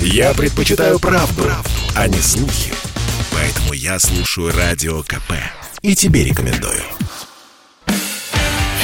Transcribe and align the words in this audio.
Я 0.00 0.34
предпочитаю 0.34 0.98
правду, 0.98 1.44
правду, 1.44 1.70
а 1.94 2.08
не 2.08 2.20
слухи. 2.20 2.72
Поэтому 3.32 3.72
я 3.72 3.98
слушаю 3.98 4.52
Радио 4.56 5.02
КП. 5.02 5.32
И 5.82 5.94
тебе 5.94 6.24
рекомендую. 6.24 6.82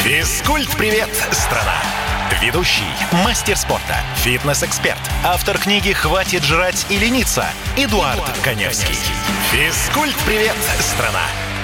Физкульт-привет, 0.05 1.09
страна! 1.31 1.81
Ведущий, 2.41 2.83
мастер 3.25 3.57
спорта, 3.57 3.97
фитнес-эксперт, 4.17 4.99
автор 5.25 5.59
книги 5.59 5.93
«Хватит 5.93 6.43
жрать 6.43 6.87
и 6.91 6.99
лениться» 6.99 7.47
Эдуард, 7.77 8.17
Эдуард 8.17 8.39
Коневский. 8.43 8.97
Физкульт-привет, 9.53 10.57
страна! 10.81 11.23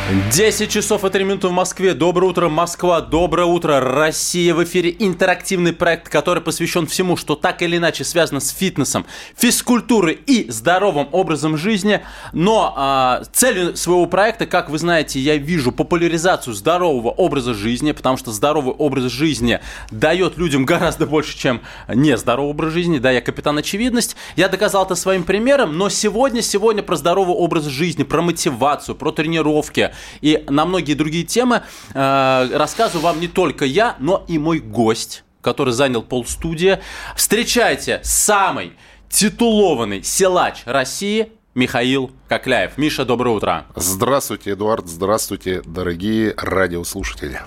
10 0.08 0.70
часов 0.70 1.04
и 1.04 1.10
3 1.10 1.24
минуты 1.24 1.48
в 1.48 1.52
Москве. 1.52 1.92
Доброе 1.92 2.28
утро, 2.28 2.48
Москва. 2.48 3.02
Доброе 3.02 3.44
утро, 3.44 3.78
Россия. 3.78 4.54
В 4.54 4.64
эфире 4.64 4.96
интерактивный 4.98 5.74
проект, 5.74 6.08
который 6.08 6.42
посвящен 6.42 6.86
всему, 6.86 7.14
что 7.18 7.34
так 7.34 7.60
или 7.60 7.76
иначе 7.76 8.04
связано 8.04 8.40
с 8.40 8.48
фитнесом, 8.48 9.04
физкультурой 9.36 10.18
и 10.26 10.50
здоровым 10.50 11.08
образом 11.12 11.58
жизни. 11.58 12.00
Но 12.32 12.72
а, 12.74 13.22
целью 13.34 13.76
своего 13.76 14.06
проекта, 14.06 14.46
как 14.46 14.70
вы 14.70 14.78
знаете, 14.78 15.20
я 15.20 15.36
вижу 15.36 15.72
популяризацию 15.72 16.54
здорового 16.54 17.10
образа 17.10 17.52
жизни, 17.52 17.92
потому 17.92 18.16
что 18.16 18.32
здоровый 18.32 18.72
образ 18.72 19.12
жизни 19.12 19.60
дает 19.90 20.38
людям 20.38 20.64
гораздо 20.64 21.06
больше, 21.06 21.36
чем 21.36 21.60
нездоровый 21.86 22.52
образ 22.52 22.72
жизни. 22.72 22.98
Да, 22.98 23.10
я 23.10 23.20
капитан 23.20 23.58
очевидность. 23.58 24.16
Я 24.36 24.48
доказал 24.48 24.86
это 24.86 24.94
своим 24.94 25.24
примером, 25.24 25.76
но 25.76 25.90
сегодня, 25.90 26.40
сегодня 26.40 26.82
про 26.82 26.96
здоровый 26.96 27.34
образ 27.34 27.66
жизни, 27.66 28.04
про 28.04 28.22
мотивацию, 28.22 28.94
про 28.94 29.12
тренировки, 29.12 29.92
и 30.20 30.44
на 30.48 30.64
многие 30.64 30.94
другие 30.94 31.24
темы 31.24 31.62
э, 31.94 32.50
рассказываю 32.52 33.02
вам 33.02 33.20
не 33.20 33.28
только 33.28 33.64
я, 33.64 33.96
но 33.98 34.24
и 34.28 34.38
мой 34.38 34.58
гость, 34.60 35.24
который 35.40 35.72
занял 35.72 36.02
полстудия. 36.02 36.80
Встречайте 37.16 38.00
самый 38.02 38.72
титулованный 39.08 40.02
силач 40.02 40.62
России 40.64 41.32
Михаил 41.54 42.12
Кокляев. 42.28 42.76
Миша, 42.76 43.06
доброе 43.06 43.30
утро. 43.34 43.64
Здравствуйте, 43.74 44.52
Эдуард. 44.52 44.86
Здравствуйте, 44.86 45.62
дорогие 45.64 46.34
радиослушатели. 46.36 47.40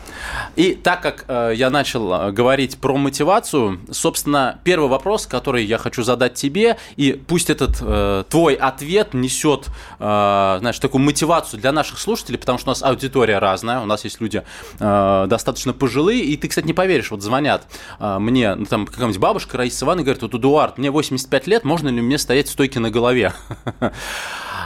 И 0.56 0.74
так 0.74 1.04
как 1.04 1.26
э, 1.28 1.54
я 1.56 1.70
начал 1.70 2.12
э, 2.12 2.32
говорить 2.32 2.80
про 2.80 2.98
мотивацию, 2.98 3.80
собственно, 3.92 4.60
первый 4.64 4.90
вопрос, 4.90 5.28
который 5.28 5.64
я 5.66 5.78
хочу 5.78 6.02
задать 6.02 6.34
тебе, 6.34 6.78
и 6.96 7.12
пусть 7.12 7.52
этот 7.52 7.78
э, 7.80 8.24
твой 8.28 8.56
ответ 8.56 9.14
несет, 9.14 9.68
э, 10.00 10.58
знаешь, 10.60 10.80
такую 10.80 11.04
мотивацию 11.04 11.60
для 11.60 11.72
наших 11.72 12.00
слушателей, 12.00 12.40
потому 12.40 12.58
что 12.58 12.70
у 12.70 12.72
нас 12.72 12.82
аудитория 12.82 13.38
разная, 13.38 13.82
у 13.82 13.86
нас 13.86 14.04
есть 14.04 14.20
люди 14.20 14.44
э, 14.80 15.26
достаточно 15.30 15.74
пожилые, 15.74 16.24
и 16.24 16.38
ты, 16.38 16.48
кстати, 16.48 16.66
не 16.66 16.74
поверишь, 16.74 17.12
вот 17.12 17.22
звонят 17.22 17.68
э, 18.00 18.18
мне, 18.18 18.56
ну, 18.56 18.66
там, 18.66 18.88
какая-нибудь 18.88 19.20
бабушка 19.20 19.60
Раиса 19.60 19.86
Ивановна 19.86 20.06
говорит, 20.06 20.24
вот, 20.24 20.34
Эдуард, 20.34 20.80
мне 20.80 20.90
85 20.90 21.46
лет, 21.46 21.66
можно 21.66 21.90
ли 21.90 22.02
мне 22.02 22.18
стоять 22.18 22.50
стойки 22.50 22.80
на 22.80 22.90
голове? 22.90 23.32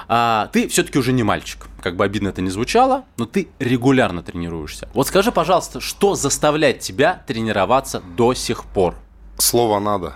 а, 0.07 0.49
ты 0.53 0.67
все-таки 0.67 0.99
уже 0.99 1.13
не 1.13 1.23
мальчик. 1.23 1.67
Как 1.81 1.95
бы 1.95 2.03
обидно 2.03 2.29
это 2.29 2.41
не 2.41 2.49
звучало, 2.49 3.05
но 3.17 3.25
ты 3.25 3.47
регулярно 3.59 4.23
тренируешься. 4.23 4.89
Вот 4.93 5.07
скажи, 5.07 5.31
пожалуйста, 5.31 5.79
что 5.79 6.15
заставляет 6.15 6.79
тебя 6.79 7.23
тренироваться 7.27 8.01
до 8.17 8.33
сих 8.33 8.65
пор? 8.65 8.95
Слово 9.37 9.79
«надо». 9.79 10.15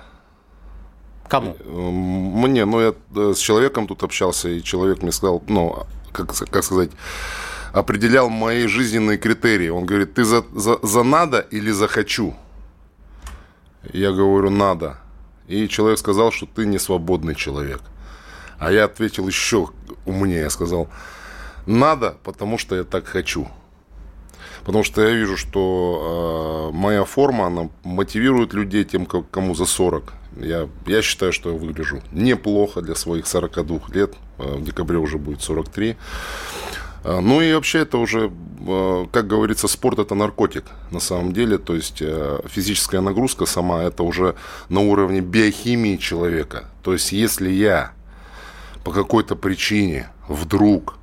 Кому? 1.28 1.56
Мне, 1.64 2.66
ну 2.66 2.82
я 2.82 2.96
э, 3.16 3.34
с 3.36 3.38
человеком 3.38 3.86
тут 3.86 4.02
общался, 4.02 4.50
и 4.50 4.64
человек 4.64 5.04
мне 5.04 5.12
сказал, 5.12 5.44
ну, 5.48 5.86
как, 6.12 6.36
как 6.36 6.64
сказать, 6.64 6.90
определял 7.72 8.30
мои 8.30 8.66
жизненные 8.66 9.20
критерии. 9.20 9.70
Он 9.70 9.86
говорит, 9.86 10.16
ты 10.16 10.24
за, 10.24 10.44
за, 10.54 10.80
за 10.82 11.04
надо 11.04 11.40
или 11.40 11.70
за 11.70 11.88
хочу? 11.88 12.36
Я 13.94 14.12
говорю, 14.12 14.50
надо. 14.50 14.98
И 15.48 15.68
человек 15.68 16.00
сказал, 16.00 16.32
что 16.32 16.48
ты 16.48 16.66
не 16.66 16.80
свободный 16.80 17.36
человек. 17.36 17.82
А 18.58 18.72
я 18.72 18.86
ответил 18.86 19.28
еще 19.28 19.70
умнее. 20.06 20.42
Я 20.42 20.50
сказал, 20.50 20.88
надо, 21.66 22.18
потому 22.24 22.58
что 22.58 22.76
я 22.76 22.84
так 22.84 23.06
хочу. 23.06 23.48
Потому 24.66 24.84
что 24.84 25.02
я 25.02 25.12
вижу, 25.12 25.38
что 25.38 26.70
э, 26.72 26.76
моя 26.76 27.06
форма, 27.06 27.48
она 27.48 27.70
мотивирует 27.84 28.54
людей 28.54 28.84
тем, 28.84 29.06
кому 29.06 29.56
за 29.56 29.66
40. 29.66 30.14
Я, 30.38 30.70
я 30.86 31.02
считаю, 31.02 31.34
что 31.34 31.52
я 31.52 31.58
выгляжу 31.58 32.02
неплохо 32.12 32.82
для 32.82 32.96
своих 32.96 33.28
42 33.28 33.80
лет. 33.94 34.14
Э, 34.38 34.56
в 34.56 34.64
декабре 34.64 34.98
уже 34.98 35.18
будет 35.18 35.42
43. 35.42 35.98
Э, 37.04 37.20
ну 37.20 37.42
и 37.42 37.54
вообще 37.54 37.80
это 37.80 37.98
уже, 37.98 38.32
э, 38.68 39.06
как 39.12 39.28
говорится, 39.28 39.68
спорт 39.68 40.00
это 40.00 40.16
наркотик 40.16 40.66
на 40.92 41.00
самом 41.00 41.34
деле. 41.34 41.58
То 41.58 41.76
есть 41.76 42.04
физическая 42.48 43.02
нагрузка 43.02 43.46
сама 43.46 43.84
это 43.84 44.04
уже 44.04 44.36
на 44.70 44.82
уровне 44.82 45.22
биохимии 45.22 45.98
человека. 45.98 46.66
То 46.84 46.94
есть 46.94 47.12
если 47.12 47.50
я 47.50 47.92
по 48.84 48.92
какой-то 48.92 49.36
причине 49.36 50.10
вдруг 50.28 51.00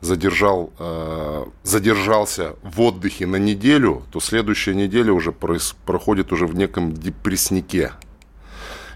задержал, 0.00 0.72
э, 0.78 1.44
задержался 1.62 2.56
в 2.62 2.80
отдыхе 2.80 3.26
на 3.26 3.36
неделю, 3.36 4.02
то 4.10 4.20
следующая 4.20 4.74
неделя 4.74 5.12
уже 5.12 5.32
проис, 5.32 5.74
проходит 5.86 6.32
уже 6.32 6.46
в 6.46 6.54
неком 6.54 6.92
депресснике. 6.92 7.92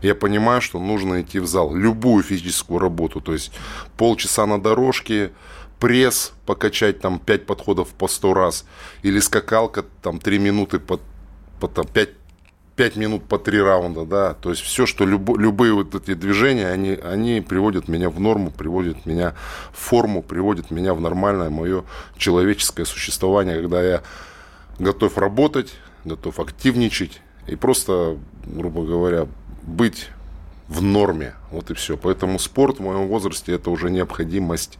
Я 0.02 0.14
понимаю, 0.14 0.60
что 0.60 0.78
нужно 0.78 1.22
идти 1.22 1.38
в 1.38 1.46
зал. 1.46 1.74
Любую 1.74 2.22
физическую 2.22 2.78
работу. 2.78 3.20
То 3.20 3.32
есть 3.32 3.52
полчаса 3.96 4.46
на 4.46 4.60
дорожке, 4.60 5.32
пресс 5.78 6.32
покачать 6.44 7.00
там 7.00 7.18
5 7.18 7.46
подходов 7.46 7.88
по 7.90 8.08
100 8.08 8.34
раз. 8.34 8.66
Или 9.02 9.20
скакалка 9.20 9.84
там 10.02 10.18
3 10.18 10.38
минуты 10.38 10.78
по, 10.78 11.00
по 11.60 11.68
там, 11.68 11.86
5 11.86 12.10
5 12.76 12.96
минут 12.96 13.24
по 13.24 13.38
3 13.38 13.60
раунда, 13.62 14.04
да, 14.04 14.34
то 14.34 14.50
есть 14.50 14.62
все, 14.62 14.84
что 14.84 15.06
любо, 15.06 15.38
любые 15.38 15.72
вот 15.72 15.94
эти 15.94 16.14
движения, 16.14 16.68
они, 16.68 16.90
они 16.92 17.40
приводят 17.40 17.88
меня 17.88 18.10
в 18.10 18.20
норму, 18.20 18.50
приводят 18.50 19.06
меня 19.06 19.34
в 19.72 19.78
форму, 19.78 20.22
приводят 20.22 20.70
меня 20.70 20.92
в 20.92 21.00
нормальное 21.00 21.48
мое 21.48 21.84
человеческое 22.18 22.84
существование, 22.84 23.56
когда 23.56 23.82
я 23.82 24.02
готов 24.78 25.16
работать, 25.16 25.72
готов 26.04 26.38
активничать 26.38 27.22
и 27.46 27.56
просто, 27.56 28.18
грубо 28.44 28.84
говоря, 28.84 29.26
быть 29.62 30.08
в 30.68 30.82
норме. 30.82 31.34
Вот 31.50 31.70
и 31.70 31.74
все. 31.74 31.96
Поэтому 31.96 32.38
спорт 32.38 32.78
в 32.78 32.82
моем 32.82 33.06
возрасте 33.08 33.52
это 33.52 33.70
уже 33.70 33.90
необходимость. 33.90 34.78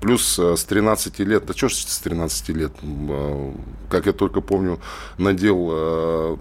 Плюс 0.00 0.38
э, 0.38 0.56
с 0.56 0.64
13 0.64 1.18
лет, 1.20 1.46
да 1.46 1.54
что 1.54 1.68
ж 1.68 1.74
с 1.74 1.98
13 1.98 2.48
лет, 2.50 2.72
э, 2.82 3.52
как 3.90 4.06
я 4.06 4.12
только 4.12 4.40
помню, 4.40 4.78
надел 5.18 5.68
э, 5.72 6.36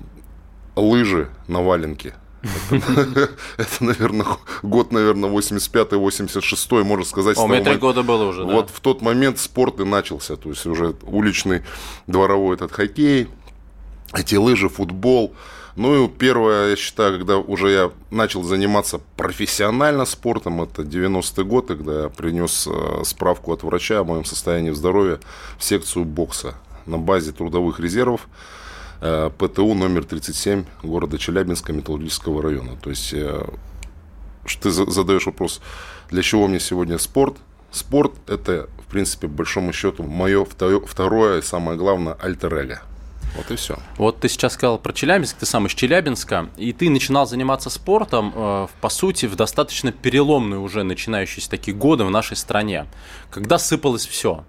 лыжи 0.75 1.29
на 1.47 1.61
валенке. 1.61 2.13
Это, 3.57 3.83
наверное, 3.83 4.25
год, 4.61 4.91
наверное, 4.91 5.29
85-86, 5.29 6.83
можно 6.83 7.05
сказать. 7.05 7.37
у 7.37 7.47
меня 7.47 7.63
три 7.63 7.77
года 7.77 8.03
было 8.03 8.25
уже, 8.25 8.43
Вот 8.43 8.69
в 8.69 8.79
тот 8.79 9.01
момент 9.01 9.39
спорт 9.39 9.79
и 9.79 9.83
начался. 9.83 10.35
То 10.35 10.49
есть 10.49 10.65
уже 10.65 10.95
уличный 11.03 11.63
дворовой 12.07 12.55
этот 12.55 12.71
хоккей, 12.71 13.27
эти 14.13 14.35
лыжи, 14.35 14.69
футбол. 14.69 15.33
Ну 15.75 16.05
и 16.05 16.07
первое, 16.07 16.69
я 16.69 16.75
считаю, 16.77 17.17
когда 17.17 17.37
уже 17.37 17.69
я 17.69 17.91
начал 18.09 18.43
заниматься 18.43 19.01
профессионально 19.17 20.05
спортом, 20.05 20.61
это 20.61 20.83
90-й 20.83 21.43
год, 21.43 21.67
когда 21.67 22.03
я 22.03 22.09
принес 22.09 22.65
э, 22.71 23.03
справку 23.03 23.51
от 23.51 23.63
врача 23.63 23.99
о 23.99 24.03
моем 24.05 24.23
состоянии 24.23 24.71
здоровья 24.71 25.19
в 25.57 25.63
секцию 25.65 26.05
бокса 26.05 26.55
на 26.85 26.97
базе 26.97 27.33
трудовых 27.33 27.81
резервов. 27.81 28.27
Э, 29.07 29.29
ПТУ 29.37 29.75
номер 29.75 30.03
37 30.03 30.65
города 30.81 31.19
Челябинска, 31.19 31.71
Металлургического 31.73 32.41
района. 32.41 32.75
То 32.81 32.89
есть 32.89 33.13
э, 33.13 33.45
ты 34.59 34.71
задаешь 34.71 35.27
вопрос, 35.27 35.61
для 36.09 36.23
чего 36.23 36.47
мне 36.47 36.59
сегодня 36.59 36.97
спорт? 36.97 37.37
Спорт– 37.71 38.13
это, 38.27 38.67
в 38.79 38.89
принципе, 38.89 39.27
по 39.27 39.35
большому 39.35 39.73
счету, 39.73 40.01
мое 40.01 40.43
второе 40.43 41.37
и 41.37 41.41
самое 41.43 41.77
главное 41.77 42.13
альтер-эго. 42.13 42.81
Вот 43.35 43.51
и 43.51 43.55
все. 43.55 43.77
Вот 43.97 44.21
ты 44.21 44.27
сейчас 44.27 44.53
сказал 44.53 44.79
про 44.79 44.91
Челябинск, 44.91 45.37
ты 45.37 45.45
сам 45.45 45.67
из 45.67 45.73
Челябинска, 45.73 46.49
и 46.57 46.73
ты 46.73 46.89
начинал 46.89 47.27
заниматься 47.27 47.69
спортом, 47.69 48.33
э, 48.35 48.67
по 48.81 48.89
сути, 48.89 49.27
в 49.27 49.35
достаточно 49.35 49.91
переломные 49.91 50.59
уже 50.59 50.81
начинающиеся 50.81 51.51
такие 51.51 51.77
годы 51.77 52.05
в 52.05 52.09
нашей 52.09 52.37
стране, 52.37 52.87
когда 53.29 53.59
сыпалось 53.59 54.07
все. 54.07 54.45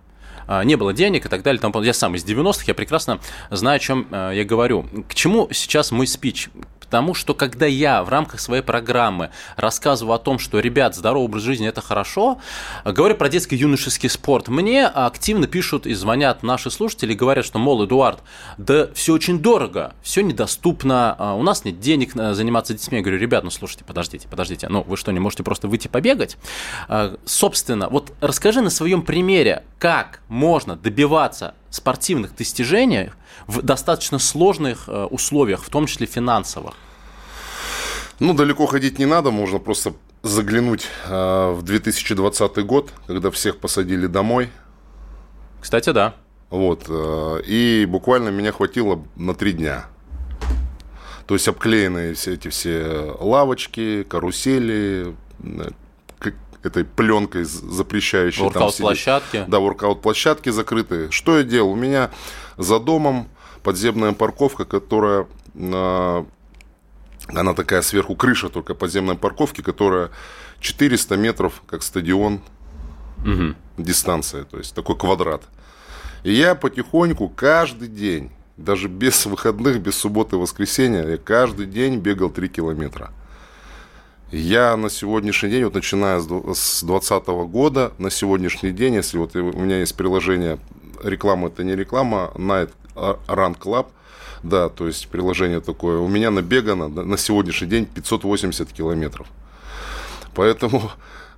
А, 0.47 0.63
не 0.65 0.77
было 0.77 0.93
денег 0.93 1.27
и 1.27 1.29
так 1.29 1.43
далее. 1.43 1.61
Там, 1.61 1.73
я 1.83 1.93
сам 1.93 2.15
из 2.15 2.25
90-х, 2.25 2.65
я 2.67 2.75
прекрасно 2.75 3.21
знаю, 3.51 3.77
о 3.77 3.79
чем 3.79 4.07
э, 4.11 4.33
я 4.35 4.45
говорю. 4.45 4.87
К 5.09 5.15
чему 5.15 5.49
сейчас 5.53 5.91
мой 5.91 6.07
спич? 6.07 6.49
Потому 6.87 7.15
что 7.15 7.35
когда 7.35 7.67
я 7.67 8.03
в 8.03 8.09
рамках 8.09 8.41
своей 8.41 8.63
программы 8.63 9.31
рассказываю 9.57 10.15
о 10.15 10.19
том, 10.19 10.39
что, 10.39 10.61
ребят, 10.61 10.95
здоровый 10.95 11.27
образ 11.27 11.43
жизни– 11.43 11.69
это 11.69 11.81
хорошо, 11.81 12.39
говорю 12.85 13.17
про 13.17 13.29
детско-юношеский 13.29 14.09
спорт, 14.09 14.49
мне 14.49 14.87
активно 14.87 15.47
пишут 15.47 15.87
и 15.87 15.95
звонят 15.95 16.43
наши 16.43 16.71
слушатели 16.71 17.13
и 17.13 17.17
говорят, 17.17 17.45
что, 17.45 17.59
мол, 17.59 17.85
Эдуард, 17.85 18.21
да 18.57 18.89
все 18.95 19.13
очень 19.13 19.41
дорого, 19.41 19.95
все 20.03 20.23
недоступно, 20.23 21.17
а 21.19 21.35
у 21.35 21.43
нас 21.43 21.65
нет 21.65 21.81
денег 21.81 22.17
э, 22.17 22.35
заниматься 22.35 22.73
детьми. 22.73 22.99
Я 22.99 23.03
говорю, 23.03 23.19
ребят, 23.19 23.45
ну 23.45 23.51
слушайте, 23.51 23.85
подождите, 23.85 24.29
подождите, 24.29 24.69
ну 24.69 24.83
вы 24.87 24.97
что, 24.97 25.13
не 25.13 25.21
можете 25.21 25.43
просто 25.43 25.69
выйти 25.69 25.89
побегать? 25.89 26.37
А, 26.89 27.17
собственно, 27.25 27.89
вот 27.89 28.13
расскажи 28.21 28.61
на 28.61 28.71
своем 28.71 29.03
примере, 29.03 29.65
как 29.79 30.21
можно 30.29 30.77
добиваться 30.77 31.55
спортивных 31.71 32.35
достижений 32.35 33.11
в 33.47 33.63
достаточно 33.63 34.19
сложных 34.19 34.89
э, 34.89 35.05
условиях, 35.05 35.63
в 35.63 35.71
том 35.71 35.87
числе 35.87 36.07
финансовых? 36.07 36.75
Ну, 38.19 38.33
далеко 38.35 38.67
ходить 38.67 38.99
не 38.99 39.07
надо, 39.07 39.31
можно 39.31 39.59
просто 39.59 39.95
заглянуть 40.23 40.89
э, 41.07 41.51
в 41.53 41.63
2020 41.63 42.65
год, 42.65 42.93
когда 43.07 43.31
всех 43.31 43.59
посадили 43.59 44.07
домой. 44.07 44.51
Кстати, 45.61 45.91
да. 45.91 46.15
Вот. 46.51 46.87
Э, 46.89 47.41
и 47.47 47.87
буквально 47.87 48.31
меня 48.31 48.53
хватило 48.53 49.05
на 49.17 49.35
три 49.35 49.53
дня. 49.53 49.87
То 51.27 51.35
есть 51.35 51.49
обклеенные 51.49 52.15
все 52.15 52.35
эти 52.35 52.49
все 52.49 53.15
лавочки, 53.19 54.05
карусели, 54.05 55.15
э, 55.43 55.71
этой 56.67 56.85
пленкой 56.85 57.45
запрещающей. 57.45 58.43
Воркаут-площадки. 58.43 59.45
Да, 59.47 59.61
воркаут-площадки 59.61 60.51
закрытые. 60.51 61.11
Что 61.11 61.39
я 61.39 61.45
делал? 61.45 61.71
У 61.71 61.77
меня 61.77 62.11
за 62.59 62.79
домом 62.79 63.29
подземная 63.63 64.13
парковка, 64.13 64.65
которая 64.65 65.27
э, 65.55 66.25
она 67.29 67.55
такая 67.55 67.83
сверху 67.83 68.15
крыша 68.15 68.49
только 68.49 68.75
подземной 68.75 69.17
парковки, 69.17 69.61
которая 69.61 70.11
400 70.61 71.17
метров, 71.17 71.63
как 71.67 71.83
стадион, 71.83 72.41
угу. 73.19 73.55
дистанция, 73.77 74.45
то 74.45 74.59
есть 74.59 74.75
такой 74.75 74.97
квадрат. 74.97 75.43
И 76.23 76.33
я 76.33 76.55
потихоньку 76.55 77.29
каждый 77.29 77.89
день, 77.89 78.31
даже 78.57 78.89
без 78.89 79.27
выходных, 79.27 79.81
без 79.81 79.97
субботы 79.97 80.37
и 80.37 80.39
воскресенья, 80.39 81.07
я 81.07 81.19
каждый 81.19 81.67
день 81.67 81.99
бегал 81.99 82.31
3 82.31 82.49
километра. 82.49 83.13
Я 84.33 84.77
на 84.77 84.91
сегодняшний 84.91 85.51
день, 85.51 85.65
вот 85.65 85.75
начиная 85.75 86.19
с 86.19 86.27
2020 86.27 87.27
года, 87.49 87.93
на 87.99 88.11
сегодняшний 88.11 88.73
день, 88.73 88.95
если 88.95 89.19
вот 89.19 89.37
у 89.37 89.59
меня 89.59 89.79
есть 89.79 89.95
приложение, 89.97 90.59
реклама 91.03 91.49
это 91.49 91.65
не 91.65 91.75
реклама, 91.75 92.33
Night 92.35 92.71
Run 92.95 93.59
Club, 93.59 93.87
да, 94.43 94.69
то 94.69 94.87
есть 94.87 95.09
приложение 95.09 95.61
такое. 95.61 95.99
У 95.99 96.09
меня 96.09 96.31
набегано 96.31 96.89
на 96.89 97.17
сегодняшний 97.17 97.69
день 97.69 97.87
580 97.87 98.73
километров. 98.73 99.27
Поэтому... 100.35 100.91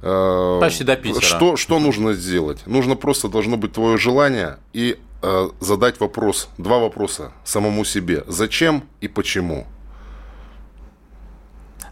Э, 0.03 0.59
Почти 0.61 0.85
до 0.85 0.97
Питера. 0.97 1.21
Что, 1.21 1.57
что 1.57 1.79
нужно 1.79 2.13
сделать? 2.13 2.67
Нужно 2.67 2.97
просто, 2.97 3.29
должно 3.29 3.57
быть 3.57 3.73
твое 3.73 3.97
желание 3.97 4.59
и 4.73 4.99
э, 5.23 5.49
задать 5.61 6.01
вопрос, 6.01 6.49
два 6.59 6.79
вопроса 6.79 7.33
самому 7.45 7.85
себе. 7.85 8.25
Зачем 8.27 8.85
и 9.01 9.09
почему? 9.09 9.67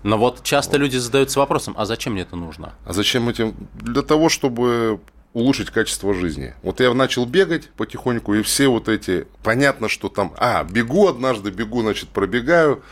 Но 0.02 0.18
вот 0.18 0.42
часто 0.44 0.76
люди 0.76 0.98
задаются 0.98 1.40
вопросом, 1.40 1.74
а 1.76 1.84
зачем 1.84 2.12
мне 2.12 2.22
это 2.22 2.36
нужно? 2.36 2.74
А 2.84 2.92
зачем 2.92 3.28
этим? 3.28 3.56
Для 3.74 4.02
того, 4.02 4.28
чтобы 4.28 5.00
улучшить 5.36 5.68
качество 5.68 6.14
жизни. 6.14 6.54
Вот 6.62 6.80
я 6.80 6.94
начал 6.94 7.26
бегать 7.26 7.68
потихоньку, 7.76 8.32
и 8.32 8.40
все 8.40 8.68
вот 8.68 8.88
эти, 8.88 9.26
понятно, 9.42 9.86
что 9.86 10.08
там, 10.08 10.32
а, 10.38 10.64
бегу 10.64 11.08
однажды, 11.08 11.50
бегу, 11.50 11.82
значит, 11.82 12.08
пробегаю, 12.08 12.82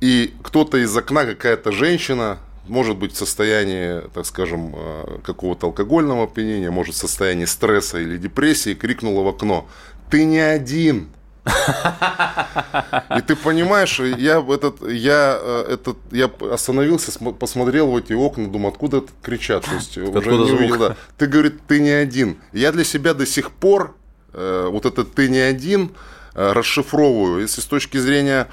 и 0.00 0.32
кто-то 0.44 0.78
из 0.78 0.96
окна, 0.96 1.24
какая-то 1.24 1.72
женщина, 1.72 2.38
может 2.68 2.96
быть 2.96 3.14
в 3.14 3.16
состоянии, 3.16 4.08
так 4.14 4.26
скажем, 4.26 4.74
э, 4.76 5.18
какого-то 5.24 5.66
алкогольного 5.66 6.22
опьянения, 6.22 6.70
может 6.70 6.94
в 6.94 6.98
состоянии 6.98 7.46
стресса 7.46 7.98
или 7.98 8.16
депрессии, 8.16 8.74
крикнула 8.74 9.24
в 9.24 9.26
окно, 9.26 9.68
ты 10.08 10.24
не 10.24 10.38
один, 10.38 11.08
и 13.16 13.20
ты 13.22 13.36
понимаешь, 13.36 14.00
я 14.00 14.44
этот, 14.48 14.82
я 14.88 15.38
э, 15.40 15.74
этот, 15.74 15.96
я 16.10 16.30
остановился, 16.52 17.12
посмотрел 17.32 17.90
в 17.90 17.96
эти 17.96 18.12
окна, 18.12 18.48
думаю, 18.48 18.72
откуда 18.72 19.04
кричат, 19.22 19.64
то 19.64 19.74
есть 19.74 19.96
уже 19.98 20.30
не 20.30 20.52
увидел. 20.52 20.78
Да. 20.78 20.96
Ты 21.16 21.26
говорит, 21.26 21.60
ты 21.66 21.80
не 21.80 21.90
один. 21.90 22.38
Я 22.52 22.72
для 22.72 22.84
себя 22.84 23.14
до 23.14 23.26
сих 23.26 23.50
пор 23.50 23.94
э, 24.32 24.68
вот 24.70 24.86
этот 24.86 25.14
ты 25.14 25.28
не 25.28 25.38
один 25.38 25.92
э, 26.34 26.52
расшифровываю. 26.52 27.42
Если 27.42 27.60
с 27.60 27.66
точки 27.66 27.98
зрения 27.98 28.48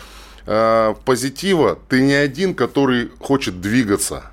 позитива, 1.06 1.80
ты 1.89 2.01
не 2.01 2.13
один, 2.13 2.53
который 2.53 3.09
хочет 3.18 3.62
двигаться. 3.62 4.25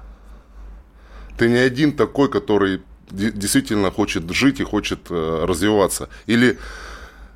Ты 1.39 1.49
не 1.49 1.57
один 1.57 1.93
такой, 1.93 2.29
который 2.31 2.83
действительно 3.11 3.91
хочет 3.91 4.31
жить 4.31 4.61
и 4.61 4.63
хочет 4.63 5.11
развиваться. 5.11 6.11
Или 6.27 6.59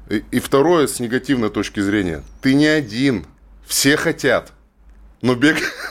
и, 0.08 0.22
и 0.30 0.40
второе, 0.40 0.86
с 0.86 1.00
негативной 1.00 1.50
точки 1.50 1.80
зрения, 1.80 2.22
ты 2.40 2.54
не 2.54 2.66
один, 2.66 3.26
все 3.66 3.96
хотят. 3.96 4.52
Но, 5.22 5.34
бег... 5.34 5.56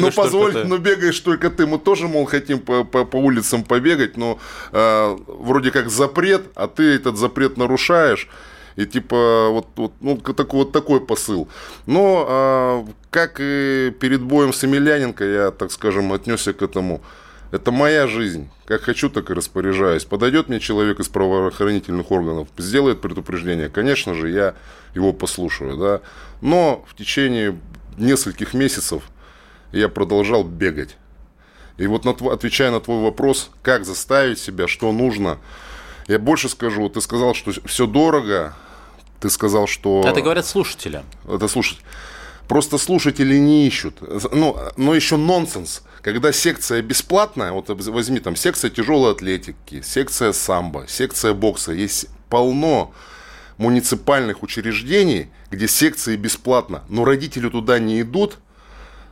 но 0.00 0.10
позволь, 0.12 0.52
только 0.52 0.68
но 0.68 0.78
бегаешь 0.78 1.18
только 1.20 1.50
ты. 1.50 1.66
Мы 1.66 1.78
тоже, 1.78 2.06
мол, 2.08 2.26
хотим 2.26 2.60
по, 2.60 2.84
по, 2.84 3.04
по 3.04 3.16
улицам 3.16 3.64
побегать, 3.64 4.16
но 4.16 4.38
э, 4.72 5.16
вроде 5.26 5.70
как 5.70 5.90
запрет, 5.90 6.44
а 6.54 6.68
ты 6.68 6.94
этот 6.94 7.16
запрет 7.16 7.56
нарушаешь. 7.56 8.28
И 8.76 8.86
типа 8.86 9.48
вот, 9.50 9.68
вот 9.76 9.92
ну, 10.00 10.16
такой, 10.18 10.60
вот 10.60 10.72
такой 10.72 11.00
посыл. 11.00 11.48
Но 11.86 12.86
э, 12.86 12.92
как 13.10 13.40
и 13.40 13.92
перед 13.98 14.22
боем 14.22 14.52
с 14.52 14.62
Емельяненко, 14.62 15.24
я, 15.24 15.50
так 15.50 15.72
скажем, 15.72 16.12
отнесся 16.12 16.52
к 16.52 16.62
этому 16.62 17.02
это 17.50 17.70
моя 17.70 18.06
жизнь. 18.06 18.48
Как 18.64 18.82
хочу, 18.82 19.08
так 19.08 19.30
и 19.30 19.34
распоряжаюсь. 19.34 20.04
Подойдет 20.04 20.48
мне 20.48 20.60
человек 20.60 21.00
из 21.00 21.08
правоохранительных 21.08 22.10
органов, 22.10 22.48
сделает 22.58 23.00
предупреждение. 23.00 23.68
Конечно 23.68 24.14
же, 24.14 24.30
я 24.30 24.54
его 24.94 25.12
послушаю. 25.12 25.76
Да? 25.76 26.00
Но 26.40 26.84
в 26.88 26.96
течение 26.96 27.58
нескольких 27.96 28.54
месяцев 28.54 29.02
я 29.72 29.88
продолжал 29.88 30.44
бегать. 30.44 30.96
И 31.76 31.86
вот 31.86 32.04
на, 32.04 32.12
отвечая 32.32 32.70
на 32.70 32.80
твой 32.80 33.02
вопрос, 33.02 33.50
как 33.62 33.84
заставить 33.84 34.38
себя, 34.38 34.66
что 34.66 34.90
нужно, 34.92 35.38
я 36.08 36.18
больше 36.18 36.48
скажу. 36.48 36.88
Ты 36.88 37.00
сказал, 37.00 37.34
что 37.34 37.52
все 37.66 37.86
дорого. 37.86 38.54
Ты 39.20 39.30
сказал, 39.30 39.66
что... 39.66 40.02
Это 40.06 40.20
говорят 40.20 40.46
слушатели. 40.46 41.02
Это 41.28 41.48
слушатели. 41.48 41.84
Просто 42.48 42.78
слушатели 42.78 43.36
не 43.36 43.66
ищут. 43.66 43.96
Ну, 44.32 44.56
но 44.76 44.94
еще 44.94 45.16
нонсенс. 45.16 45.82
Когда 46.02 46.32
секция 46.32 46.82
бесплатная, 46.82 47.50
вот 47.52 47.68
возьми 47.68 48.20
там 48.20 48.36
секция 48.36 48.70
тяжелой 48.70 49.12
атлетики, 49.12 49.82
секция 49.82 50.32
самбо, 50.32 50.84
секция 50.86 51.34
бокса, 51.34 51.72
есть 51.72 52.06
полно 52.28 52.92
муниципальных 53.58 54.42
учреждений, 54.42 55.28
где 55.50 55.66
секции 55.66 56.16
бесплатно, 56.16 56.82
но 56.88 57.04
родители 57.04 57.48
туда 57.48 57.78
не 57.78 58.02
идут, 58.02 58.38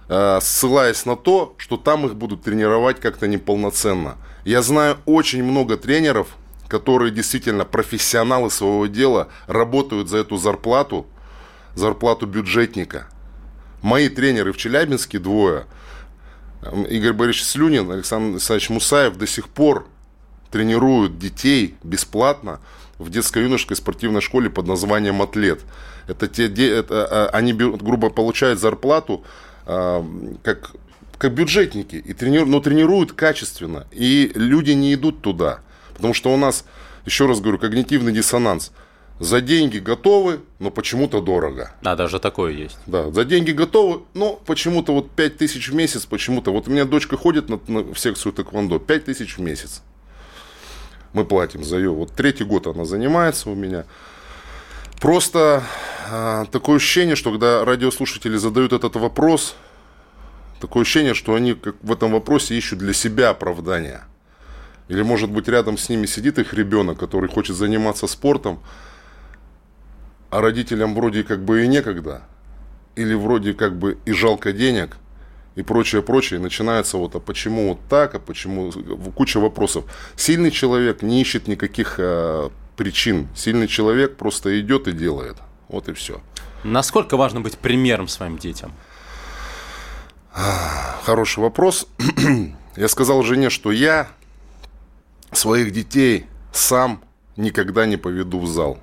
э, 0.08 0.38
ссылаясь 0.40 1.06
на 1.06 1.16
то, 1.16 1.54
что 1.56 1.76
там 1.76 2.06
их 2.06 2.14
будут 2.14 2.42
тренировать 2.42 3.00
как-то 3.00 3.26
неполноценно. 3.26 4.16
Я 4.44 4.62
знаю 4.62 4.98
очень 5.06 5.42
много 5.42 5.76
тренеров, 5.76 6.36
которые 6.68 7.10
действительно 7.10 7.64
профессионалы 7.64 8.50
своего 8.50 8.86
дела, 8.86 9.28
работают 9.46 10.08
за 10.08 10.18
эту 10.18 10.36
зарплату, 10.36 11.06
зарплату 11.74 12.26
бюджетника. 12.26 13.08
Мои 13.84 14.08
тренеры 14.08 14.54
в 14.54 14.56
Челябинске 14.56 15.18
двое– 15.18 15.66
Игорь 16.88 17.12
Борисович 17.12 17.44
Слюнин, 17.44 17.90
Александр 17.90 18.36
Александрович 18.36 18.70
Мусаев 18.70 19.18
до 19.18 19.26
сих 19.26 19.50
пор 19.50 19.86
тренируют 20.50 21.18
детей 21.18 21.74
бесплатно 21.84 22.60
в 22.96 23.10
детско-юношеской 23.10 23.76
спортивной 23.76 24.22
школе 24.22 24.48
под 24.48 24.66
названием 24.66 25.20
«Атлет». 25.20 25.60
Это 26.08 26.28
те, 26.28 26.46
это, 26.46 27.04
а, 27.04 27.28
они, 27.34 27.52
грубо, 27.52 28.08
получают 28.08 28.58
зарплату 28.58 29.22
а, 29.66 30.02
как, 30.42 30.70
как 31.18 31.34
бюджетники, 31.34 31.96
и 31.96 32.14
тренируют, 32.14 32.48
но 32.48 32.60
тренируют 32.60 33.12
качественно. 33.12 33.86
И 33.90 34.32
люди 34.34 34.70
не 34.70 34.94
идут 34.94 35.20
туда. 35.20 35.58
Потому 35.94 36.14
что 36.14 36.32
у 36.32 36.38
нас, 36.38 36.64
еще 37.04 37.26
раз 37.26 37.42
говорю, 37.42 37.58
когнитивный 37.58 38.12
диссонанс– 38.12 38.72
за 39.18 39.40
деньги 39.40 39.78
готовы, 39.78 40.40
но 40.58 40.70
почему-то 40.70 41.20
дорого. 41.20 41.72
А, 41.84 41.94
даже 41.94 42.18
такое 42.18 42.52
есть. 42.52 42.78
Да, 42.86 43.10
за 43.10 43.24
деньги 43.24 43.52
готовы, 43.52 44.02
но 44.14 44.34
почему-то 44.46 44.92
вот 44.92 45.10
5 45.10 45.36
тысяч 45.36 45.68
в 45.68 45.74
месяц, 45.74 46.04
почему-то. 46.06 46.52
Вот 46.52 46.66
у 46.66 46.70
меня 46.70 46.84
дочка 46.84 47.16
ходит 47.16 47.48
на, 47.48 47.60
на, 47.68 47.80
в 47.94 47.98
секцию 47.98 48.32
тэквондо, 48.32 48.78
5 48.78 49.04
тысяч 49.04 49.38
в 49.38 49.40
месяц. 49.40 49.82
Мы 51.12 51.24
платим 51.24 51.62
за 51.62 51.76
ее. 51.76 51.90
Вот 51.90 52.12
третий 52.12 52.44
год 52.44 52.66
она 52.66 52.84
занимается 52.84 53.50
у 53.50 53.54
меня. 53.54 53.84
Просто 55.00 55.62
а, 56.10 56.46
такое 56.46 56.76
ощущение, 56.76 57.14
что 57.14 57.30
когда 57.30 57.64
радиослушатели 57.64 58.36
задают 58.36 58.72
этот 58.72 58.96
вопрос, 58.96 59.54
такое 60.60 60.82
ощущение, 60.82 61.14
что 61.14 61.34
они 61.34 61.54
как 61.54 61.76
в 61.82 61.92
этом 61.92 62.12
вопросе 62.12 62.56
ищут 62.56 62.80
для 62.80 62.92
себя 62.92 63.30
оправдания. 63.30 64.04
Или, 64.88 65.02
может 65.02 65.30
быть, 65.30 65.48
рядом 65.48 65.78
с 65.78 65.88
ними 65.88 66.06
сидит 66.06 66.38
их 66.38 66.52
ребенок, 66.52 66.98
который 66.98 67.28
хочет 67.28 67.56
заниматься 67.56 68.06
спортом, 68.06 68.60
а 70.34 70.40
родителям 70.40 70.96
вроде 70.96 71.22
как 71.22 71.44
бы 71.44 71.62
и 71.62 71.68
некогда, 71.68 72.22
или 72.96 73.14
вроде 73.14 73.54
как 73.54 73.78
бы 73.78 73.98
и 74.04 74.10
жалко 74.10 74.52
денег, 74.52 74.96
и 75.54 75.62
прочее, 75.62 76.02
прочее. 76.02 76.40
начинается 76.40 76.96
вот, 76.96 77.14
а 77.14 77.20
почему 77.20 77.68
вот 77.68 77.78
так, 77.88 78.16
а 78.16 78.18
почему... 78.18 78.72
Куча 79.14 79.38
вопросов. 79.38 79.84
Сильный 80.16 80.50
человек 80.50 81.02
не 81.02 81.20
ищет 81.20 81.46
никаких 81.46 82.00
а, 82.00 82.50
причин. 82.76 83.28
Сильный 83.36 83.68
человек 83.68 84.16
просто 84.16 84.60
идет 84.60 84.88
и 84.88 84.92
делает. 84.92 85.36
Вот 85.68 85.88
и 85.88 85.92
все. 85.92 86.20
Насколько 86.64 87.16
важно 87.16 87.40
быть 87.40 87.56
примером 87.56 88.08
своим 88.08 88.36
детям? 88.36 88.72
Хороший 91.04 91.44
вопрос. 91.44 91.86
Я 92.76 92.88
сказал 92.88 93.22
жене, 93.22 93.50
что 93.50 93.70
я 93.70 94.08
своих 95.30 95.70
детей 95.70 96.26
сам 96.52 97.04
никогда 97.36 97.86
не 97.86 97.96
поведу 97.96 98.40
в 98.40 98.48
зал 98.48 98.80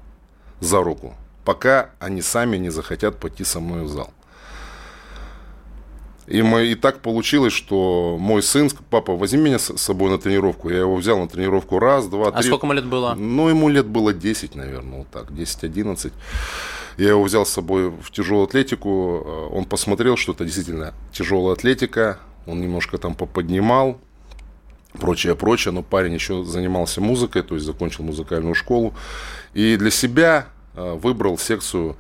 за 0.62 0.82
руку 0.82 1.14
пока 1.46 1.92
они 2.00 2.22
сами 2.22 2.58
не 2.58 2.70
захотят 2.70 3.20
пойти 3.20 3.44
со 3.44 3.60
мной 3.60 3.84
в 3.84 3.88
зал. 3.88 4.12
И, 6.32 6.42
мы, 6.44 6.68
и 6.68 6.76
так 6.76 7.02
получилось, 7.02 7.52
что 7.52 8.16
мой 8.20 8.42
сын, 8.42 8.70
папа, 8.90 9.16
возьми 9.16 9.42
меня 9.42 9.60
с 9.60 9.76
собой 9.78 10.10
на 10.10 10.18
тренировку. 10.18 10.70
Я 10.70 10.80
его 10.80 10.96
взял 10.96 11.20
на 11.20 11.28
тренировку 11.28 11.78
раз, 11.78 12.08
два, 12.08 12.30
а 12.30 12.32
три. 12.32 12.40
А 12.40 12.44
сколько 12.44 12.66
ему 12.66 12.74
лет 12.74 12.86
было? 12.86 13.16
Ну, 13.16 13.50
ему 13.50 13.68
лет 13.68 13.86
было 13.86 14.14
10, 14.14 14.56
наверное, 14.56 15.00
вот 15.00 15.10
так, 15.10 15.32
10-11. 15.32 16.14
Я 16.98 17.10
его 17.10 17.24
взял 17.24 17.46
с 17.46 17.50
собой 17.50 17.90
в 17.90 18.12
тяжелую 18.12 18.46
атлетику. 18.46 19.24
Э, 19.26 19.56
он 19.56 19.66
посмотрел, 19.66 20.16
что 20.16 20.32
это 20.32 20.46
действительно 20.46 20.94
тяжелая 21.12 21.54
атлетика. 21.54 22.20
Он 22.46 22.62
немножко 22.62 22.98
там 22.98 23.14
поподнимал, 23.14 24.00
прочее, 24.94 25.36
прочее. 25.36 25.74
Но 25.74 25.84
парень 25.84 26.14
еще 26.14 26.46
занимался 26.46 27.02
музыкой, 27.02 27.44
то 27.44 27.56
есть 27.56 27.66
закончил 27.66 28.06
музыкальную 28.06 28.56
школу. 28.56 28.94
И 29.54 29.76
для 29.76 29.92
себя 29.92 30.48
выбрал 30.76 31.38
секцию 31.38 31.96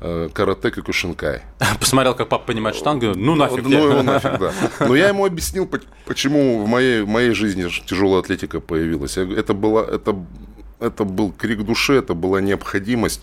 э, 0.00 0.28
карате 0.32 0.70
Кюкушинкай. 0.70 1.42
Посмотрел, 1.80 2.14
как 2.14 2.28
папа 2.28 2.46
понимает 2.46 2.76
штангу, 2.76 3.12
ну 3.14 3.34
нафиг. 3.34 3.64
Ну 3.64 3.90
его 3.90 4.02
нафиг, 4.02 4.38
да. 4.38 4.52
Но 4.86 4.96
я 4.96 5.08
ему 5.08 5.24
объяснил, 5.24 5.68
почему 6.06 6.64
в 6.64 6.68
моей, 6.68 7.02
в 7.02 7.08
моей 7.08 7.32
жизни 7.32 7.68
тяжелая 7.86 8.20
атлетика 8.20 8.60
появилась. 8.60 9.16
Это, 9.16 9.54
было, 9.54 9.84
это, 9.84 10.16
это 10.78 11.04
был 11.04 11.32
крик 11.32 11.62
души, 11.62 11.94
это 11.94 12.14
была 12.14 12.40
необходимость. 12.40 13.22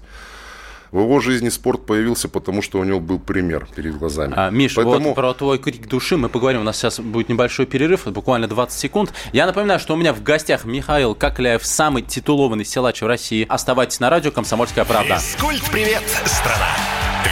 В 0.91 0.99
его 0.99 1.19
жизни 1.19 1.49
спорт 1.49 1.85
появился, 1.85 2.29
потому 2.29 2.61
что 2.61 2.79
у 2.79 2.83
него 2.83 2.99
был 2.99 3.19
пример 3.19 3.67
перед 3.75 3.97
глазами. 3.97 4.33
А, 4.35 4.49
Миш, 4.49 4.75
Поэтому... 4.75 5.09
вот 5.09 5.15
про 5.15 5.33
твой 5.33 5.57
крик 5.57 5.87
души 5.87 6.17
мы 6.17 6.29
поговорим. 6.29 6.61
У 6.61 6.63
нас 6.63 6.77
сейчас 6.77 6.99
будет 6.99 7.29
небольшой 7.29 7.65
перерыв, 7.65 8.07
буквально 8.07 8.47
20 8.47 8.79
секунд. 8.79 9.13
Я 9.33 9.45
напоминаю, 9.45 9.79
что 9.79 9.93
у 9.93 9.97
меня 9.97 10.13
в 10.13 10.23
гостях 10.23 10.65
Михаил 10.65 11.15
Кокляев, 11.15 11.65
самый 11.65 12.03
титулованный 12.03 12.65
силач 12.65 13.01
в 13.01 13.07
России. 13.07 13.45
Оставайтесь 13.49 13.99
на 13.99 14.09
радио 14.09 14.31
«Комсомольская 14.31 14.85
правда». 14.85 15.17
Физкульт-привет, 15.17 16.03
страна! 16.25 16.69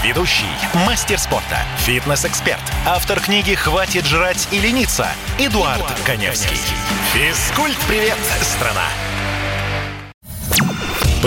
Ведущий, 0.03 0.45
мастер 0.85 1.17
спорта, 1.17 1.57
фитнес-эксперт, 1.79 2.59
автор 2.85 3.19
книги 3.19 3.55
«Хватит 3.55 4.05
жрать 4.05 4.47
и 4.51 4.59
лениться» 4.59 5.07
Эдуард, 5.39 5.77
Эдуард 5.77 5.99
Коневский. 6.05 6.57
Физкульт-привет, 7.13 8.17
страна! 8.41 9.14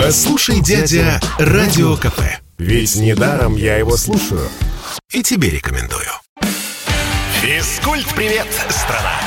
Послушай, 0.01 0.61
дядя, 0.61 1.19
Радио 1.37 1.97
КП. 1.97 2.21
Ведь 2.57 2.95
недаром 2.95 3.57
я 3.57 3.75
его 3.75 3.97
слушаю. 3.97 4.49
И 5.11 5.21
тебе 5.21 5.49
рекомендую. 5.49 6.07
Физкульт-привет, 7.41 8.47
страна! 8.69 9.19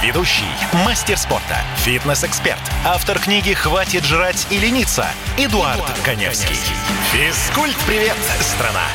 Ведущий, 0.00 0.44
мастер 0.84 1.16
спорта, 1.16 1.58
фитнес-эксперт, 1.78 2.60
автор 2.84 3.18
книги 3.18 3.52
«Хватит 3.52 4.04
жрать 4.04 4.46
и 4.50 4.58
лениться» 4.58 5.06
Эдуард, 5.36 5.78
Эдуард 5.78 5.98
Коневский. 6.04 6.56
Физкульт-привет, 7.12 8.16
страна! 8.40 8.86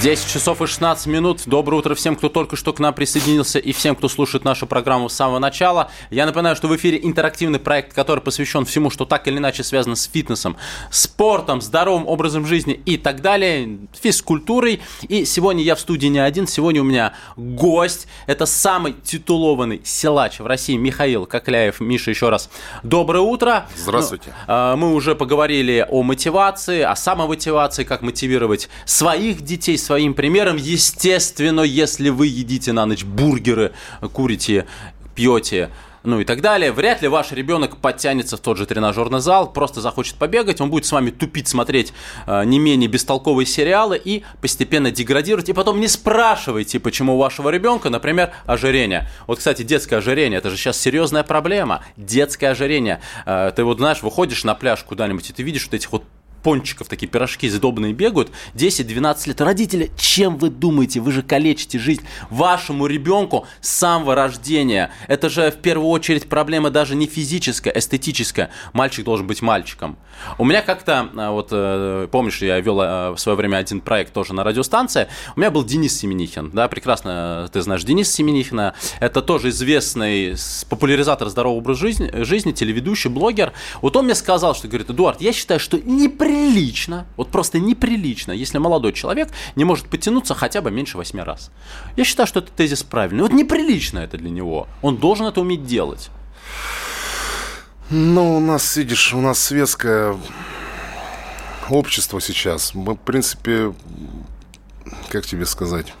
10 0.00 0.28
часов 0.32 0.62
и 0.62 0.66
16 0.66 1.06
минут. 1.06 1.42
Доброе 1.46 1.78
утро 1.78 1.94
всем, 1.94 2.14
кто 2.14 2.28
только 2.28 2.54
что 2.54 2.72
к 2.72 2.78
нам 2.78 2.94
присоединился 2.94 3.58
и 3.58 3.72
всем, 3.72 3.96
кто 3.96 4.08
слушает 4.08 4.44
нашу 4.44 4.66
программу 4.66 5.08
с 5.08 5.14
самого 5.14 5.40
начала. 5.40 5.90
Я 6.10 6.26
напоминаю, 6.26 6.54
что 6.54 6.68
в 6.68 6.76
эфире 6.76 7.00
интерактивный 7.02 7.58
проект, 7.58 7.92
который 7.92 8.20
посвящен 8.20 8.64
всему, 8.64 8.90
что 8.90 9.04
так 9.04 9.26
или 9.26 9.38
иначе 9.38 9.64
связано 9.64 9.96
с 9.96 10.04
фитнесом, 10.04 10.56
спортом, 10.90 11.60
здоровым 11.60 12.06
образом 12.06 12.46
жизни 12.46 12.80
и 12.84 12.96
так 12.96 13.22
далее, 13.22 13.78
физкультурой. 13.92 14.80
И 15.08 15.24
сегодня 15.24 15.64
я 15.64 15.74
в 15.74 15.80
студии 15.80 16.06
не 16.06 16.20
один, 16.20 16.46
сегодня 16.46 16.80
у 16.80 16.84
меня 16.84 17.14
гость. 17.36 18.06
Это 18.26 18.46
самый 18.46 18.92
титулованный 18.92 19.80
силач 19.84 20.38
в 20.38 20.46
России 20.46 20.76
Михаил 20.76 21.26
Кокляев. 21.26 21.80
Миша, 21.80 22.10
еще 22.10 22.28
раз 22.28 22.50
доброе 22.84 23.20
утро. 23.20 23.66
Здравствуйте. 23.76 24.26
Ну, 24.28 24.34
а, 24.46 24.76
мы 24.76 24.94
уже 24.94 25.16
поговорили 25.16 25.84
о 25.88 26.02
мотивации, 26.04 26.82
о 26.82 26.94
самомотивации, 26.94 27.82
как 27.82 28.02
мотивировать 28.02 28.68
своих 28.84 29.42
детей, 29.42 29.71
детей 29.72 29.78
своим 29.78 30.14
примером. 30.14 30.56
Естественно, 30.56 31.62
если 31.62 32.10
вы 32.10 32.26
едите 32.26 32.72
на 32.72 32.86
ночь 32.86 33.04
бургеры, 33.04 33.72
курите, 34.12 34.66
пьете, 35.14 35.70
ну 36.04 36.20
и 36.20 36.24
так 36.24 36.40
далее. 36.40 36.72
Вряд 36.72 37.02
ли 37.02 37.08
ваш 37.08 37.32
ребенок 37.32 37.76
подтянется 37.76 38.36
в 38.36 38.40
тот 38.40 38.58
же 38.58 38.66
тренажерный 38.66 39.20
зал, 39.20 39.52
просто 39.52 39.80
захочет 39.80 40.16
побегать, 40.16 40.60
он 40.60 40.68
будет 40.68 40.84
с 40.84 40.92
вами 40.92 41.10
тупить, 41.10 41.48
смотреть 41.48 41.92
э, 42.26 42.44
не 42.44 42.58
менее 42.58 42.88
бестолковые 42.88 43.46
сериалы 43.46 44.00
и 44.02 44.24
постепенно 44.40 44.90
деградировать. 44.90 45.48
И 45.48 45.52
потом 45.52 45.80
не 45.80 45.88
спрашивайте, 45.88 46.80
почему 46.80 47.14
у 47.14 47.18
вашего 47.18 47.50
ребенка, 47.50 47.88
например, 47.88 48.32
ожирение. 48.46 49.08
Вот, 49.26 49.38
кстати, 49.38 49.62
детское 49.62 49.96
ожирение, 49.96 50.38
это 50.38 50.50
же 50.50 50.56
сейчас 50.56 50.80
серьезная 50.80 51.22
проблема. 51.22 51.84
Детское 51.96 52.48
ожирение. 52.48 53.00
Э, 53.24 53.52
ты 53.54 53.62
вот 53.62 53.78
знаешь, 53.78 54.02
выходишь 54.02 54.44
на 54.44 54.54
пляж 54.54 54.82
куда-нибудь, 54.82 55.30
и 55.30 55.32
ты 55.32 55.42
видишь 55.42 55.66
вот 55.66 55.74
этих 55.74 55.92
вот 55.92 56.04
пончиков, 56.42 56.88
такие 56.88 57.08
пирожки 57.08 57.48
сдобные 57.48 57.92
бегают, 57.92 58.30
10-12 58.54 59.28
лет. 59.28 59.40
Родители, 59.40 59.90
чем 59.96 60.36
вы 60.36 60.50
думаете? 60.50 61.00
Вы 61.00 61.12
же 61.12 61.22
калечите 61.22 61.78
жизнь 61.78 62.02
вашему 62.30 62.86
ребенку 62.86 63.46
с 63.60 63.70
самого 63.70 64.14
рождения. 64.14 64.90
Это 65.08 65.28
же 65.28 65.50
в 65.50 65.56
первую 65.56 65.88
очередь 65.88 66.28
проблема 66.28 66.70
даже 66.70 66.94
не 66.94 67.06
физическая, 67.06 67.72
эстетическая. 67.74 68.50
Мальчик 68.72 69.04
должен 69.04 69.26
быть 69.26 69.42
мальчиком. 69.42 69.96
У 70.38 70.44
меня 70.44 70.62
как-то, 70.62 71.08
а, 71.16 71.30
вот 71.30 71.48
э, 71.50 72.08
помнишь, 72.10 72.42
я 72.42 72.60
вел 72.60 72.80
э, 72.80 73.10
в 73.10 73.18
свое 73.18 73.36
время 73.36 73.56
один 73.56 73.80
проект 73.80 74.12
тоже 74.12 74.34
на 74.34 74.44
радиостанции, 74.44 75.08
у 75.36 75.40
меня 75.40 75.50
был 75.50 75.64
Денис 75.64 75.98
Семенихин, 75.98 76.50
да, 76.50 76.68
прекрасно 76.68 77.48
ты 77.52 77.60
знаешь 77.62 77.82
Дениса 77.84 78.12
Семенихина, 78.12 78.74
это 79.00 79.22
тоже 79.22 79.48
известный 79.48 80.36
популяризатор 80.68 81.28
здорового 81.28 81.58
образа 81.58 81.80
жизни, 81.80 82.10
жизни, 82.22 82.52
телеведущий, 82.52 83.10
блогер. 83.10 83.52
Вот 83.80 83.96
он 83.96 84.04
мне 84.04 84.14
сказал, 84.14 84.54
что, 84.54 84.68
говорит, 84.68 84.90
Эдуард, 84.90 85.20
я 85.20 85.32
считаю, 85.32 85.60
что 85.60 85.78
не 85.78 86.08
неприлично, 86.32 87.06
вот 87.16 87.30
просто 87.30 87.58
неприлично, 87.58 88.32
если 88.32 88.58
молодой 88.58 88.92
человек 88.92 89.28
не 89.56 89.64
может 89.64 89.86
подтянуться 89.88 90.34
хотя 90.34 90.60
бы 90.60 90.70
меньше 90.70 90.96
восьми 90.98 91.22
раз. 91.22 91.50
Я 91.96 92.04
считаю, 92.04 92.26
что 92.26 92.40
этот 92.40 92.54
тезис 92.54 92.82
правильный. 92.82 93.22
Вот 93.22 93.32
неприлично 93.32 94.00
это 94.00 94.16
для 94.16 94.30
него. 94.30 94.66
Он 94.82 94.96
должен 94.96 95.26
это 95.26 95.40
уметь 95.40 95.64
делать. 95.64 96.10
Ну, 97.90 98.36
у 98.36 98.40
нас, 98.40 98.76
видишь, 98.76 99.12
у 99.12 99.20
нас 99.20 99.38
светское 99.38 100.16
общество 101.68 102.20
сейчас. 102.20 102.74
Мы, 102.74 102.94
в 102.94 102.98
принципе, 102.98 103.74
как 105.08 105.26
тебе 105.26 105.44
сказать, 105.44 105.92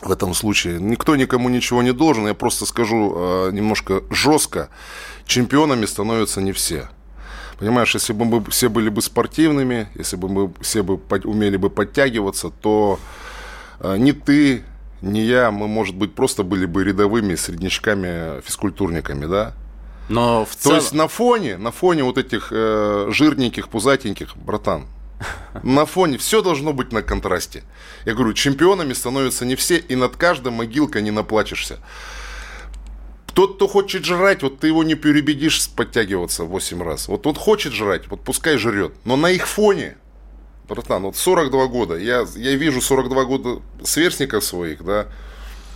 в 0.00 0.10
этом 0.10 0.32
случае 0.32 0.80
никто 0.80 1.16
никому 1.16 1.50
ничего 1.50 1.82
не 1.82 1.92
должен. 1.92 2.26
Я 2.26 2.34
просто 2.34 2.64
скажу 2.64 3.14
э, 3.14 3.50
немножко 3.52 4.02
жестко. 4.10 4.70
Чемпионами 5.26 5.84
становятся 5.84 6.40
не 6.40 6.52
все. 6.52 6.88
Понимаешь, 7.60 7.92
если 7.92 8.14
бы 8.14 8.24
мы 8.24 8.42
все 8.50 8.70
были 8.70 8.88
бы 8.88 9.02
спортивными, 9.02 9.88
если 9.94 10.16
бы 10.16 10.30
мы 10.30 10.52
все 10.62 10.82
бы 10.82 10.98
умели 11.24 11.58
бы 11.58 11.68
подтягиваться, 11.68 12.48
то 12.48 12.98
э, 13.80 13.98
ни 13.98 14.12
ты, 14.12 14.64
ни 15.02 15.18
я, 15.18 15.50
мы, 15.50 15.68
может 15.68 15.94
быть, 15.94 16.14
просто 16.14 16.42
были 16.42 16.64
бы 16.64 16.82
рядовыми 16.84 17.34
среднячками, 17.34 18.40
физкультурниками, 18.40 19.26
да? 19.26 19.52
Но 20.08 20.46
в 20.46 20.56
цел... 20.56 20.70
То 20.70 20.76
есть 20.76 20.94
на 20.94 21.06
фоне, 21.06 21.58
на 21.58 21.70
фоне 21.70 22.02
вот 22.02 22.16
этих 22.16 22.48
э, 22.50 23.08
жирненьких, 23.10 23.68
пузатеньких, 23.68 24.38
братан, 24.38 24.86
на 25.62 25.84
фоне 25.84 26.16
все 26.16 26.42
должно 26.42 26.72
быть 26.72 26.92
на 26.92 27.02
контрасте. 27.02 27.62
Я 28.06 28.14
говорю, 28.14 28.32
чемпионами 28.32 28.94
становятся 28.94 29.44
не 29.44 29.54
все, 29.54 29.76
и 29.76 29.96
над 29.96 30.16
каждой 30.16 30.50
могилкой 30.50 31.02
не 31.02 31.10
наплачешься. 31.10 31.78
Тот, 33.34 33.56
кто 33.56 33.68
хочет 33.68 34.04
жрать, 34.04 34.42
вот 34.42 34.60
ты 34.60 34.68
его 34.68 34.82
не 34.82 34.94
перебедишь 34.94 35.68
подтягиваться 35.70 36.44
8 36.44 36.82
раз. 36.82 37.08
Вот 37.08 37.26
он 37.26 37.34
хочет 37.34 37.72
жрать, 37.72 38.08
вот 38.08 38.22
пускай 38.22 38.56
жрет. 38.56 38.92
Но 39.04 39.16
на 39.16 39.30
их 39.30 39.46
фоне, 39.46 39.96
братан, 40.68 41.02
вот 41.02 41.16
42 41.16 41.66
года, 41.66 41.96
я, 41.96 42.26
я 42.36 42.54
вижу 42.54 42.80
42 42.80 43.24
года 43.24 43.62
сверстников 43.84 44.44
своих, 44.44 44.84
да. 44.84 45.06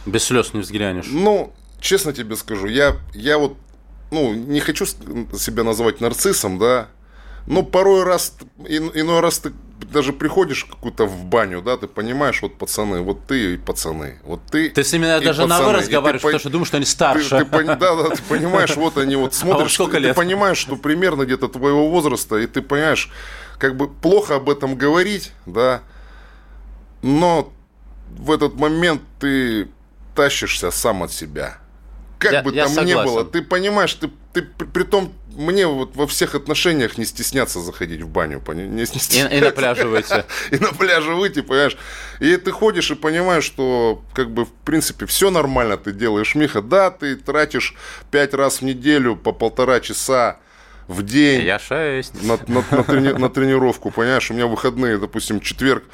Без 0.06 0.24
слез 0.24 0.52
не 0.52 0.60
взглянешь. 0.60 1.06
Ну, 1.08 1.52
честно 1.80 2.12
тебе 2.12 2.36
скажу, 2.36 2.66
я, 2.66 2.96
я 3.14 3.38
вот, 3.38 3.56
ну, 4.10 4.34
не 4.34 4.60
хочу 4.60 4.86
себя 4.86 5.64
называть 5.64 6.00
нарциссом, 6.00 6.58
да, 6.58 6.88
но 7.46 7.62
порой 7.62 8.04
раз, 8.04 8.36
иной 8.58 9.20
раз 9.20 9.38
ты 9.38 9.52
даже 9.80 10.12
приходишь 10.12 10.64
какую-то 10.64 11.06
в 11.06 11.24
баню, 11.24 11.62
да, 11.62 11.76
ты 11.76 11.86
понимаешь, 11.86 12.40
вот 12.42 12.56
пацаны, 12.56 13.00
вот 13.00 13.26
ты 13.26 13.54
и 13.54 13.56
пацаны, 13.56 14.18
вот 14.24 14.40
ты. 14.50 14.70
Ты 14.70 14.84
с 14.84 14.92
ними 14.92 15.04
даже 15.04 15.42
пацаны, 15.42 15.48
на 15.48 15.62
вы 15.62 15.72
разговариваешь, 15.72 16.22
потому 16.22 16.38
что 16.38 16.50
думаешь, 16.50 16.68
что 16.68 16.76
они 16.76 16.86
старше. 16.86 17.38
Ты, 17.38 17.44
ты, 17.44 17.64
да, 17.64 17.76
да, 17.76 18.10
ты 18.10 18.22
понимаешь, 18.22 18.76
вот 18.76 18.98
они 18.98 19.16
вот 19.16 19.34
смотришь, 19.34 19.72
а 19.72 19.74
сколько 19.74 19.98
лет? 19.98 20.14
ты 20.14 20.20
понимаешь, 20.20 20.58
что 20.58 20.76
примерно 20.76 21.24
где-то 21.24 21.48
твоего 21.48 21.88
возраста, 21.88 22.36
и 22.36 22.46
ты 22.46 22.62
понимаешь, 22.62 23.10
как 23.58 23.76
бы 23.76 23.88
плохо 23.88 24.36
об 24.36 24.48
этом 24.48 24.76
говорить, 24.76 25.32
да, 25.46 25.82
но 27.02 27.52
в 28.10 28.30
этот 28.30 28.54
момент 28.54 29.02
ты 29.20 29.68
тащишься 30.14 30.70
сам 30.70 31.02
от 31.02 31.12
себя. 31.12 31.58
Как 32.18 32.32
я, 32.32 32.42
бы 32.42 32.52
там 32.52 32.68
согласен. 32.68 33.00
ни 33.00 33.04
было, 33.04 33.24
ты 33.24 33.42
понимаешь, 33.42 33.92
ты, 33.94 34.10
ты 34.32 34.42
при 34.42 34.84
том 34.84 35.12
мне 35.34 35.66
вот 35.66 35.96
во 35.96 36.06
всех 36.06 36.34
отношениях 36.34 36.98
не 36.98 37.04
стесняться 37.04 37.60
заходить 37.60 38.02
в 38.02 38.08
баню. 38.08 38.42
Не 38.48 38.86
стесняться. 38.86 39.34
И, 39.34 39.38
и 39.38 39.40
на 39.40 39.50
пляже 39.50 39.88
выйти. 39.88 40.24
И 40.50 40.58
на 40.58 40.72
пляже 40.72 41.14
выйти, 41.14 41.42
понимаешь. 41.42 41.76
И 42.20 42.36
ты 42.36 42.50
ходишь 42.52 42.90
и 42.90 42.94
понимаешь, 42.94 43.44
что 43.44 44.02
как 44.14 44.30
бы 44.30 44.44
в 44.44 44.52
принципе 44.64 45.06
все 45.06 45.30
нормально 45.30 45.76
ты 45.76 45.92
делаешь. 45.92 46.34
Миха, 46.34 46.62
да, 46.62 46.90
ты 46.90 47.16
тратишь 47.16 47.74
пять 48.10 48.34
раз 48.34 48.60
в 48.60 48.62
неделю 48.62 49.16
по 49.16 49.32
полтора 49.32 49.80
часа 49.80 50.38
в 50.88 51.02
день. 51.02 51.42
Я 51.42 51.58
шесть. 51.58 52.22
На, 52.22 52.38
на, 52.46 52.64
на, 52.70 52.84
трени, 52.84 53.08
на 53.08 53.28
тренировку, 53.30 53.90
понимаешь. 53.90 54.30
У 54.30 54.34
меня 54.34 54.46
выходные, 54.46 54.98
допустим, 54.98 55.40
четверг 55.40 55.84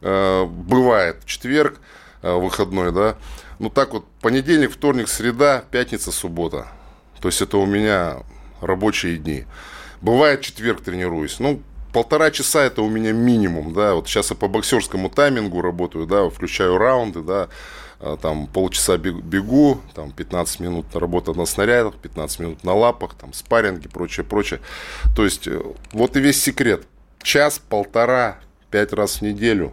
э, 0.00 0.44
бывает. 0.44 1.24
Четверг 1.26 1.78
э, 2.22 2.32
выходной, 2.32 2.92
да. 2.92 3.16
Ну 3.58 3.70
так 3.70 3.92
вот, 3.92 4.06
понедельник, 4.20 4.72
вторник, 4.72 5.08
среда, 5.08 5.64
пятница, 5.70 6.10
суббота. 6.10 6.68
То 7.20 7.28
есть 7.28 7.40
это 7.40 7.58
у 7.58 7.66
меня 7.66 8.18
рабочие 8.62 9.18
дни. 9.18 9.44
Бывает 10.00 10.40
четверг 10.40 10.80
тренируюсь. 10.80 11.38
Ну, 11.38 11.62
полтора 11.92 12.30
часа 12.30 12.64
это 12.64 12.82
у 12.82 12.88
меня 12.88 13.12
минимум, 13.12 13.72
да. 13.72 13.94
Вот 13.94 14.08
сейчас 14.08 14.30
я 14.30 14.36
по 14.36 14.48
боксерскому 14.48 15.10
таймингу 15.10 15.60
работаю, 15.60 16.06
да, 16.06 16.28
включаю 16.28 16.78
раунды, 16.78 17.22
да. 17.22 17.48
А, 18.00 18.16
там 18.16 18.48
полчаса 18.48 18.96
бегу, 18.96 19.80
там 19.94 20.10
15 20.10 20.60
минут 20.60 20.86
работа 20.94 21.34
на 21.34 21.46
снарядах, 21.46 21.96
15 21.96 22.40
минут 22.40 22.64
на 22.64 22.74
лапах, 22.74 23.14
там 23.14 23.32
спарринги, 23.32 23.88
прочее, 23.88 24.24
прочее. 24.24 24.60
То 25.14 25.24
есть 25.24 25.46
э, 25.46 25.60
вот 25.92 26.16
и 26.16 26.20
весь 26.20 26.42
секрет. 26.42 26.84
Час, 27.22 27.60
полтора, 27.60 28.40
пять 28.72 28.92
раз 28.92 29.16
в 29.16 29.22
неделю. 29.22 29.72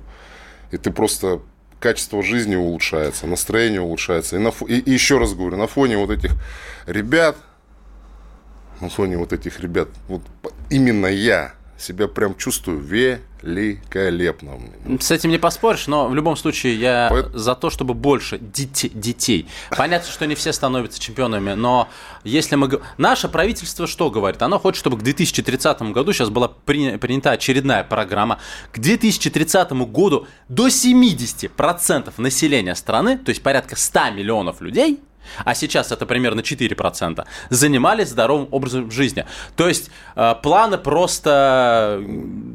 И 0.71 0.77
ты 0.77 0.91
просто 0.91 1.41
качество 1.79 2.21
жизни 2.21 2.55
улучшается, 2.55 3.25
настроение 3.25 3.81
улучшается. 3.81 4.35
И, 4.35 4.39
на, 4.39 4.51
и, 4.67 4.77
и 4.77 4.91
еще 4.91 5.17
раз 5.17 5.33
говорю, 5.33 5.57
на 5.57 5.65
фоне 5.65 5.97
вот 5.97 6.11
этих 6.11 6.33
ребят, 6.85 7.35
на 8.81 8.89
фоне 8.89 9.17
вот 9.17 9.33
этих 9.33 9.59
ребят, 9.59 9.89
вот 10.07 10.21
именно 10.69 11.07
я 11.07 11.53
себя 11.79 12.07
прям 12.07 12.35
чувствую 12.35 12.79
великолепно. 12.79 14.59
С 14.99 15.11
этим 15.11 15.29
не 15.29 15.37
поспоришь, 15.37 15.87
но 15.87 16.07
в 16.07 16.15
любом 16.15 16.35
случае 16.35 16.75
я 16.75 17.07
По... 17.09 17.37
за 17.37 17.55
то, 17.55 17.69
чтобы 17.69 17.93
больше 17.93 18.37
детей, 18.37 18.91
детей. 18.93 19.47
Понятно, 19.75 20.11
что 20.11 20.25
не 20.25 20.35
все 20.35 20.51
становятся 20.51 20.99
чемпионами, 20.99 21.53
но 21.53 21.87
если 22.23 22.55
мы... 22.55 22.81
Наше 22.97 23.29
правительство 23.29 23.87
что 23.87 24.11
говорит? 24.11 24.41
Оно 24.41 24.59
хочет, 24.59 24.79
чтобы 24.79 24.97
к 24.97 25.03
2030 25.03 25.81
году, 25.93 26.11
сейчас 26.13 26.29
была 26.29 26.49
принята 26.49 27.31
очередная 27.31 27.83
программа, 27.83 28.39
к 28.71 28.79
2030 28.79 29.71
году 29.71 30.27
до 30.49 30.67
70% 30.67 32.13
населения 32.17 32.75
страны, 32.75 33.17
то 33.17 33.29
есть 33.29 33.41
порядка 33.41 33.75
100 33.75 34.11
миллионов 34.11 34.61
людей, 34.61 34.99
а 35.45 35.55
сейчас 35.55 35.91
это 35.91 36.05
примерно 36.05 36.41
4%, 36.41 37.25
занимались 37.49 38.09
здоровым 38.09 38.47
образом 38.51 38.91
жизни. 38.91 39.25
То 39.55 39.67
есть 39.67 39.89
э, 40.15 40.35
планы 40.41 40.77
просто 40.77 42.01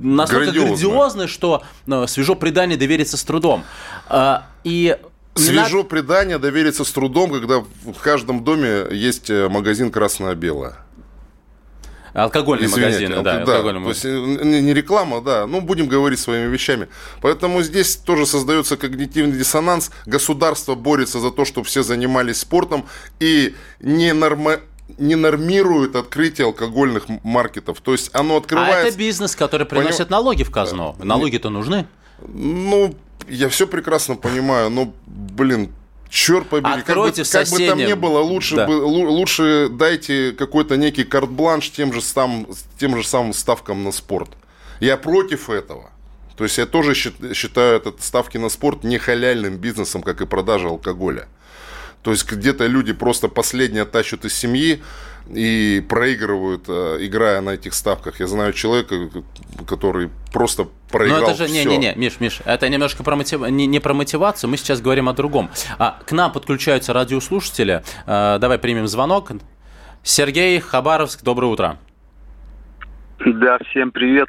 настолько 0.03 0.53
грандиозные, 0.53 1.29
что 1.29 1.63
э, 1.87 2.07
свежо 2.07 2.35
предание 2.35 2.77
довериться 2.77 3.17
с 3.17 3.23
трудом. 3.25 3.65
Э, 4.09 4.39
и 4.65 4.97
Свежо 5.37 5.79
надо... 5.79 5.89
предание 5.89 6.39
довериться 6.39 6.85
с 6.85 6.93
трудом, 6.93 7.33
когда 7.33 7.59
в 7.59 8.01
каждом 8.03 8.45
доме 8.45 8.87
есть 8.93 9.31
э, 9.31 9.49
магазин 9.49 9.91
красное-белое. 9.91 10.77
Алкогольные 12.15 12.67
Извините, 12.67 12.87
магазины, 12.87 13.15
алк... 13.15 13.25
да. 13.25 13.45
да 13.45 13.57
алкогольные 13.57 13.83
то 13.83 13.89
есть 13.91 14.05
э, 14.05 14.61
не 14.61 14.73
реклама, 14.73 15.21
да. 15.21 15.47
Ну, 15.47 15.61
будем 15.61 15.89
говорить 15.89 16.21
своими 16.21 16.49
вещами. 16.51 16.89
Поэтому 17.21 17.61
здесь 17.63 17.97
тоже 17.97 18.25
создается 18.25 18.77
когнитивный 18.77 19.37
диссонанс. 19.37 19.91
Государство 20.07 20.77
борется 20.77 21.19
за 21.19 21.33
то, 21.33 21.45
чтобы 21.45 21.67
все 21.67 21.83
занимались 21.83 22.39
спортом 22.39 22.87
и 23.19 23.55
не 23.81 24.13
норма 24.13 24.61
не 24.99 25.17
нормирует 25.17 25.97
открытие 25.97 26.47
алкогольных 26.47 27.07
маркетов. 27.25 27.81
То 27.81 27.93
есть 27.93 28.11
оно 28.13 28.37
открывается... 28.37 28.85
А 28.85 28.89
это 28.89 28.97
бизнес, 28.97 29.35
который 29.35 29.67
приносит 29.67 30.09
Поним... 30.09 30.11
налоги 30.13 30.45
в 30.45 30.51
казну. 30.51 30.95
Налоги-то 31.03 31.51
нужны. 31.51 31.87
Ну, 32.29 32.95
я 33.29 33.49
все 33.49 33.67
прекрасно 33.67 34.17
понимаю, 34.17 34.71
но, 34.71 34.93
блин, 35.07 35.73
Черт 36.09 36.49
побери, 36.49 36.83
как 36.83 36.97
бы, 36.97 37.13
как 37.13 37.49
бы 37.49 37.67
там 37.67 37.79
ни 37.79 37.93
было, 37.95 38.21
лучше, 38.21 38.57
да. 38.57 38.67
бы, 38.67 38.73
лучше 38.73 39.69
дайте 39.69 40.33
какой-то 40.33 40.77
некий 40.77 41.05
карт-бланш 41.05 41.71
тем 41.71 41.93
же, 41.93 42.01
сам, 42.01 42.47
тем 42.79 42.97
же 42.97 43.07
самым 43.07 43.33
ставкам 43.33 43.83
на 43.83 43.91
спорт. 43.91 44.31
Я 44.81 44.97
против 44.97 45.51
этого. 45.51 45.91
То 46.37 46.45
есть 46.45 46.59
я 46.59 46.67
тоже 46.67 46.95
считаю 46.95 47.77
этот 47.77 48.03
ставки 48.03 48.39
на 48.39 48.49
спорт 48.49 48.85
не 48.85 48.99
халяльным 48.99 49.57
бизнесом, 49.57 50.03
как 50.03 50.21
и 50.21 50.27
продажа 50.27 50.69
алкоголя. 50.69 51.29
То 52.05 52.11
есть 52.11 52.31
где-то 52.31 52.67
люди 52.67 52.93
просто 52.93 53.29
последнее 53.29 53.87
тащат 53.87 54.25
из 54.25 54.35
семьи, 54.35 54.83
и 55.31 55.83
проигрывают, 55.89 56.65
э, 56.69 56.99
играя 57.01 57.41
на 57.41 57.51
этих 57.51 57.73
ставках. 57.73 58.21
Я 58.21 58.27
знаю 58.27 58.53
человека, 58.53 58.95
который 59.67 60.11
просто 60.33 60.67
проиграл 60.91 61.23
Но 61.23 61.31
это 61.31 61.47
же, 61.47 61.51
не-не-не, 61.51 61.95
Миш, 61.97 62.21
Миш, 62.21 62.41
это 62.45 62.69
немножко 62.69 63.03
про 63.03 63.17
мотив... 63.17 63.41
не, 63.49 63.67
не 63.67 63.81
про 63.81 63.95
мотивацию, 63.95 64.51
мы 64.51 64.59
сейчас 64.59 64.83
говорим 64.83 65.09
о 65.09 65.15
другом. 65.15 65.49
А, 65.79 65.99
к 66.07 66.13
нам 66.13 66.31
подключаются 66.31 66.93
радиослушатели. 66.93 67.83
А, 68.07 68.39
давай 68.39 68.59
примем 68.59 68.87
звонок. 68.87 69.31
Сергей 70.03 70.61
Хабаровск, 70.61 71.25
доброе 71.25 71.47
утро. 71.47 71.79
Да, 73.25 73.59
всем 73.71 73.91
привет. 73.91 74.29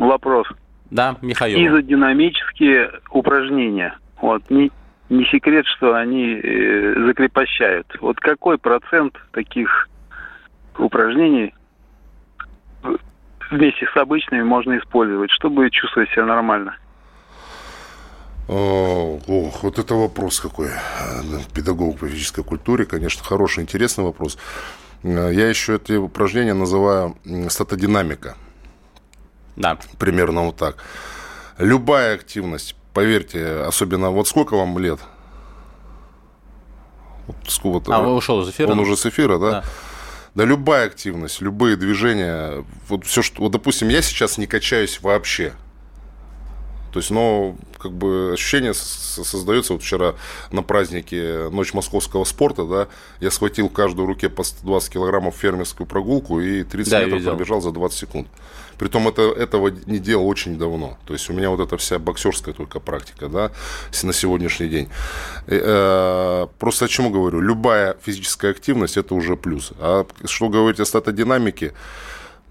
Вопрос. 0.00 0.48
Да, 0.90 1.16
Михаил. 1.22 1.56
Изодинамические 1.56 2.90
упражнения. 3.10 3.96
Вот, 4.20 4.42
не, 4.50 4.72
не 5.10 5.24
секрет, 5.26 5.66
что 5.66 5.94
они 5.94 6.40
э, 6.42 6.94
закрепощают. 7.06 7.86
Вот 8.00 8.18
какой 8.20 8.58
процент 8.58 9.18
таких 9.32 9.88
упражнений 10.78 11.52
вместе 13.50 13.86
с 13.92 13.96
обычными 13.96 14.44
можно 14.44 14.78
использовать, 14.78 15.30
чтобы 15.32 15.68
чувствовать 15.70 16.08
себя 16.10 16.24
нормально? 16.24 16.76
Ох, 18.48 19.62
вот 19.62 19.78
это 19.78 19.94
вопрос 19.94 20.40
какой. 20.40 20.70
Педагог 21.54 21.98
по 21.98 22.08
физической 22.08 22.42
культуре, 22.42 22.84
конечно, 22.84 23.22
хороший, 23.22 23.62
интересный 23.62 24.04
вопрос. 24.04 24.38
Я 25.02 25.48
еще 25.48 25.76
эти 25.76 25.92
упражнения 25.92 26.54
называю 26.54 27.16
статодинамика. 27.48 28.36
Да. 29.56 29.78
Примерно 29.98 30.42
вот 30.42 30.56
так. 30.56 30.76
Любая 31.58 32.14
активность, 32.14 32.74
поверьте, 33.00 33.46
особенно... 33.66 34.10
Вот 34.10 34.28
сколько 34.28 34.56
вам 34.56 34.78
лет? 34.78 35.00
Вот, 37.26 37.36
сколько 37.48 37.94
а, 37.94 38.06
ушел 38.08 38.42
из 38.42 38.50
эфира? 38.50 38.70
Он 38.70 38.78
уже 38.78 38.96
с 38.96 39.06
эфира, 39.06 39.38
да? 39.38 39.50
Да. 39.50 39.64
Да 40.34 40.44
любая 40.44 40.86
активность, 40.86 41.40
любые 41.40 41.76
движения, 41.76 42.64
вот 42.88 43.04
все, 43.04 43.20
что, 43.20 43.42
вот, 43.42 43.50
допустим, 43.50 43.88
я 43.88 44.00
сейчас 44.00 44.38
не 44.38 44.46
качаюсь 44.46 45.00
вообще. 45.00 45.54
То 46.92 46.98
есть, 46.98 47.10
но 47.10 47.56
как 47.78 47.92
бы 47.92 48.32
ощущение 48.34 48.74
создается. 48.74 49.72
Вот 49.72 49.82
вчера 49.82 50.14
на 50.50 50.62
празднике 50.62 51.48
Ночь 51.50 51.72
московского 51.72 52.24
спорта, 52.24 52.64
да, 52.64 52.88
я 53.20 53.30
схватил 53.30 53.68
в 53.68 53.72
каждой 53.72 54.06
руке 54.06 54.28
по 54.28 54.42
120 54.42 54.92
килограммов 54.92 55.36
фермерскую 55.36 55.86
прогулку 55.86 56.40
и 56.40 56.64
30 56.64 56.90
да, 56.90 57.04
метров 57.04 57.24
пробежал 57.24 57.60
за 57.60 57.70
20 57.70 57.98
секунд. 57.98 58.28
Притом 58.80 59.08
это, 59.08 59.22
этого 59.22 59.68
не 59.68 59.98
делал 59.98 60.26
очень 60.26 60.58
давно. 60.58 60.96
То 61.04 61.12
есть 61.12 61.28
у 61.28 61.34
меня 61.34 61.50
вот 61.50 61.60
эта 61.60 61.76
вся 61.76 61.98
боксерская 61.98 62.54
только 62.54 62.80
практика, 62.80 63.28
да, 63.28 63.52
на 64.02 64.12
сегодняшний 64.14 64.68
день. 64.68 64.88
Э, 65.48 66.46
просто 66.58 66.86
о 66.86 66.88
чем 66.88 67.12
говорю? 67.12 67.42
Любая 67.42 67.98
физическая 68.02 68.52
активность– 68.52 68.96
это 68.96 69.14
уже 69.14 69.36
плюс. 69.36 69.72
А 69.78 70.06
что 70.24 70.48
говорить 70.48 70.80
о 70.80 70.86
статодинамике? 70.86 71.74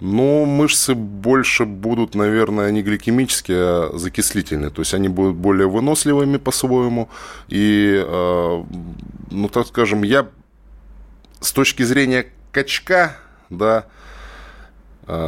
Ну, 0.02 0.46
мышцы 0.46 0.94
больше 0.94 1.66
будут, 1.66 2.14
наверное, 2.14 2.70
не 2.70 2.84
гликемические, 2.84 3.58
а 3.58 3.92
закислительные. 3.96 4.70
То 4.70 4.84
есть 4.84 4.94
они 4.94 5.10
будут 5.10 5.36
более 5.36 5.68
выносливыми 5.68 6.38
по-своему. 6.38 7.10
И, 7.48 8.04
э, 8.06 8.64
ну, 9.32 9.50
так 9.50 9.66
скажем, 9.66 10.04
я 10.04 10.28
с 11.40 11.52
точки 11.52 11.82
зрения 11.82 12.28
качка, 12.52 13.18
да, 13.50 13.88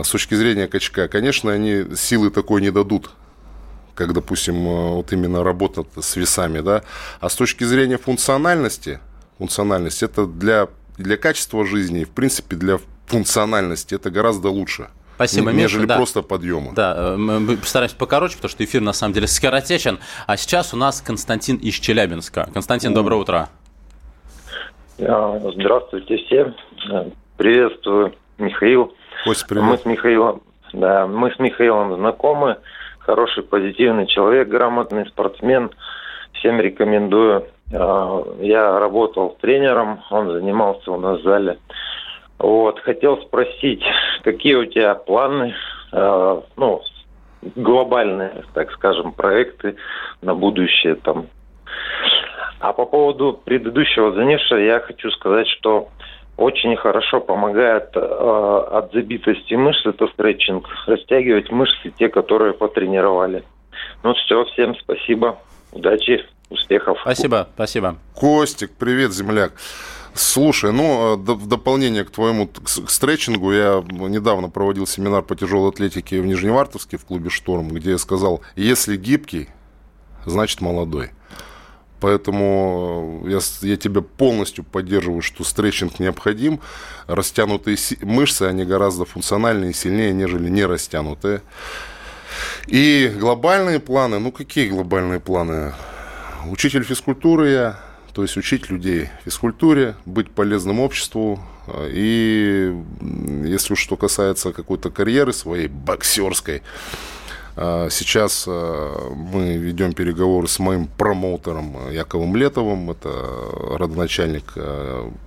с 0.04 0.10
точки 0.10 0.36
зрения 0.36 0.68
качка, 0.68 1.08
конечно, 1.08 1.52
они 1.52 1.96
силы 1.96 2.30
такой 2.30 2.62
не 2.62 2.72
дадут, 2.72 3.12
как, 3.96 4.14
допустим, 4.14 4.56
э, 4.68 4.90
вот 4.96 5.14
именно 5.14 5.44
работа 5.44 5.86
с 6.00 6.16
весами, 6.16 6.60
да. 6.62 6.84
А 7.20 7.30
с 7.30 7.36
точки 7.36 7.64
зрения 7.64 7.98
функциональности, 7.98 9.00
функциональности, 9.38 10.06
это 10.06 10.26
для, 10.26 10.68
для 10.98 11.18
качества 11.18 11.66
жизни, 11.66 12.04
в 12.04 12.10
принципе, 12.10 12.56
для 12.56 12.80
функциональности 13.08 13.96
это 13.96 14.10
гораздо 14.10 14.50
лучше. 14.50 14.90
Спасибо, 15.16 15.52
нежели 15.52 15.82
Миша, 15.82 15.88
да. 15.88 15.96
просто 15.98 16.22
подъемы. 16.24 16.74
Да, 16.74 16.96
э, 16.98 17.16
мы 17.18 17.58
постараемся 17.58 17.96
покороче, 17.96 18.38
потому 18.38 18.50
что 18.50 18.64
эфир 18.64 18.82
на 18.82 18.94
самом 18.94 19.14
деле 19.14 19.28
скоротечен. 19.28 20.00
А 20.26 20.38
сейчас 20.38 20.74
у 20.74 20.78
нас 20.78 21.02
Константин 21.02 21.58
из 21.58 21.76
Челябинска. 21.76 22.50
Константин, 22.54 22.94
доброе 22.94 23.18
утро. 23.18 23.50
Здравствуйте 24.98 26.18
всем. 26.18 26.56
Приветствую, 27.38 28.14
Михаил. 28.38 28.94
Костя, 29.24 29.46
привет. 29.48 29.66
Мы 29.66 29.78
с 29.78 29.86
Михаилом, 29.86 30.42
да, 30.74 31.06
мы 31.06 31.32
с 31.32 31.38
Михаилом 31.38 31.96
знакомы. 31.96 32.58
Хороший, 33.00 33.44
позитивный 33.44 34.08
человек, 34.08 34.48
грамотный 34.48 35.06
спортсмен. 35.06 35.70
Всем 36.34 36.60
рекомендую. 36.60 37.46
А, 37.72 38.24
я 38.40 38.80
работал 38.80 39.38
тренером, 39.40 40.02
он 40.10 40.32
занимался 40.32 40.92
у 40.92 41.00
нас 41.00 41.20
в 41.20 41.24
зале. 41.24 41.60
Вот, 42.40 42.80
хотел 42.80 43.22
спросить, 43.22 43.84
какие 44.24 44.56
у 44.56 44.66
тебя 44.66 44.96
планы, 44.96 45.54
а, 45.92 46.42
ну, 46.58 46.82
глобальные, 47.56 48.44
так 48.56 48.72
скажем, 48.72 49.12
проекты 49.12 49.76
на 50.22 50.34
будущее 50.34 50.96
там. 50.96 51.28
А 52.60 52.74
по 52.74 52.86
поводу 52.86 53.40
предыдущего 53.46 54.14
занятия 54.14 54.66
я 54.66 54.80
хочу 54.80 55.12
сказать, 55.12 55.48
что 55.48 55.90
очень 56.38 56.76
хорошо 56.76 57.22
помогает 57.22 57.90
э, 57.96 58.00
от 58.00 58.92
забитости 58.94 59.54
мышц, 59.54 59.86
это 59.86 60.08
стретчинг, 60.08 60.68
растягивать 60.88 61.52
мышцы, 61.52 61.92
те, 61.98 62.10
которые 62.10 62.54
потренировали. 62.54 63.44
Ну 64.04 64.14
все, 64.14 64.44
всем 64.46 64.76
спасибо, 64.76 65.38
удачи. 65.72 66.26
Успехов. 66.50 66.98
Спасибо, 67.00 67.48
спасибо. 67.56 67.96
Костик, 68.14 68.72
привет, 68.78 69.14
земляк. 69.14 69.54
Слушай, 70.14 70.74
ну, 70.74 71.16
в 71.16 71.48
дополнение 71.48 72.04
к 72.04 72.12
твоему 72.12 72.48
к 72.48 72.90
стретчингу, 72.90 73.54
я 73.54 73.82
недавно 73.90 74.50
проводил 74.50 74.86
семинар 74.86 75.22
по 75.22 75.36
тяжелой 75.38 75.70
атлетике 75.70 76.20
в 76.20 76.26
Нижневартовске 76.26 76.98
в 76.98 77.06
клубе 77.06 77.30
«Шторм», 77.30 77.70
где 77.70 77.92
я 77.92 77.98
сказал, 77.98 78.42
если 78.58 78.98
гибкий, 78.98 79.48
значит 80.26 80.60
молодой. 80.60 81.12
Поэтому 82.02 83.24
я, 83.28 83.40
я 83.62 83.78
тебя 83.78 84.02
полностью 84.02 84.64
поддерживаю, 84.64 85.22
что 85.22 85.44
стретчинг 85.44 86.00
необходим. 86.00 86.60
Растянутые 87.06 87.78
мышцы, 88.02 88.44
они 88.44 88.66
гораздо 88.66 89.06
функциональнее 89.06 89.70
и 89.70 89.74
сильнее, 89.74 90.12
нежели 90.12 90.50
не 90.50 90.66
растянутые. 90.66 91.44
И 92.66 93.14
глобальные 93.20 93.80
планы, 93.80 94.18
ну 94.18 94.32
какие 94.32 94.70
глобальные 94.70 95.20
планы? 95.20 95.74
Учитель 96.48 96.84
физкультуры 96.84 97.50
я, 97.50 97.80
то 98.14 98.24
есть 98.24 98.36
учить 98.36 98.72
людей 98.72 99.10
физкультуре, 99.24 99.96
быть 100.06 100.32
полезным 100.32 100.80
обществу. 100.80 101.40
И 101.92 102.76
если 103.46 103.74
уж 103.74 103.80
что 103.80 103.96
касается 103.96 104.52
какой-то 104.54 104.90
карьеры 104.90 105.34
своей 105.34 105.68
боксерской, 105.68 106.64
сейчас 107.56 108.46
а, 108.48 109.14
мы 109.14 109.58
ведем 109.58 109.94
переговоры 109.94 110.48
с 110.48 110.60
моим 110.60 110.88
промоутером 110.88 111.92
Яковом 111.92 112.36
Летовым, 112.36 112.92
это 112.92 113.10
родоначальник 113.78 114.54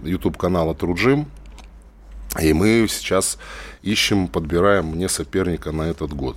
YouTube-канала 0.03 0.75
Труджим. 0.75 1.27
И 2.41 2.53
мы 2.53 2.87
сейчас 2.89 3.39
ищем, 3.83 4.27
подбираем 4.27 4.87
мне 4.87 5.09
соперника 5.09 5.71
на 5.71 5.83
этот 5.83 6.13
год. 6.13 6.37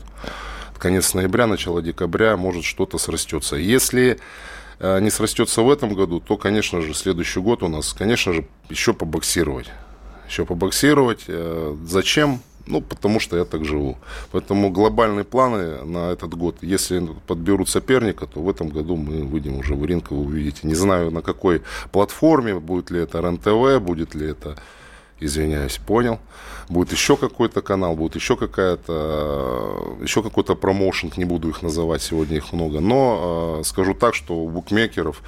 Конец 0.78 1.14
ноября, 1.16 1.48
начало 1.48 1.82
декабря, 1.82 2.38
может 2.38 2.64
что-то 2.64 3.00
срастется. 3.00 3.56
Если 3.56 4.20
а, 4.80 5.00
не 5.00 5.10
срастется 5.10 5.62
в 5.62 5.72
этом 5.72 5.96
году, 5.96 6.20
то, 6.20 6.38
конечно 6.38 6.82
же, 6.82 6.94
следующий 6.94 7.40
год 7.40 7.64
у 7.64 7.68
нас, 7.68 7.94
конечно 7.94 8.34
же, 8.34 8.46
еще 8.70 8.94
побоксировать. 8.94 9.68
Еще 10.30 10.46
побоксировать. 10.46 11.24
Э, 11.28 11.76
зачем? 11.86 12.42
Ну, 12.68 12.82
потому 12.82 13.20
что 13.20 13.38
я 13.38 13.46
так 13.46 13.66
живу. 13.66 13.98
Поэтому 14.32 14.70
глобальные 14.70 15.24
планы 15.24 15.84
на 15.86 16.12
этот 16.12 16.34
год, 16.34 16.58
если 16.62 17.08
подберут 17.26 17.70
соперника, 17.70 18.28
то 18.28 18.42
в 18.42 18.50
этом 18.50 18.70
году 18.70 18.96
мы 18.98 19.24
выйдем 19.24 19.60
уже 19.60 19.74
в 19.74 19.86
ринг, 19.86 20.12
вы 20.12 20.20
увидите. 20.20 20.68
Не 20.68 20.76
знаю, 20.76 21.12
на 21.12 21.22
какой 21.22 21.62
платформе, 21.92 22.60
будет 22.60 22.92
ли 22.92 23.00
это 23.00 23.20
РЕН-ТВ, 23.20 23.82
будет 23.82 24.16
ли 24.16 24.28
это, 24.28 24.58
извиняюсь, 25.20 25.78
понял. 25.78 26.20
Будет 26.70 26.92
еще 26.92 27.16
какой-то 27.16 27.62
канал, 27.62 27.96
будет 27.96 28.16
еще 28.16 28.36
какая-то, 28.36 29.98
еще 30.02 30.22
какой-то 30.22 30.56
промоушен, 30.56 31.12
не 31.16 31.26
буду 31.26 31.50
их 31.50 31.62
называть, 31.62 32.02
сегодня 32.02 32.38
их 32.38 32.52
много. 32.52 32.82
Но 32.82 33.60
э, 33.60 33.64
скажу 33.64 33.94
так, 33.94 34.14
что 34.14 34.36
у 34.36 34.50
букмекеров 34.50 35.22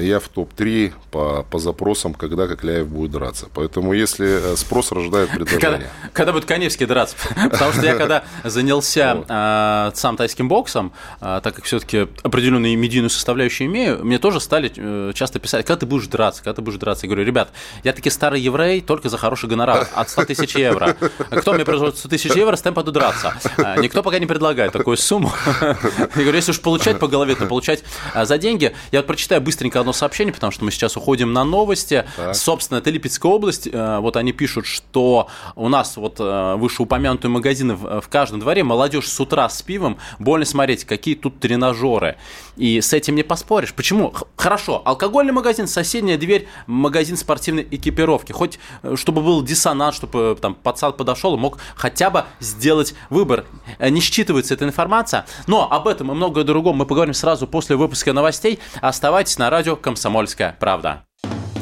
я 0.00 0.20
в 0.20 0.28
топ-3 0.28 0.92
по, 1.10 1.46
по 1.48 1.58
запросам, 1.58 2.12
когда 2.12 2.48
Кокляев 2.48 2.88
будет 2.88 3.12
драться. 3.12 3.46
Поэтому 3.54 3.92
если 3.92 4.52
э, 4.52 4.56
спрос 4.56 4.90
рождает 4.92 5.30
предложение. 5.30 5.60
Когда, 5.60 5.86
когда 6.12 6.32
будет 6.32 6.44
Коневский 6.44 6.86
драться? 6.86 7.16
Потому 7.50 7.72
что 7.72 7.82
я 7.82 7.94
когда 7.98 8.24
занялся 8.42 9.24
э, 9.28 9.96
сам 9.96 10.16
тайским 10.16 10.48
боксом, 10.48 10.92
так 11.20 11.54
как 11.54 11.64
все-таки 11.64 12.08
определенную 12.22 12.76
медийную 12.76 13.10
составляющую 13.10 13.68
имею, 13.68 14.04
мне 14.04 14.18
тоже 14.18 14.40
стали 14.40 15.12
часто 15.12 15.38
писать, 15.38 15.64
когда 15.66 15.80
ты 15.80 15.86
будешь 15.86 16.06
драться, 16.06 16.42
когда 16.42 16.54
ты 16.54 16.62
будешь 16.62 16.78
драться. 16.78 17.06
Я 17.06 17.10
говорю, 17.10 17.24
ребят, 17.24 17.50
я 17.82 17.92
таки 17.92 18.10
старый 18.10 18.40
еврей, 18.40 18.80
только 18.80 19.08
за 19.08 19.16
хороший 19.16 19.48
гонорар 19.48 19.88
от 19.94 20.08
100 20.10 20.24
тысяч 20.24 20.56
евро. 20.56 20.96
Кто 21.30 21.52
мне 21.52 21.64
производит 21.64 21.98
100 21.98 22.08
тысяч 22.08 22.32
евро, 22.32 22.56
с 22.56 22.62
тем 22.62 22.74
пойду 22.74 22.90
драться. 22.90 23.34
Никто 23.78 24.02
пока 24.02 24.18
не 24.18 24.26
предлагает 24.26 24.72
такую 24.72 24.96
сумму. 24.96 25.32
Я 25.60 25.76
говорю, 26.14 26.34
если 26.34 26.50
уж 26.50 26.60
получать 26.60 26.98
по 26.98 27.08
голове, 27.08 27.34
то 27.36 27.46
получать 27.46 27.84
за 28.14 28.38
деньги. 28.38 28.74
Я 28.90 29.00
вот 29.00 29.06
прочитаю 29.06 29.40
быстренько 29.40 29.63
быстренько 29.64 29.80
одно 29.80 29.94
сообщение, 29.94 30.34
потому 30.34 30.52
что 30.52 30.62
мы 30.62 30.70
сейчас 30.70 30.94
уходим 30.94 31.32
на 31.32 31.42
новости. 31.42 32.04
Так. 32.16 32.34
Собственно, 32.34 32.78
это 32.78 32.90
Липецкая 32.90 33.32
область. 33.32 33.66
Э, 33.66 33.98
вот 34.00 34.16
они 34.16 34.32
пишут, 34.32 34.66
что 34.66 35.28
у 35.56 35.70
нас 35.70 35.96
вот 35.96 36.16
э, 36.18 36.54
вышеупомянутые 36.56 37.30
магазины 37.30 37.74
в 37.74 38.04
каждом 38.10 38.40
дворе. 38.40 38.62
Молодежь 38.62 39.08
с 39.08 39.18
утра 39.20 39.48
с 39.48 39.62
пивом. 39.62 39.96
Больно 40.18 40.44
смотреть, 40.44 40.84
какие 40.84 41.14
тут 41.14 41.40
тренажеры. 41.40 42.16
И 42.56 42.78
с 42.82 42.92
этим 42.92 43.14
не 43.14 43.22
поспоришь. 43.22 43.72
Почему? 43.72 44.12
Хорошо, 44.36 44.82
алкогольный 44.84 45.32
магазин, 45.32 45.66
соседняя 45.66 46.18
дверь, 46.18 46.46
магазин 46.66 47.16
спортивной 47.16 47.66
экипировки. 47.70 48.32
Хоть 48.32 48.58
э, 48.82 48.96
чтобы 48.96 49.22
был 49.22 49.42
диссонанс, 49.42 49.96
чтобы 49.96 50.36
там 50.38 50.54
пацан 50.54 50.92
подошел 50.92 51.34
и 51.36 51.38
мог 51.38 51.58
хотя 51.74 52.10
бы 52.10 52.24
сделать 52.40 52.94
выбор. 53.08 53.46
Не 53.80 54.00
считывается 54.00 54.52
эта 54.52 54.66
информация. 54.66 55.24
Но 55.46 55.72
об 55.72 55.88
этом 55.88 56.12
и 56.12 56.14
многое 56.14 56.44
другом 56.44 56.76
мы 56.76 56.84
поговорим 56.84 57.14
сразу 57.14 57.46
после 57.46 57.76
выпуска 57.76 58.12
новостей. 58.12 58.58
Оставайтесь 58.82 59.38
на 59.38 59.53
радио 59.54 59.76
«Комсомольская 59.76 60.56
правда». 60.58 61.04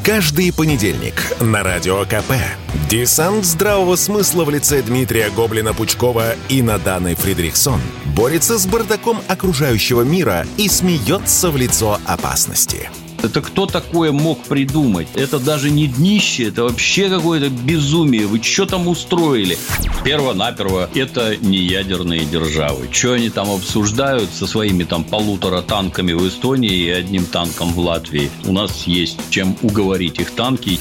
Каждый 0.02 0.50
понедельник 0.50 1.14
на 1.42 1.62
Радио 1.62 2.04
КП. 2.04 2.32
Десант 2.88 3.44
здравого 3.44 3.96
смысла 3.96 4.44
в 4.44 4.50
лице 4.50 4.80
Дмитрия 4.80 5.28
Гоблина-Пучкова 5.28 6.34
и 6.48 6.62
Наданы 6.62 7.14
Фридрихсон 7.14 7.80
борется 8.16 8.58
с 8.58 8.66
бардаком 8.66 9.18
окружающего 9.28 10.00
мира 10.00 10.46
и 10.56 10.70
смеется 10.70 11.50
в 11.50 11.56
лицо 11.58 11.98
опасности– 12.06 12.88
это 13.22 13.40
кто 13.40 13.66
такое 13.66 14.12
мог 14.12 14.42
придумать? 14.44 15.08
Это 15.14 15.38
даже 15.38 15.70
не 15.70 15.86
днище, 15.86 16.44
это 16.44 16.64
вообще 16.64 17.08
какое-то 17.08 17.48
безумие. 17.48 18.26
Вы 18.26 18.42
что 18.42 18.66
там 18.66 18.88
устроили? 18.88 19.58
Перво-наперво, 20.04 20.90
это 20.94 21.36
не 21.36 21.58
ядерные 21.58 22.24
державы. 22.24 22.88
Что 22.90 23.12
они 23.12 23.30
там 23.30 23.50
обсуждают 23.50 24.30
со 24.32 24.46
своими 24.46 24.84
там 24.84 25.04
полутора 25.04 25.62
танками 25.62 26.12
в 26.12 26.26
Эстонии 26.26 26.74
и 26.74 26.88
одним 26.90 27.24
танком 27.24 27.72
в 27.72 27.78
Латвии? 27.78 28.30
У 28.44 28.52
нас 28.52 28.86
есть 28.86 29.18
чем 29.30 29.56
уговорить 29.62 30.18
их 30.18 30.32
танки. 30.32 30.78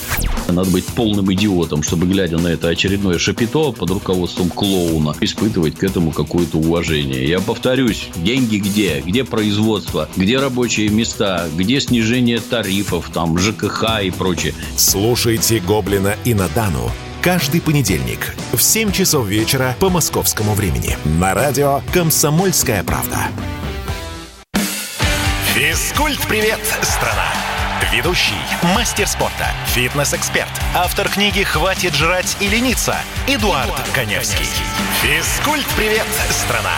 Надо 0.47 0.69
быть 0.69 0.85
полным 0.85 1.31
идиотом, 1.33 1.83
чтобы, 1.83 2.07
глядя 2.07 2.37
на 2.37 2.47
это 2.47 2.67
очередное 2.67 3.17
шапито 3.17 3.71
под 3.71 3.89
руководством 3.91 4.49
клоуна, 4.49 5.15
испытывать 5.21 5.75
к 5.75 5.83
этому 5.83 6.11
какое-то 6.11 6.57
уважение. 6.57 7.27
Я 7.27 7.39
повторюсь, 7.39 8.07
деньги 8.17 8.57
где? 8.57 9.01
Где 9.05 9.23
производство? 9.23 10.09
Где 10.15 10.39
рабочие 10.39 10.89
места? 10.89 11.47
Где 11.55 11.79
снижение 11.79 12.30
снижение 12.31 12.39
тарифов, 12.39 13.09
там, 13.13 13.37
ЖКХ 13.37 14.01
и 14.03 14.11
прочее. 14.11 14.53
Слушайте 14.77 15.59
«Гоблина» 15.59 16.15
и 16.23 16.33
Надану 16.33 16.91
каждый 17.21 17.61
понедельник 17.61 18.33
в 18.53 18.59
7 18.59 18.91
часов 18.91 19.27
вечера 19.27 19.75
по 19.79 19.89
московскому 19.89 20.53
времени 20.53 20.97
на 21.19 21.33
радио 21.33 21.81
«Комсомольская 21.93 22.83
правда». 22.83 23.27
Физкульт-привет, 25.53 26.59
страна! 26.81 27.27
Ведущий, 27.93 28.33
мастер 28.75 29.05
спорта, 29.05 29.47
фитнес-эксперт, 29.67 30.49
автор 30.73 31.09
книги 31.09 31.43
«Хватит 31.43 31.93
жрать 31.93 32.37
и 32.39 32.47
лениться» 32.47 32.95
Эдуард, 33.27 33.67
Эдуард 33.67 33.89
Коневский. 33.93 34.47
Физкульт-привет, 35.01 36.07
страна! 36.29 36.77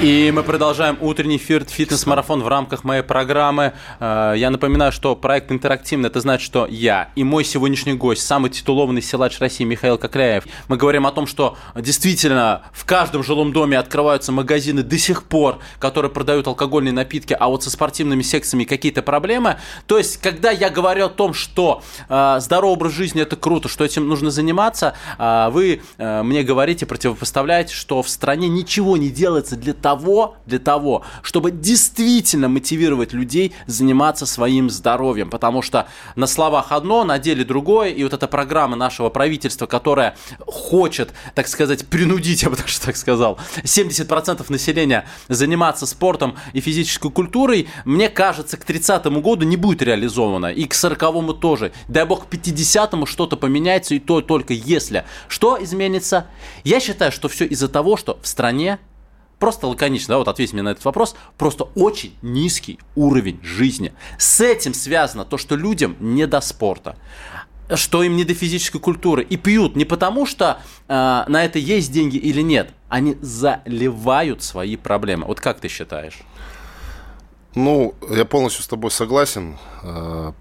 И 0.00 0.30
мы 0.32 0.44
продолжаем 0.44 0.96
утренний 1.00 1.38
эфир 1.38 1.64
фитнес-марафон 1.64 2.44
в 2.44 2.46
рамках 2.46 2.84
моей 2.84 3.02
программы. 3.02 3.72
Э, 3.98 4.32
я 4.36 4.48
напоминаю, 4.50 4.92
что 4.92 5.16
проект 5.16 5.50
интерактивный. 5.50 6.08
Это 6.08 6.20
значит, 6.20 6.46
что 6.46 6.68
я 6.70 7.10
и 7.16 7.24
мой 7.24 7.42
сегодняшний 7.42 7.94
гость, 7.94 8.24
самый 8.24 8.48
титулованный 8.50 9.02
силач 9.02 9.40
России 9.40 9.64
Михаил 9.64 9.98
Кокляев, 9.98 10.44
мы 10.68 10.76
говорим 10.76 11.04
о 11.04 11.10
том, 11.10 11.26
что 11.26 11.56
действительно 11.74 12.62
в 12.72 12.84
каждом 12.84 13.24
жилом 13.24 13.52
доме 13.52 13.76
открываются 13.76 14.30
магазины 14.30 14.84
до 14.84 14.96
сих 14.98 15.24
пор, 15.24 15.58
которые 15.80 16.12
продают 16.12 16.46
алкогольные 16.46 16.92
напитки, 16.92 17.36
а 17.38 17.48
вот 17.48 17.64
со 17.64 17.70
спортивными 17.70 18.22
секциями 18.22 18.62
какие-то 18.62 19.02
проблемы. 19.02 19.56
То 19.88 19.98
есть, 19.98 20.18
когда 20.18 20.52
я 20.52 20.70
говорю 20.70 21.06
о 21.06 21.08
том, 21.08 21.34
что 21.34 21.82
э, 22.08 22.36
здоровый 22.38 22.74
образ 22.74 22.92
жизни 22.92 23.22
это 23.22 23.34
круто, 23.34 23.68
что 23.68 23.84
этим 23.84 24.06
нужно 24.06 24.30
заниматься, 24.30 24.94
э, 25.18 25.48
вы 25.50 25.82
мне 25.98 26.44
говорите, 26.44 26.86
противопоставляете, 26.86 27.74
что 27.74 28.00
в 28.04 28.08
стране 28.08 28.48
ничего 28.48 28.96
не 28.96 29.10
делается 29.10 29.56
для 29.56 29.74
того, 29.74 29.87
того, 29.88 30.36
для 30.44 30.58
того, 30.58 31.02
чтобы 31.22 31.50
действительно 31.50 32.48
мотивировать 32.48 33.14
людей 33.14 33.54
заниматься 33.66 34.26
своим 34.26 34.68
здоровьем. 34.68 35.30
Потому 35.30 35.62
что 35.62 35.88
на 36.14 36.26
словах 36.26 36.72
одно, 36.72 37.04
на 37.04 37.18
деле 37.18 37.42
другое. 37.42 37.88
И 37.90 38.02
вот 38.02 38.12
эта 38.12 38.28
программа 38.28 38.76
нашего 38.76 39.08
правительства, 39.08 39.64
которая 39.64 40.14
хочет, 40.46 41.14
так 41.34 41.48
сказать, 41.48 41.86
принудить, 41.86 42.42
я 42.44 42.50
бы 42.50 42.56
даже 42.56 42.78
так 42.80 42.96
сказал, 42.98 43.38
70% 43.62 44.44
населения 44.52 45.06
заниматься 45.28 45.86
спортом 45.86 46.36
и 46.52 46.60
физической 46.60 47.10
культурой, 47.10 47.66
мне 47.86 48.10
кажется, 48.10 48.58
к 48.58 48.64
30 48.66 49.06
году 49.22 49.46
не 49.46 49.56
будет 49.56 49.80
реализована. 49.80 50.52
И 50.52 50.66
к 50.66 50.74
40-му 50.74 51.32
тоже. 51.32 51.72
Дай 51.88 52.04
бог, 52.04 52.26
к 52.26 52.34
50-му 52.34 53.06
что-то 53.06 53.38
поменяется, 53.38 53.94
и 53.94 54.00
то 54.00 54.20
только 54.20 54.52
если. 54.52 55.04
Что 55.28 55.56
изменится? 55.62 56.26
Я 56.62 56.78
считаю, 56.78 57.10
что 57.10 57.28
все 57.28 57.46
из-за 57.46 57.68
того, 57.68 57.96
что 57.96 58.18
в 58.20 58.28
стране 58.28 58.78
просто 59.38 59.66
лаконично, 59.66 60.14
да, 60.14 60.18
вот 60.18 60.28
ответь 60.28 60.52
мне 60.52 60.62
на 60.62 60.70
этот 60.70 60.84
вопрос, 60.84 61.14
просто 61.36 61.64
очень 61.74 62.14
низкий 62.22 62.78
уровень 62.94 63.40
жизни. 63.42 63.92
С 64.18 64.40
этим 64.40 64.74
связано 64.74 65.24
то, 65.24 65.38
что 65.38 65.56
людям 65.56 65.96
не 66.00 66.26
до 66.26 66.40
спорта 66.40 66.96
что 67.74 68.02
им 68.02 68.16
не 68.16 68.24
до 68.24 68.34
физической 68.34 68.78
культуры. 68.78 69.22
И 69.22 69.36
пьют 69.36 69.76
не 69.76 69.84
потому, 69.84 70.24
что 70.26 70.58
э, 70.88 70.92
на 71.28 71.44
это 71.44 71.58
есть 71.58 71.92
деньги 71.92 72.16
или 72.16 72.40
нет. 72.40 72.72
Они 72.88 73.18
заливают 73.20 74.42
свои 74.42 74.76
проблемы. 74.76 75.26
Вот 75.26 75.40
как 75.40 75.60
ты 75.60 75.68
считаешь? 75.68 76.18
Ну, 77.54 77.94
я 78.10 78.24
полностью 78.24 78.64
с 78.64 78.68
тобой 78.68 78.90
согласен. 78.90 79.58
Э, 79.82 80.32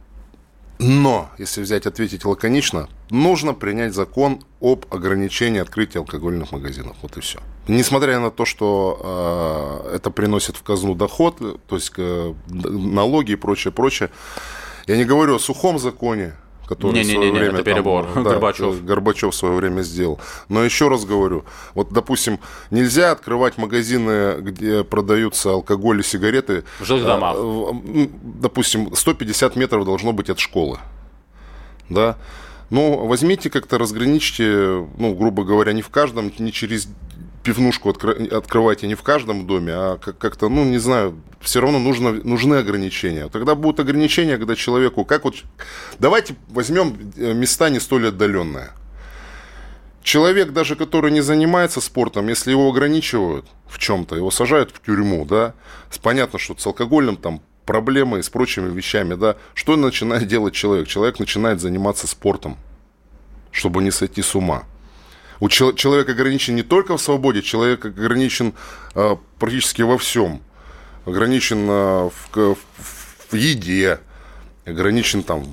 но, 0.79 1.29
если 1.37 1.61
взять, 1.61 1.85
ответить 1.85 2.23
лаконично, 2.23 2.87
нужно 3.09 3.53
принять 3.53 3.93
закон 3.93 4.43
об 4.61 4.85
ограничении 4.89 5.59
открытия 5.59 5.99
алкогольных 5.99 6.51
магазинов. 6.51 6.97
Вот 7.01 7.17
и 7.17 7.21
все. 7.21 7.39
Несмотря 7.67 8.19
на 8.19 8.31
то, 8.31 8.45
что 8.45 9.83
э, 9.91 9.95
это 9.95 10.09
приносит 10.09 10.57
в 10.57 10.63
казну 10.63 10.95
доход, 10.95 11.37
то 11.67 11.75
есть 11.75 11.91
э, 11.97 12.33
налоги 12.47 13.33
и 13.33 13.35
прочее, 13.35 13.71
прочее, 13.71 14.09
я 14.87 14.97
не 14.97 15.05
говорю 15.05 15.35
о 15.35 15.39
сухом 15.39 15.77
законе, 15.77 16.33
который 16.67 16.93
не, 16.93 17.01
в 17.01 17.05
свое 17.05 17.19
не, 17.19 17.25
не, 17.25 17.39
время... 17.39 17.55
Это 17.55 17.63
перебор. 17.63 18.05
Там, 18.13 18.23
да, 18.23 18.31
Горбачев. 18.31 18.83
Горбачев 18.83 19.33
в 19.33 19.37
свое 19.37 19.55
время 19.55 19.81
сделал. 19.81 20.19
Но 20.49 20.63
еще 20.63 20.87
раз 20.87 21.05
говорю, 21.05 21.45
вот, 21.73 21.91
допустим, 21.91 22.39
нельзя 22.71 23.11
открывать 23.11 23.57
магазины, 23.57 24.37
где 24.39 24.83
продаются 24.83 25.51
алкоголь 25.51 25.99
и 25.99 26.03
сигареты. 26.03 26.63
В 26.79 26.85
жилых 26.85 27.03
э, 27.03 27.07
домах. 27.07 27.37
Допустим, 28.21 28.95
150 28.95 29.55
метров 29.55 29.85
должно 29.85 30.13
быть 30.13 30.29
от 30.29 30.39
школы. 30.39 30.79
Да? 31.89 32.17
Ну, 32.69 33.05
возьмите 33.05 33.49
как-то 33.49 33.77
разграничьте, 33.77 34.85
ну, 34.97 35.15
грубо 35.15 35.43
говоря, 35.45 35.71
не 35.73 35.81
в 35.81 35.89
каждом, 35.89 36.31
не 36.37 36.51
через 36.51 36.89
пивнушку 37.43 37.89
откры- 37.89 38.27
открывайте 38.27 38.87
не 38.87 38.95
в 38.95 39.03
каждом 39.03 39.47
доме, 39.47 39.71
а 39.73 39.97
как-то, 39.97 40.49
ну, 40.49 40.65
не 40.65 40.79
знаю, 40.79 41.17
все 41.39 41.61
равно 41.61 41.79
нужно, 41.79 42.11
нужны 42.11 42.55
ограничения. 42.55 43.29
Тогда 43.29 43.55
будут 43.55 43.79
ограничения, 43.79 44.37
когда 44.37 44.55
человеку, 44.55 45.05
как 45.05 45.23
вот, 45.23 45.35
давайте 45.97 46.35
возьмем 46.49 47.13
э, 47.15 47.33
места 47.33 47.69
не 47.69 47.79
столь 47.79 48.09
отдаленные. 48.09 48.71
Человек, 50.03 50.51
даже 50.51 50.75
который 50.75 51.11
не 51.11 51.21
занимается 51.21 51.79
спортом, 51.79 52.27
если 52.27 52.51
его 52.51 52.69
ограничивают 52.69 53.45
в 53.65 53.79
чем-то, 53.79 54.17
его 54.17 54.29
сажают 54.29 54.71
в 54.71 54.81
тюрьму, 54.85 55.25
да, 55.25 55.53
понятно, 56.01 56.39
что 56.39 56.57
с 56.57 56.65
алкогольным 56.65 57.15
там 57.15 57.41
проблемы 57.67 58.19
и 58.19 58.23
с 58.23 58.29
прочими 58.29 58.73
вещами, 58.73 59.13
да, 59.13 59.35
что 59.53 59.75
начинает 59.75 60.25
делать 60.27 60.55
человек? 60.55 60.87
Человек 60.87 61.19
начинает 61.19 61.61
заниматься 61.61 62.07
спортом, 62.07 62.57
чтобы 63.51 63.83
не 63.83 63.91
сойти 63.91 64.23
с 64.23 64.33
ума. 64.33 64.63
У 65.39 65.49
чел- 65.49 65.75
человек 65.75 66.09
ограничен 66.09 66.55
не 66.55 66.63
только 66.63 66.97
в 66.97 67.01
свободе, 67.01 67.43
человек 67.43 67.85
ограничен 67.85 68.53
э, 68.95 69.17
практически 69.37 69.83
во 69.83 69.99
всем. 69.99 70.41
Ограничен 71.05 71.69
э, 71.69 72.09
в, 72.09 72.29
в, 72.33 72.57
в 73.29 73.33
еде, 73.35 73.99
ограничен 74.65 75.21
там 75.21 75.45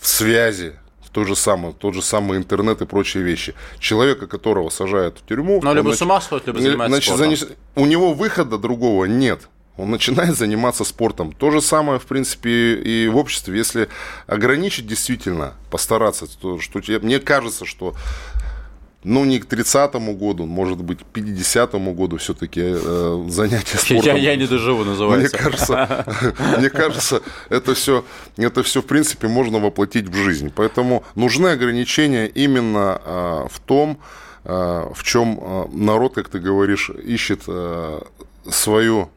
в 0.00 0.06
связи, 0.06 0.74
в 1.04 1.10
то 1.10 1.24
же 1.24 1.34
самое, 1.34 1.74
тот 1.74 1.94
же 1.94 2.02
самый 2.02 2.38
интернет 2.38 2.82
и 2.82 2.86
прочие 2.86 3.24
вещи. 3.24 3.54
Человека, 3.80 4.26
которого 4.26 4.68
сажают 4.68 5.18
в 5.18 5.26
тюрьму... 5.26 5.60
Ну, 5.62 5.74
либо 5.74 5.88
нач... 5.88 5.98
с 5.98 6.02
ума 6.02 6.20
сходит, 6.20 6.46
либо 6.46 6.60
занимается 6.60 6.94
значит, 6.94 7.08
спортом. 7.08 7.36
Занес... 7.36 7.56
У 7.74 7.86
него 7.86 8.12
выхода 8.12 8.58
другого 8.58 9.06
нет 9.06 9.48
он 9.78 9.90
начинает 9.90 10.36
заниматься 10.36 10.84
спортом. 10.84 11.32
То 11.32 11.50
же 11.50 11.62
самое, 11.62 11.98
в 11.98 12.06
принципе, 12.06 12.74
и 12.74 13.08
в 13.08 13.16
обществе. 13.16 13.56
Если 13.56 13.88
ограничить 14.26 14.86
действительно, 14.86 15.54
постараться, 15.70 16.26
то 16.26 16.58
что 16.58 16.80
мне 17.00 17.20
кажется, 17.20 17.64
что 17.64 17.94
ну, 19.04 19.24
не 19.24 19.38
к 19.38 19.46
30-му 19.46 20.14
году, 20.14 20.46
может 20.46 20.78
быть, 20.78 20.98
к 20.98 21.16
50-му 21.16 21.94
году 21.94 22.16
все-таки 22.16 22.60
э, 22.64 23.24
занятия 23.28 23.78
спортом. 23.78 24.16
Я, 24.16 24.16
я 24.16 24.36
не 24.36 24.46
доживу, 24.46 24.84
называется. 24.84 25.36
Мне 25.36 25.44
кажется, 25.44 26.04
мне 26.58 26.70
кажется 26.70 27.22
это, 27.48 27.74
все, 27.74 28.04
это 28.36 28.62
все, 28.64 28.82
в 28.82 28.86
принципе, 28.86 29.28
можно 29.28 29.60
воплотить 29.60 30.08
в 30.08 30.14
жизнь. 30.14 30.52
Поэтому 30.54 31.04
нужны 31.14 31.48
ограничения 31.48 32.26
именно 32.26 33.00
э, 33.04 33.46
в 33.48 33.60
том, 33.60 33.98
э, 34.44 34.88
в 34.92 35.02
чем 35.04 35.38
э, 35.40 35.64
народ, 35.72 36.14
как 36.14 36.28
ты 36.28 36.40
говоришь, 36.40 36.90
ищет 36.90 37.44
свою... 38.50 39.10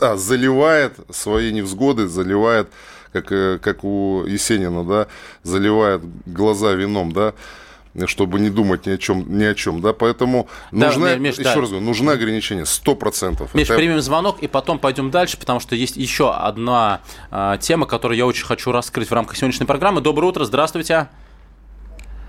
А, 0.00 0.16
заливает 0.16 0.94
свои 1.10 1.52
невзгоды, 1.52 2.08
заливает, 2.08 2.68
как, 3.12 3.32
э, 3.32 3.58
как 3.58 3.84
у 3.84 4.24
Есенина, 4.26 4.84
да, 4.84 5.06
заливает 5.42 6.02
глаза 6.26 6.72
вином, 6.72 7.12
да, 7.12 7.34
чтобы 8.06 8.38
не 8.40 8.50
думать 8.50 8.86
ни 8.86 8.90
о 8.90 8.98
чем, 8.98 9.38
ни 9.38 9.44
о 9.44 9.54
чем, 9.54 9.80
да, 9.80 9.92
поэтому 9.92 10.48
да, 10.70 10.88
нужны, 10.88 11.16
Миш, 11.16 11.34
еще 11.34 11.44
да. 11.44 11.60
раз 11.60 11.70
говорю, 11.70 11.84
нужны 11.84 12.10
ограничения, 12.10 12.66
сто 12.66 12.94
процентов. 12.94 13.54
Миш, 13.54 13.68
Это... 13.68 13.76
примем 13.78 14.00
звонок 14.00 14.40
и 14.40 14.48
потом 14.48 14.78
пойдем 14.78 15.10
дальше, 15.10 15.38
потому 15.38 15.60
что 15.60 15.74
есть 15.74 15.96
еще 15.96 16.32
одна 16.32 17.00
э, 17.30 17.56
тема, 17.60 17.86
которую 17.86 18.18
я 18.18 18.26
очень 18.26 18.44
хочу 18.44 18.72
раскрыть 18.72 19.08
в 19.08 19.12
рамках 19.12 19.36
сегодняшней 19.36 19.66
программы. 19.66 20.00
Доброе 20.00 20.26
утро, 20.26 20.44
здравствуйте. 20.44 21.08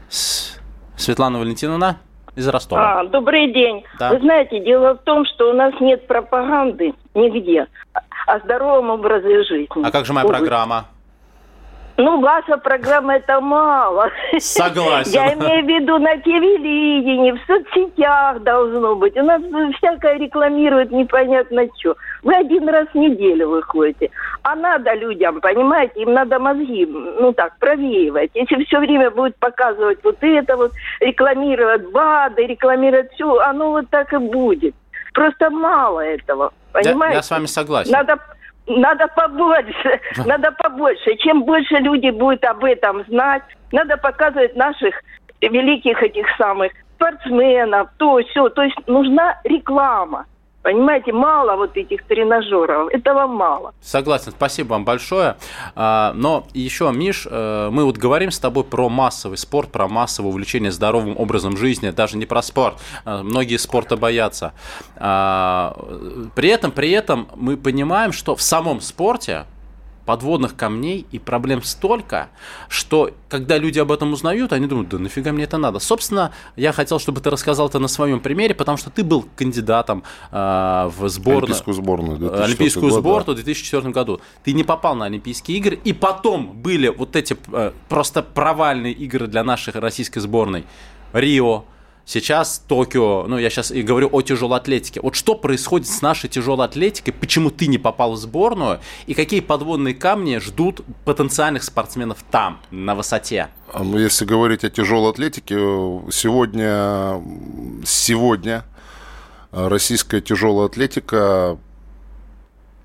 С... 0.10 0.54
Светлана 0.96 1.38
Валентиновна 1.40 2.00
из 2.38 2.48
Ростова. 2.48 3.00
А, 3.00 3.04
добрый 3.04 3.52
день. 3.52 3.84
Да. 4.00 4.12
Вы 4.12 4.20
знаете, 4.20 4.60
дело 4.60 4.94
в 4.94 5.00
том, 5.00 5.26
что 5.26 5.50
у 5.50 5.54
нас 5.54 5.74
нет 5.82 6.06
пропаганды 6.08 6.94
нигде 7.16 7.68
о 8.28 8.40
здоровом 8.40 8.92
образе 8.92 9.44
жизни. 9.44 9.84
А 9.84 9.92
как 9.92 10.06
же 10.06 10.14
моя 10.14 10.26
Образ... 10.26 10.42
программа? 10.42 10.86
Ну, 11.98 12.22
ваша 12.22 12.58
программа 12.58 13.16
это 13.16 13.42
мало. 13.42 14.12
Согласен. 14.38 15.14
Я 15.14 15.34
имею 15.34 15.66
в 15.66 15.68
виду 15.68 15.98
на 15.98 16.16
телевидении, 16.18 17.32
в 17.32 17.40
соцсетях 17.48 18.44
должно 18.44 18.96
быть. 18.96 19.18
У 19.18 19.24
нас 19.24 19.42
всякое 19.78 20.20
рекламируют 20.20 20.92
непонятно 20.92 21.64
что. 21.80 21.96
Вы 22.24 22.36
один 22.36 22.68
раз 22.70 22.88
в 22.94 22.96
неделю 22.96 23.50
выходите. 23.50 24.10
А 24.44 24.56
надо 24.56 24.94
людям, 24.94 25.40
понимаете, 25.42 26.02
им 26.02 26.14
надо 26.14 26.40
мозги, 26.40 26.86
ну 26.86 27.34
так, 27.34 27.58
провеивать. 27.60 28.32
Если 28.34 28.64
все 28.66 28.80
время 28.80 29.12
будет 29.12 29.36
показывать 29.38 30.00
вот 30.04 30.18
это 30.22 30.56
вот, 30.56 30.72
рекламировать 31.00 31.92
БАДы, 31.92 32.48
рекламировать 32.48 33.12
все, 33.14 33.40
оно 33.40 33.72
вот 33.72 33.90
так 33.90 34.12
и 34.14 34.18
будет. 34.18 34.76
Просто 35.14 35.50
мало 35.50 36.02
этого, 36.02 36.54
понимаете? 36.72 37.14
Я, 37.14 37.18
я 37.18 37.24
с 37.24 37.32
вами 37.32 37.46
согласен. 37.46 37.92
Надо 37.92 38.20
надо 38.68 39.08
побольше, 39.08 40.00
надо 40.26 40.52
побольше. 40.52 41.16
Чем 41.18 41.44
больше 41.44 41.76
люди 41.76 42.10
будут 42.10 42.44
об 42.44 42.64
этом 42.64 43.04
знать, 43.08 43.44
надо 43.72 43.98
показывать 43.98 44.56
наших 44.56 44.94
великих 45.42 46.02
этих 46.04 46.26
самых 46.38 46.72
спортсменов, 46.96 47.90
то 47.98 48.20
все. 48.30 48.50
То 48.50 48.64
есть 48.64 48.76
нужна 48.88 49.40
реклама. 49.44 50.26
Понимаете, 50.68 51.14
мало 51.14 51.56
вот 51.56 51.78
этих 51.78 52.04
тренажеров, 52.08 52.90
этого 52.92 53.26
мало. 53.26 53.74
Согласен, 53.80 54.34
спасибо 54.34 54.72
вам 54.72 54.84
большое. 54.84 55.38
А, 55.76 56.12
но 56.14 56.46
еще, 56.54 56.92
Миш, 56.92 57.26
э, 57.26 57.70
мы 57.72 57.86
вот 57.86 57.96
говорим 57.96 58.32
с 58.32 58.40
тобой 58.40 58.66
про 58.66 58.90
массовый 58.90 59.38
спорт, 59.38 59.72
про 59.72 59.88
массовое 59.88 60.30
увлечение 60.30 60.74
здоровым 60.74 61.18
образом 61.18 61.56
жизни, 61.56 61.92
даже 61.92 62.18
не 62.18 62.26
про 62.26 62.42
спорт. 62.42 62.82
А, 63.06 63.24
многие 63.24 63.56
спорта 63.56 63.96
боятся. 63.96 64.52
А, 64.98 65.74
при 66.36 66.50
этом, 66.50 66.72
при 66.72 66.92
этом 66.92 67.30
мы 67.38 67.56
понимаем, 67.56 68.12
что 68.12 68.36
в 68.36 68.42
самом 68.42 68.82
спорте 68.82 69.46
подводных 70.08 70.56
камней 70.56 71.06
и 71.12 71.20
проблем 71.20 71.62
столько, 71.62 72.30
что 72.70 73.12
когда 73.28 73.58
люди 73.58 73.78
об 73.78 73.92
этом 73.92 74.14
узнают, 74.14 74.54
они 74.54 74.66
думают, 74.66 74.88
да 74.88 74.98
нафига 74.98 75.34
мне 75.34 75.44
это 75.44 75.58
надо. 75.58 75.80
Собственно, 75.80 76.32
я 76.56 76.72
хотел, 76.72 76.98
чтобы 76.98 77.20
ты 77.20 77.30
рассказал 77.30 77.68
это 77.68 77.78
на 77.80 77.90
своем 77.90 78.22
примере, 78.22 78.56
потому 78.56 78.78
что 78.78 78.90
ты 78.90 79.04
был 79.04 79.26
кандидатом 79.36 80.04
э, 80.32 80.90
в 80.98 81.10
сборную. 81.10 81.44
Олимпийскую 81.44 81.74
сборную. 81.74 82.44
Олимпийскую 82.44 82.90
год, 82.90 83.00
сборную 83.02 83.38
в 83.38 83.44
2004 83.44 83.90
году. 83.92 84.22
Ты 84.46 84.54
не 84.54 84.64
попал 84.64 84.96
на 84.96 85.06
Олимпийские 85.06 85.58
игры, 85.58 85.78
и 85.84 85.92
потом 85.92 86.54
были 86.54 86.88
вот 86.88 87.18
эти 87.18 87.36
э, 87.52 87.74
просто 87.90 88.24
провальные 88.24 88.94
игры 88.94 89.28
для 89.28 89.44
нашей 89.44 89.74
российской 89.74 90.20
сборной. 90.20 90.66
Рио, 91.12 91.66
Сейчас 92.08 92.64
Токио, 92.66 93.26
ну 93.28 93.38
я 93.38 93.50
сейчас 93.50 93.70
и 93.70 93.82
говорю 93.82 94.08
о 94.10 94.22
тяжелой 94.22 94.60
атлетике. 94.60 95.02
Вот 95.02 95.14
что 95.14 95.36
происходит 95.36 95.90
с 95.90 96.02
нашей 96.02 96.30
тяжелой 96.30 96.66
атлетикой, 96.66 97.12
почему 97.12 97.52
ты 97.52 97.68
не 97.68 97.78
попал 97.78 98.14
в 98.14 98.18
сборную, 98.18 98.80
и 99.08 99.14
какие 99.14 99.42
подводные 99.42 99.94
камни 99.94 100.38
ждут 100.38 100.86
потенциальных 101.04 101.64
спортсменов 101.66 102.20
там, 102.32 102.62
на 102.72 102.96
высоте? 102.96 103.50
А, 103.74 103.84
ну, 103.84 103.98
если 103.98 104.24
говорить 104.24 104.64
о 104.64 104.70
тяжелой 104.70 105.12
атлетике, 105.12 105.56
сегодня, 106.10 107.22
сегодня 107.86 108.64
российская 109.52 110.22
тяжелая 110.22 110.68
атлетика, 110.68 111.58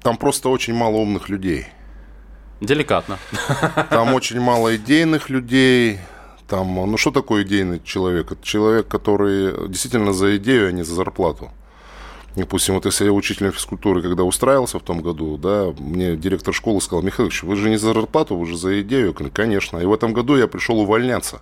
там 0.02 0.16
просто 0.16 0.48
очень 0.48 0.74
мало 0.74 0.96
умных 0.96 1.28
людей. 1.28 1.68
Деликатно. 2.60 3.18
Там 3.88 4.14
очень 4.14 4.40
мало 4.40 4.74
идейных 4.74 5.30
людей, 5.30 6.00
там, 6.52 6.74
ну 6.74 6.98
что 6.98 7.10
такое 7.10 7.44
идейный 7.44 7.80
человек? 7.82 8.30
Это 8.32 8.44
человек, 8.44 8.86
который 8.86 9.68
действительно 9.68 10.12
за 10.12 10.36
идею, 10.36 10.68
а 10.68 10.72
не 10.72 10.82
за 10.82 10.94
зарплату. 10.94 11.50
Допустим, 12.36 12.74
вот 12.74 12.84
если 12.84 13.06
я 13.06 13.12
учителем 13.12 13.52
физкультуры, 13.52 14.02
когда 14.02 14.24
устраивался 14.24 14.78
в 14.78 14.82
том 14.82 15.00
году, 15.00 15.38
да, 15.38 15.72
мне 15.78 16.14
директор 16.14 16.52
школы 16.52 16.82
сказал, 16.82 17.02
Михаил 17.02 17.30
вы 17.42 17.56
же 17.56 17.70
не 17.70 17.78
за 17.78 17.94
зарплату, 17.94 18.36
вы 18.36 18.44
же 18.44 18.58
за 18.58 18.82
идею. 18.82 19.06
Я 19.06 19.12
говорю, 19.12 19.32
конечно. 19.34 19.78
И 19.78 19.86
в 19.86 19.94
этом 19.94 20.12
году 20.12 20.36
я 20.36 20.46
пришел 20.46 20.78
увольняться. 20.78 21.40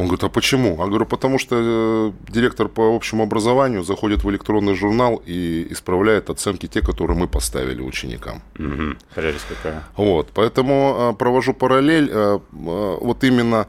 Он 0.00 0.06
говорит, 0.06 0.24
а 0.24 0.28
почему? 0.30 0.78
Я 0.78 0.86
говорю, 0.86 1.04
потому 1.04 1.38
что 1.38 1.56
э, 1.58 2.32
директор 2.32 2.68
по 2.68 2.96
общему 2.96 3.22
образованию 3.22 3.82
заходит 3.82 4.24
в 4.24 4.30
электронный 4.30 4.74
журнал 4.74 5.22
и 5.26 5.66
исправляет 5.70 6.30
оценки 6.30 6.66
те, 6.66 6.80
которые 6.80 7.18
мы 7.18 7.28
поставили 7.28 7.82
ученикам. 7.82 8.42
Угу. 8.58 8.96
Прелесть 9.14 9.44
какая. 9.46 9.84
Вот, 9.96 10.30
поэтому 10.32 11.12
э, 11.12 11.16
провожу 11.18 11.52
параллель. 11.52 12.08
Э, 12.10 12.40
вот 12.50 13.24
именно 13.24 13.66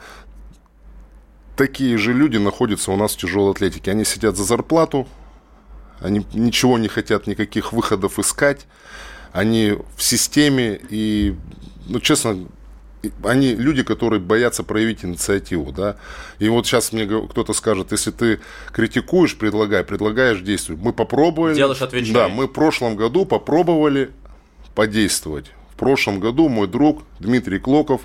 такие 1.58 1.98
же 1.98 2.14
люди 2.14 2.38
находятся 2.38 2.92
у 2.92 2.96
нас 2.96 3.14
в 3.14 3.18
тяжелой 3.18 3.52
атлетике. 3.52 3.92
Они 3.92 4.06
сидят 4.06 4.38
за 4.38 4.46
зарплату, 4.46 5.10
они 6.00 6.26
ничего 6.34 6.78
не 6.78 6.88
хотят, 6.88 7.28
никаких 7.28 7.74
выходов 7.74 8.20
искать, 8.20 8.68
они 9.34 9.78
в 9.98 10.02
системе 10.02 10.80
и, 10.90 11.36
ну, 11.90 12.00
честно, 12.00 12.48
они 13.24 13.56
люди, 13.56 13.84
которые 13.84 14.20
боятся 14.20 14.64
проявить 14.64 15.04
инициативу, 15.04 15.72
да. 15.72 15.98
И 16.40 16.50
вот 16.50 16.66
сейчас 16.68 16.92
мне 16.94 17.06
кто-то 17.06 17.54
скажет, 17.54 17.92
если 17.92 18.12
ты 18.12 18.40
критикуешь, 18.72 19.38
предлагай, 19.38 19.84
предлагаешь 19.84 20.40
действуй. 20.42 20.78
Мы 20.78 20.94
попробовали. 20.94 21.56
Делаешь, 21.56 21.82
отвечай. 21.82 22.14
Да, 22.14 22.28
мы 22.30 22.46
в 22.48 22.52
прошлом 22.52 22.96
году 22.96 23.26
попробовали 23.26 24.12
подействовать. 24.76 25.52
В 25.74 25.76
прошлом 25.78 26.20
году 26.20 26.48
мой 26.48 26.68
друг 26.68 27.04
Дмитрий 27.20 27.60
Клоков 27.60 28.02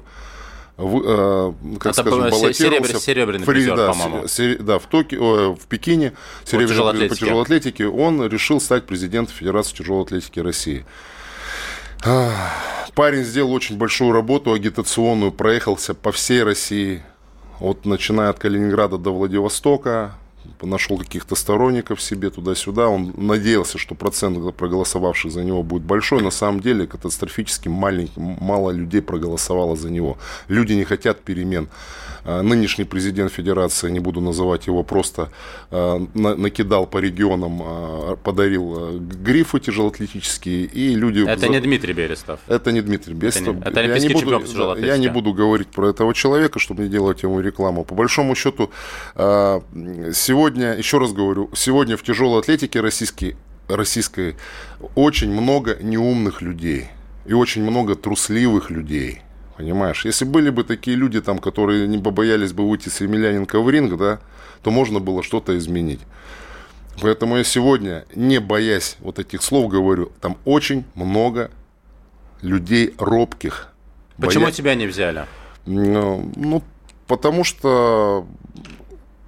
в, 0.76 1.02
э, 1.04 1.52
как 1.78 1.92
Это 1.92 2.02
скажем, 2.02 2.30
баллотировался. 2.30 3.00
серебряный 3.00 3.44
Фри- 3.44 3.52
призер, 3.52 3.76
да, 3.76 3.88
по-моему. 3.92 4.24
да, 4.60 4.78
в, 4.78 4.86
Токио, 4.86 5.36
э, 5.36 5.48
в 5.54 5.66
Пекине, 5.68 6.12
серебряный 6.44 6.66
по 6.68 6.72
тяжелоатлетике. 6.74 7.20
тяжелоатлетике, 7.20 7.86
он 7.88 8.26
решил 8.26 8.60
стать 8.60 8.84
президентом 8.86 9.34
Федерации 9.34 9.76
тяжелой 9.76 10.02
атлетики 10.04 10.38
России. 10.40 10.84
Парень 12.94 13.24
сделал 13.24 13.52
очень 13.52 13.76
большую 13.76 14.12
работу 14.12 14.52
агитационную, 14.52 15.32
проехался 15.32 15.94
по 15.94 16.12
всей 16.12 16.42
России, 16.42 17.02
вот 17.58 17.84
начиная 17.84 18.30
от 18.30 18.38
Калининграда 18.38 18.96
до 18.96 19.12
Владивостока, 19.12 20.14
нашел 20.62 20.98
каких-то 20.98 21.34
сторонников 21.34 22.00
себе 22.02 22.30
туда-сюда. 22.30 22.88
Он 22.88 23.12
надеялся, 23.16 23.78
что 23.78 23.94
процент 23.94 24.36
проголосовавших 24.56 25.30
за 25.32 25.44
него 25.44 25.62
будет 25.62 25.82
большой. 25.82 26.22
На 26.22 26.30
самом 26.30 26.60
деле 26.60 26.86
катастрофически 26.86 27.68
маленький, 27.68 28.20
мало 28.20 28.70
людей 28.70 29.00
проголосовало 29.02 29.76
за 29.76 29.90
него. 29.90 30.18
Люди 30.48 30.74
не 30.74 30.84
хотят 30.84 31.20
перемен. 31.20 31.68
А, 32.24 32.42
Нынешний 32.42 32.84
президент 32.84 33.32
Федерации, 33.32 33.90
не 33.90 34.00
буду 34.00 34.20
называть 34.20 34.66
его, 34.66 34.82
просто 34.82 35.30
а, 35.70 36.04
на- 36.14 36.34
накидал 36.34 36.86
по 36.86 36.98
регионам, 36.98 37.60
а, 37.62 38.16
подарил 38.16 38.98
грифы 38.98 39.60
тяжелоатлетические, 39.60 40.64
и 40.64 40.94
люди... 40.96 41.20
Это 41.28 41.48
не 41.48 41.60
Дмитрий 41.60 41.92
Берестов. 41.92 42.40
это 42.48 42.72
не 42.72 42.82
Дмитрий 42.82 43.14
Бестов. 43.14 43.54
не- 43.54 43.60
это 43.62 43.80
я, 43.80 43.98
не 44.00 44.08
буду, 44.08 44.40
я 44.86 44.96
не 44.98 45.08
буду 45.08 45.32
говорить 45.32 45.68
про 45.68 45.90
этого 45.90 46.14
человека, 46.14 46.58
чтобы 46.58 46.82
не 46.82 46.88
делать 46.88 47.22
ему 47.22 47.40
рекламу. 47.40 47.84
По 47.84 47.94
большому 47.94 48.34
счету, 48.34 48.70
а, 49.14 49.62
сегодня, 50.36 50.74
еще 50.74 50.98
раз 50.98 51.14
говорю, 51.14 51.48
сегодня 51.54 51.96
в 51.96 52.02
тяжелой 52.02 52.40
атлетике 52.40 52.82
российской, 52.82 53.36
российской 53.68 54.36
очень 54.94 55.30
много 55.30 55.78
неумных 55.82 56.42
людей 56.42 56.88
и 57.24 57.32
очень 57.32 57.62
много 57.62 57.94
трусливых 57.94 58.70
людей. 58.70 59.22
Понимаешь, 59.56 60.04
если 60.04 60.26
были 60.26 60.50
бы 60.50 60.62
такие 60.64 60.94
люди, 60.94 61.22
там, 61.22 61.38
которые 61.38 61.88
не 61.88 61.96
побоялись 61.96 62.52
бы 62.52 62.68
выйти 62.68 62.90
с 62.90 63.00
Емельяненко 63.00 63.62
в 63.62 63.70
ринг, 63.70 63.96
да, 63.96 64.20
то 64.62 64.70
можно 64.70 65.00
было 65.00 65.22
что-то 65.22 65.56
изменить. 65.56 66.00
Поэтому 67.00 67.38
я 67.38 67.44
сегодня, 67.44 68.04
не 68.14 68.38
боясь 68.38 68.96
вот 69.00 69.18
этих 69.18 69.42
слов, 69.42 69.70
говорю, 69.70 70.12
там 70.20 70.36
очень 70.44 70.84
много 70.94 71.50
людей 72.42 72.92
робких. 72.98 73.72
Почему 74.18 74.44
Боя- 74.44 74.52
тебя 74.52 74.74
не 74.74 74.86
взяли? 74.86 75.24
Ну, 75.64 76.30
ну, 76.36 76.62
потому 77.06 77.42
что 77.42 78.26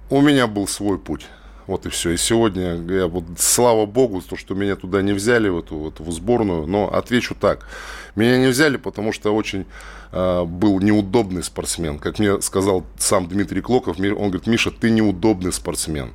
у 0.09 0.21
меня 0.21 0.47
был 0.47 0.67
свой 0.67 0.97
путь. 0.97 1.27
Вот 1.67 1.85
и 1.85 1.89
все. 1.89 2.11
И 2.11 2.17
сегодня 2.17 2.75
я 2.91 3.07
вот, 3.07 3.25
слава 3.37 3.85
богу, 3.85 4.21
то, 4.21 4.35
что 4.35 4.55
меня 4.55 4.75
туда 4.75 5.03
не 5.03 5.13
взяли, 5.13 5.49
в 5.49 5.59
эту, 5.59 5.93
в 5.97 6.11
сборную. 6.11 6.65
Но 6.65 6.91
отвечу 6.91 7.35
так. 7.35 7.67
Меня 8.15 8.39
не 8.39 8.47
взяли, 8.47 8.77
потому 8.77 9.13
что 9.13 9.35
очень 9.35 9.67
э, 10.11 10.43
был 10.45 10.79
неудобный 10.79 11.43
спортсмен. 11.43 11.99
Как 11.99 12.17
мне 12.17 12.41
сказал 12.41 12.85
сам 12.97 13.27
Дмитрий 13.27 13.61
Клоков, 13.61 13.99
он 13.99 14.15
говорит, 14.15 14.47
Миша, 14.47 14.71
ты 14.71 14.89
неудобный 14.89 15.53
спортсмен. 15.53 16.13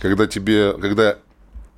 Когда 0.00 0.26
тебе, 0.26 0.72
когда 0.72 1.16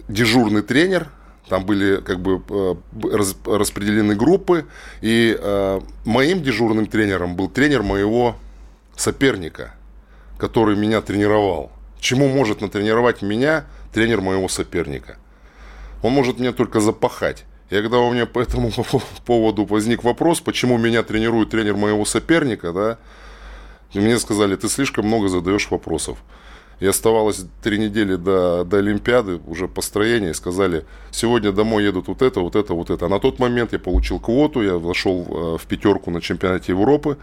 дежурный 0.08 0.62
тренер, 0.62 1.08
там 1.50 1.66
были 1.66 2.00
как 2.00 2.20
бы 2.20 2.42
э, 2.48 2.74
раз- 3.12 3.36
распределены 3.44 4.14
группы, 4.14 4.64
и 5.02 5.36
э, 5.38 5.80
моим 6.06 6.42
дежурным 6.42 6.86
тренером 6.86 7.36
был 7.36 7.48
тренер 7.48 7.82
моего 7.82 8.36
соперника, 8.96 9.74
который 10.38 10.76
меня 10.76 11.00
тренировал. 11.00 11.70
Чему 12.00 12.28
может 12.28 12.60
натренировать 12.60 13.22
меня 13.22 13.64
тренер 13.92 14.20
моего 14.20 14.48
соперника? 14.48 15.16
Он 16.02 16.12
может 16.12 16.38
меня 16.38 16.52
только 16.52 16.80
запахать. 16.80 17.44
И 17.70 17.74
когда 17.74 17.98
у 17.98 18.12
меня 18.12 18.26
по 18.26 18.40
этому 18.40 18.70
поводу 19.24 19.64
возник 19.64 20.04
вопрос, 20.04 20.40
почему 20.40 20.76
меня 20.76 21.02
тренирует 21.02 21.50
тренер 21.50 21.76
моего 21.76 22.04
соперника, 22.04 22.72
да, 22.72 22.98
мне 23.94 24.18
сказали, 24.18 24.56
ты 24.56 24.68
слишком 24.68 25.06
много 25.06 25.28
задаешь 25.28 25.70
вопросов. 25.70 26.18
И 26.84 26.86
оставалось 26.86 27.46
три 27.62 27.78
недели 27.78 28.16
до, 28.16 28.62
до 28.64 28.76
Олимпиады, 28.76 29.40
уже 29.46 29.68
построение, 29.68 30.32
и 30.32 30.34
сказали, 30.34 30.84
сегодня 31.10 31.50
домой 31.50 31.82
едут 31.84 32.08
вот 32.08 32.20
это, 32.20 32.40
вот 32.40 32.56
это, 32.56 32.74
вот 32.74 32.90
это. 32.90 33.06
А 33.06 33.08
на 33.08 33.18
тот 33.18 33.38
момент 33.38 33.72
я 33.72 33.78
получил 33.78 34.20
квоту, 34.20 34.60
я 34.60 34.74
вошел 34.74 35.26
э, 35.26 35.58
в 35.58 35.66
пятерку 35.66 36.10
на 36.10 36.20
чемпионате 36.20 36.72
Европы 36.72 37.16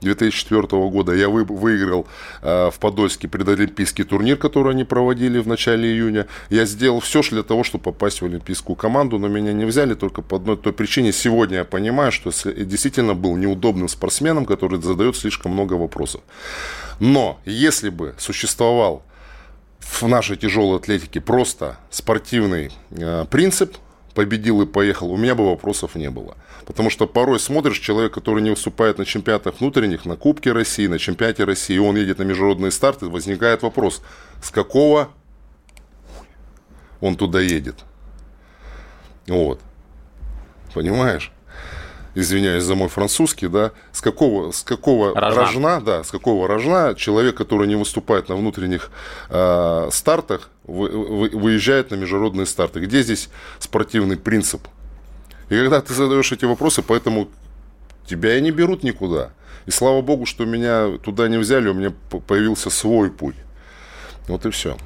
2004 0.00 0.62
года. 0.88 1.12
Я 1.12 1.28
вы- 1.28 1.44
выиграл 1.44 2.06
э, 2.40 2.70
в 2.70 2.78
Подольске 2.78 3.28
предолимпийский 3.28 4.04
турнир, 4.04 4.38
который 4.38 4.72
они 4.72 4.84
проводили 4.84 5.40
в 5.40 5.46
начале 5.46 5.92
июня. 5.92 6.26
Я 6.48 6.64
сделал 6.64 7.00
все 7.00 7.20
для 7.20 7.42
того, 7.42 7.64
чтобы 7.64 7.84
попасть 7.84 8.22
в 8.22 8.24
олимпийскую 8.24 8.76
команду, 8.76 9.18
но 9.18 9.28
меня 9.28 9.52
не 9.52 9.66
взяли 9.66 9.92
только 9.92 10.22
по 10.22 10.38
одной 10.38 10.56
той 10.56 10.72
причине. 10.72 11.12
Сегодня 11.12 11.58
я 11.58 11.64
понимаю, 11.66 12.12
что 12.12 12.30
я 12.44 12.64
действительно 12.64 13.12
был 13.12 13.36
неудобным 13.36 13.88
спортсменом, 13.88 14.46
который 14.46 14.80
задает 14.80 15.16
слишком 15.16 15.52
много 15.52 15.74
вопросов. 15.74 16.22
Но 17.02 17.40
если 17.44 17.88
бы 17.88 18.14
существовал 18.16 19.02
в 19.80 20.04
нашей 20.04 20.36
тяжелой 20.36 20.76
атлетике 20.76 21.20
просто 21.20 21.76
спортивный 21.90 22.70
э, 22.92 23.24
принцип, 23.28 23.76
победил 24.14 24.62
и 24.62 24.66
поехал, 24.66 25.10
у 25.10 25.16
меня 25.16 25.34
бы 25.34 25.44
вопросов 25.44 25.96
не 25.96 26.10
было. 26.10 26.36
Потому 26.64 26.90
что 26.90 27.08
порой 27.08 27.40
смотришь, 27.40 27.80
человек, 27.80 28.14
который 28.14 28.40
не 28.40 28.50
выступает 28.50 28.98
на 28.98 29.04
чемпионатах 29.04 29.58
внутренних, 29.58 30.04
на 30.04 30.14
Кубке 30.14 30.52
России, 30.52 30.86
на 30.86 31.00
чемпионате 31.00 31.42
России, 31.42 31.76
он 31.76 31.96
едет 31.96 32.20
на 32.20 32.22
международные 32.22 32.70
старты, 32.70 33.06
возникает 33.06 33.62
вопрос, 33.62 34.00
с 34.40 34.50
какого 34.50 35.08
он 37.00 37.16
туда 37.16 37.40
едет? 37.40 37.80
Вот. 39.26 39.60
Понимаешь? 40.72 41.32
Извиняюсь 42.14 42.62
за 42.64 42.74
мой 42.74 42.88
французский, 42.88 43.48
да, 43.48 43.72
с 43.90 44.00
какого, 44.02 44.52
с 44.52 44.62
какого 44.62 45.14
Рожна. 45.18 45.40
рожна, 45.40 45.80
да, 45.80 46.04
с 46.04 46.10
какого 46.10 46.46
рожна 46.46 46.94
человек, 46.94 47.36
который 47.36 47.66
не 47.66 47.74
выступает 47.74 48.28
на 48.28 48.36
внутренних 48.36 48.90
э, 49.30 49.88
стартах, 49.90 50.50
вы- 50.64 50.90
вы- 50.90 51.30
выезжает 51.30 51.90
на 51.90 51.94
международные 51.94 52.44
старты. 52.46 52.80
Где 52.80 53.02
здесь 53.02 53.30
спортивный 53.58 54.18
принцип? 54.18 54.60
И 55.48 55.54
когда 55.56 55.80
ты 55.80 55.94
задаешь 55.94 56.30
эти 56.32 56.44
вопросы, 56.44 56.82
поэтому 56.82 57.28
тебя 58.06 58.36
и 58.36 58.42
не 58.42 58.50
берут 58.50 58.82
никуда. 58.82 59.30
И 59.64 59.70
слава 59.70 60.02
богу, 60.02 60.26
что 60.26 60.44
меня 60.44 60.98
туда 61.02 61.28
не 61.28 61.38
взяли, 61.38 61.68
у 61.68 61.74
меня 61.74 61.92
появился 62.26 62.68
свой 62.68 63.10
путь. 63.10 63.36
Вот 64.28 64.46
и 64.46 64.50
все. 64.50 64.76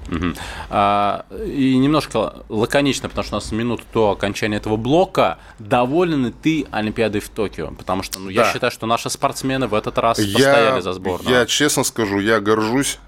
А, 0.71 1.27
и 1.47 1.77
немножко 1.77 2.43
лаконично, 2.49 3.09
потому 3.09 3.25
что 3.25 3.37
у 3.37 3.39
нас 3.39 3.53
минута 3.53 3.83
до 3.93 4.11
окончания 4.13 4.57
этого 4.57 4.77
блока. 4.77 5.39
Доволен 5.59 6.27
ли 6.27 6.33
ты 6.33 6.67
Олимпиадой 6.71 7.21
в 7.21 7.29
Токио? 7.29 7.71
Потому 7.73 8.03
что 8.03 8.19
ну, 8.19 8.31
я 8.31 8.45
Да. 8.45 8.53
считаю, 8.53 8.71
что 8.73 8.87
наши 8.87 9.11
спортсмены 9.11 9.67
в 9.67 9.75
этот 9.75 9.99
раз 9.99 10.19
постояли 10.19 10.81
за 10.81 10.93
сборную. 10.95 11.31
Я 11.37 11.47
честно 11.47 11.85
скажу, 11.85 12.19
я 12.19 12.41
горжусь 12.41 12.99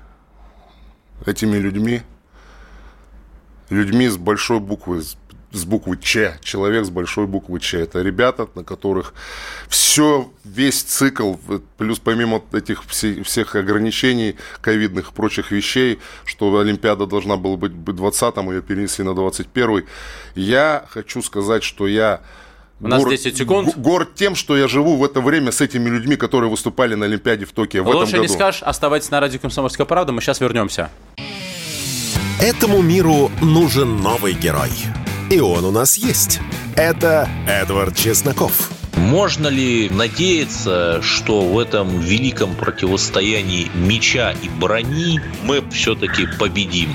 этими 1.24 1.56
людьми. 1.56 2.02
Людьми 3.70 4.08
с 4.08 4.16
большой 4.16 4.60
буквы, 4.60 5.02
с, 5.52 5.64
буквы 5.64 5.96
Ч. 5.96 6.36
Человек 6.42 6.84
с 6.84 6.90
большой 6.90 7.26
буквы 7.26 7.58
Ч. 7.60 7.80
Это 7.80 8.02
ребята, 8.02 8.48
на 8.54 8.64
которых 8.64 9.14
все, 9.68 10.30
весь 10.44 10.82
цикл, 10.82 11.34
плюс 11.76 11.98
помимо 11.98 12.42
этих 12.52 12.84
все- 12.86 13.22
всех 13.22 13.54
ограничений 13.56 14.36
ковидных 14.60 15.10
и 15.10 15.12
прочих 15.14 15.50
вещей, 15.50 15.98
что 16.24 16.56
Олимпиада 16.58 17.06
должна 17.06 17.36
была 17.36 17.56
быть 17.56 17.72
в 17.72 17.90
20-м, 17.90 18.50
ее 18.50 18.62
перенесли 18.62 19.04
на 19.04 19.10
21-й. 19.10 19.86
Я 20.34 20.84
хочу 20.90 21.22
сказать, 21.22 21.62
что 21.64 21.86
я 21.86 22.20
У 22.80 22.86
нас 22.88 23.02
10 23.04 23.36
секунд. 23.36 23.76
Горд 23.76 24.14
тем, 24.14 24.34
что 24.34 24.56
я 24.56 24.68
живу 24.68 24.96
в 24.96 25.04
это 25.04 25.20
время 25.20 25.50
с 25.50 25.60
этими 25.60 25.88
людьми, 25.88 26.16
которые 26.16 26.50
выступали 26.50 26.94
на 26.94 27.06
Олимпиаде 27.06 27.44
в 27.46 27.52
Токио 27.52 27.82
в 27.82 27.88
этом 27.88 28.00
Лучше 28.00 28.12
году. 28.12 28.22
не 28.24 28.28
скажешь, 28.28 28.62
оставайтесь 28.62 29.10
на 29.10 29.18
радио 29.20 29.38
«Комсомольская 29.40 29.86
правда», 29.86 30.12
мы 30.12 30.20
сейчас 30.20 30.40
вернемся. 30.40 30.90
Этому 32.40 32.82
миру 32.82 33.30
нужен 33.42 33.96
новый 33.96 34.32
герой. 34.34 34.70
И 35.30 35.40
он 35.40 35.64
у 35.64 35.70
нас 35.70 35.98
есть. 35.98 36.40
Это 36.74 37.28
Эдвард 37.46 37.96
Чесноков. 37.96 38.77
Можно 38.98 39.46
ли 39.46 39.88
надеяться, 39.88 41.00
что 41.02 41.42
в 41.42 41.58
этом 41.58 42.00
великом 42.00 42.54
противостоянии 42.54 43.70
меча 43.74 44.32
и 44.42 44.48
брони 44.48 45.20
мы 45.44 45.62
все-таки 45.70 46.26
победим? 46.38 46.94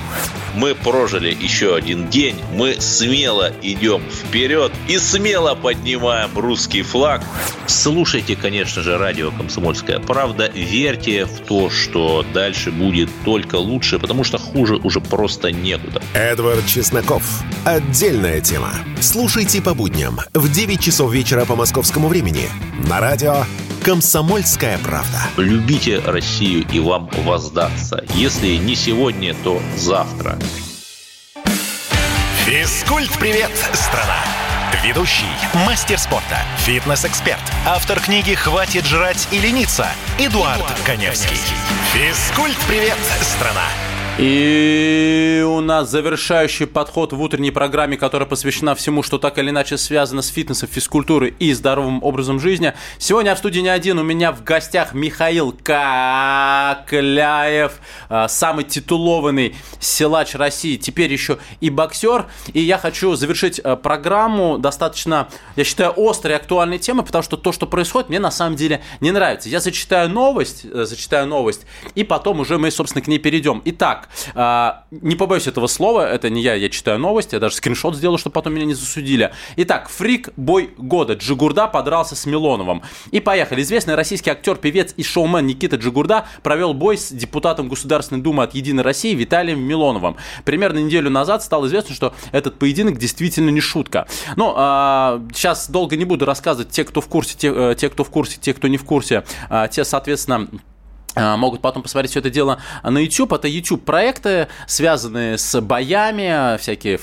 Мы 0.54 0.74
прожили 0.74 1.36
еще 1.40 1.74
один 1.74 2.08
день, 2.10 2.36
мы 2.52 2.76
смело 2.78 3.50
идем 3.62 4.02
вперед 4.08 4.70
и 4.86 4.98
смело 4.98 5.54
поднимаем 5.56 6.30
русский 6.36 6.82
флаг. 6.82 7.22
Слушайте, 7.66 8.36
конечно 8.36 8.82
же, 8.82 8.98
радио 8.98 9.32
«Комсомольская 9.32 9.98
правда», 9.98 10.48
верьте 10.54 11.24
в 11.24 11.40
то, 11.40 11.70
что 11.70 12.24
дальше 12.34 12.70
будет 12.70 13.08
только 13.24 13.56
лучше, 13.56 13.98
потому 13.98 14.22
что 14.22 14.38
хуже 14.38 14.76
уже 14.76 15.00
просто 15.00 15.50
некуда. 15.50 16.02
Эдвард 16.12 16.66
Чесноков. 16.66 17.42
Отдельная 17.64 18.40
тема. 18.40 18.74
Слушайте 19.00 19.60
по 19.60 19.74
будням 19.74 20.20
в 20.34 20.52
9 20.52 20.80
часов 20.80 21.12
вечера 21.12 21.44
по 21.46 21.56
московскому 21.56 21.93
времени 22.02 22.48
на 22.88 23.00
радио 23.00 23.44
«Комсомольская 23.84 24.78
правда». 24.78 25.22
Любите 25.36 26.00
Россию 26.00 26.66
и 26.72 26.80
вам 26.80 27.08
воздастся. 27.24 28.04
Если 28.14 28.56
не 28.56 28.74
сегодня, 28.74 29.34
то 29.44 29.60
завтра. 29.76 30.38
Физкульт-привет, 32.46 33.50
страна! 33.72 34.18
Ведущий, 34.82 35.24
мастер 35.66 35.98
спорта, 35.98 36.38
фитнес-эксперт, 36.58 37.40
автор 37.66 38.00
книги 38.00 38.34
«Хватит 38.34 38.84
жрать 38.84 39.28
и 39.30 39.38
лениться» 39.38 39.86
Эдуард, 40.18 40.58
Эдуард 40.58 40.80
Коневский. 40.84 41.38
Физкульт-привет, 41.92 42.98
страна! 43.22 43.68
И 44.16 45.44
у 45.44 45.60
нас 45.60 45.90
завершающий 45.90 46.68
подход 46.68 47.12
в 47.12 47.20
утренней 47.20 47.50
программе, 47.50 47.96
которая 47.96 48.28
посвящена 48.28 48.76
всему, 48.76 49.02
что 49.02 49.18
так 49.18 49.38
или 49.38 49.50
иначе 49.50 49.76
связано 49.76 50.22
с 50.22 50.28
фитнесом, 50.28 50.68
физкультурой 50.68 51.34
и 51.40 51.52
здоровым 51.52 52.00
образом 52.00 52.38
жизни. 52.38 52.74
Сегодня 52.98 53.34
в 53.34 53.38
студии 53.38 53.58
не 53.58 53.70
один, 53.70 53.98
у 53.98 54.04
меня 54.04 54.30
в 54.30 54.44
гостях 54.44 54.94
Михаил 54.94 55.50
Кокляев, 55.50 56.92
а, 58.08 58.28
самый 58.28 58.64
титулованный 58.64 59.56
силач 59.80 60.36
России, 60.36 60.76
теперь 60.76 61.12
еще 61.12 61.38
и 61.60 61.68
боксер. 61.68 62.26
И 62.52 62.60
я 62.60 62.78
хочу 62.78 63.16
завершить 63.16 63.58
а, 63.58 63.74
программу 63.74 64.58
достаточно, 64.58 65.26
я 65.56 65.64
считаю, 65.64 65.92
острой 65.96 66.36
актуальной 66.36 66.78
темы, 66.78 67.02
потому 67.02 67.24
что 67.24 67.36
то, 67.36 67.50
что 67.50 67.66
происходит, 67.66 68.10
мне 68.10 68.20
на 68.20 68.30
самом 68.30 68.54
деле 68.54 68.80
не 69.00 69.10
нравится. 69.10 69.48
Я 69.48 69.58
зачитаю 69.58 70.08
новость, 70.08 70.64
э, 70.64 70.84
зачитаю 70.84 71.26
новость, 71.26 71.62
и 71.96 72.04
потом 72.04 72.38
уже 72.38 72.58
мы, 72.58 72.70
собственно, 72.70 73.02
к 73.02 73.08
ней 73.08 73.18
перейдем. 73.18 73.60
Итак, 73.64 74.03
а, 74.34 74.84
не 74.90 75.16
побоюсь 75.16 75.46
этого 75.46 75.66
слова, 75.66 76.08
это 76.08 76.30
не 76.30 76.42
я, 76.42 76.54
я 76.54 76.68
читаю 76.68 76.98
новости, 76.98 77.34
я 77.34 77.40
даже 77.40 77.56
скриншот 77.56 77.96
сделал, 77.96 78.18
чтобы 78.18 78.34
потом 78.34 78.54
меня 78.54 78.66
не 78.66 78.74
засудили. 78.74 79.32
Итак, 79.56 79.88
фрик 79.88 80.30
бой 80.36 80.70
года. 80.76 81.14
Джигурда 81.14 81.66
подрался 81.66 82.16
с 82.16 82.26
Милоновым. 82.26 82.82
И 83.10 83.20
поехали. 83.20 83.62
Известный 83.62 83.94
российский 83.94 84.30
актер, 84.30 84.56
певец 84.56 84.94
и 84.96 85.02
шоумен 85.02 85.46
Никита 85.46 85.76
Джигурда 85.76 86.26
провел 86.42 86.74
бой 86.74 86.98
с 86.98 87.10
депутатом 87.10 87.68
Государственной 87.68 88.20
Думы 88.20 88.42
от 88.42 88.54
Единой 88.54 88.82
России 88.82 89.14
Виталием 89.14 89.60
Милоновым. 89.60 90.16
Примерно 90.44 90.78
неделю 90.78 91.10
назад 91.10 91.42
стало 91.42 91.66
известно, 91.66 91.94
что 91.94 92.14
этот 92.32 92.58
поединок 92.58 92.98
действительно 92.98 93.50
не 93.50 93.60
шутка. 93.60 94.06
Ну, 94.36 94.52
а, 94.56 95.22
сейчас 95.32 95.68
долго 95.70 95.96
не 95.96 96.04
буду 96.04 96.24
рассказывать, 96.24 96.70
те, 96.70 96.84
кто 96.84 97.00
в 97.00 97.08
курсе, 97.08 97.36
те, 97.36 97.52
э, 97.54 97.74
те 97.76 97.88
кто 97.90 98.04
в 98.04 98.10
курсе, 98.10 98.38
те, 98.40 98.54
кто 98.54 98.68
не 98.68 98.76
в 98.76 98.84
курсе, 98.84 99.24
а, 99.48 99.68
те, 99.68 99.84
соответственно, 99.84 100.48
могут 101.16 101.60
потом 101.60 101.82
посмотреть 101.82 102.10
все 102.10 102.20
это 102.20 102.30
дело 102.30 102.60
на 102.82 102.98
YouTube. 102.98 103.32
Это 103.32 103.48
YouTube 103.48 103.84
проекты, 103.84 104.48
связанные 104.66 105.38
с 105.38 105.60
боями, 105.60 106.56
всякие 106.58 106.96
э, 106.96 106.98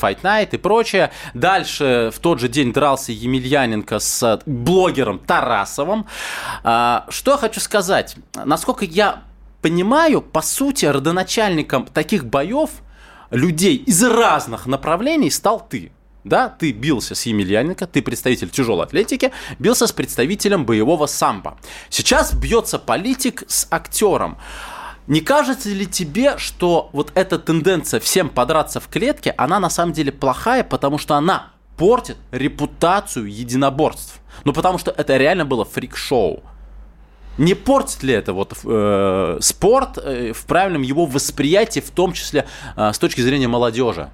Fight 0.00 0.22
Night 0.22 0.50
и 0.52 0.56
прочее. 0.56 1.10
Дальше 1.34 2.10
в 2.14 2.18
тот 2.18 2.40
же 2.40 2.48
день 2.48 2.72
дрался 2.72 3.12
Емельяненко 3.12 3.98
с 3.98 4.40
блогером 4.46 5.18
Тарасовым. 5.18 6.06
А, 6.62 7.06
что 7.08 7.32
я 7.32 7.36
хочу 7.36 7.60
сказать? 7.60 8.16
Насколько 8.34 8.84
я 8.84 9.22
понимаю, 9.62 10.22
по 10.22 10.42
сути, 10.42 10.86
родоначальником 10.86 11.86
таких 11.86 12.24
боев 12.24 12.70
людей 13.30 13.76
из 13.76 14.02
разных 14.02 14.66
направлений 14.66 15.30
стал 15.30 15.66
ты. 15.68 15.92
Да, 16.24 16.48
ты 16.50 16.72
бился 16.72 17.14
с 17.14 17.24
Емельяненко, 17.24 17.86
ты 17.86 18.02
представитель 18.02 18.50
тяжелой 18.50 18.84
атлетики, 18.84 19.32
бился 19.58 19.86
с 19.86 19.92
представителем 19.92 20.66
боевого 20.66 21.06
самбо. 21.06 21.56
Сейчас 21.88 22.34
бьется 22.34 22.78
политик 22.78 23.44
с 23.48 23.66
актером. 23.70 24.36
Не 25.06 25.22
кажется 25.22 25.70
ли 25.70 25.86
тебе, 25.86 26.36
что 26.36 26.90
вот 26.92 27.10
эта 27.14 27.38
тенденция 27.38 28.00
всем 28.00 28.28
подраться 28.28 28.80
в 28.80 28.88
клетке, 28.88 29.34
она 29.38 29.58
на 29.58 29.70
самом 29.70 29.92
деле 29.92 30.12
плохая, 30.12 30.62
потому 30.62 30.98
что 30.98 31.14
она 31.14 31.52
портит 31.78 32.18
репутацию 32.30 33.26
единоборств? 33.26 34.20
Ну, 34.44 34.52
потому 34.52 34.78
что 34.78 34.90
это 34.90 35.16
реально 35.16 35.46
было 35.46 35.64
фрик-шоу. 35.64 36.42
Не 37.38 37.54
портит 37.54 38.02
ли 38.02 38.12
это 38.12 38.34
вот 38.34 38.54
э, 38.62 39.38
спорт 39.40 39.96
э, 39.96 40.32
в 40.34 40.44
правильном 40.44 40.82
его 40.82 41.06
восприятии, 41.06 41.80
в 41.80 41.90
том 41.90 42.12
числе 42.12 42.46
э, 42.76 42.92
с 42.92 42.98
точки 42.98 43.22
зрения 43.22 43.48
молодежи? 43.48 44.10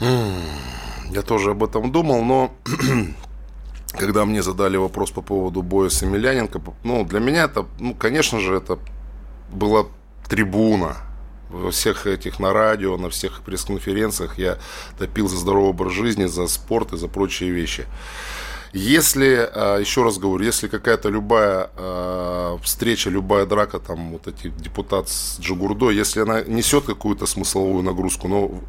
Я 0.00 1.22
тоже 1.22 1.50
об 1.50 1.64
этом 1.64 1.90
думал, 1.90 2.22
но 2.22 2.52
когда 3.98 4.24
мне 4.24 4.42
задали 4.42 4.76
вопрос 4.76 5.10
по 5.10 5.22
поводу 5.22 5.62
боя 5.62 5.88
с 5.88 6.02
Емельяненко, 6.02 6.60
ну, 6.84 7.04
для 7.04 7.20
меня 7.20 7.44
это, 7.44 7.66
ну, 7.78 7.94
конечно 7.94 8.40
же, 8.40 8.56
это 8.56 8.78
была 9.50 9.86
трибуна. 10.28 10.96
Во 11.50 11.70
всех 11.70 12.06
этих 12.06 12.40
на 12.40 12.52
радио, 12.52 12.98
на 12.98 13.08
всех 13.08 13.40
пресс-конференциях 13.40 14.38
я 14.38 14.58
топил 14.98 15.28
за 15.28 15.36
здоровый 15.38 15.70
образ 15.70 15.92
жизни, 15.92 16.26
за 16.26 16.46
спорт 16.46 16.92
и 16.92 16.98
за 16.98 17.08
прочие 17.08 17.50
вещи. 17.50 17.86
Если, 18.74 19.48
а, 19.50 19.78
еще 19.78 20.04
раз 20.04 20.18
говорю, 20.18 20.44
если 20.44 20.68
какая-то 20.68 21.08
любая 21.08 21.70
а, 21.74 22.58
встреча, 22.62 23.08
любая 23.08 23.46
драка, 23.46 23.78
там, 23.78 24.12
вот 24.12 24.26
эти 24.26 24.48
депутат 24.48 25.08
с 25.08 25.40
Джигурдой, 25.40 25.96
если 25.96 26.20
она 26.20 26.42
несет 26.42 26.84
какую-то 26.84 27.24
смысловую 27.24 27.82
нагрузку, 27.82 28.28
но 28.28 28.60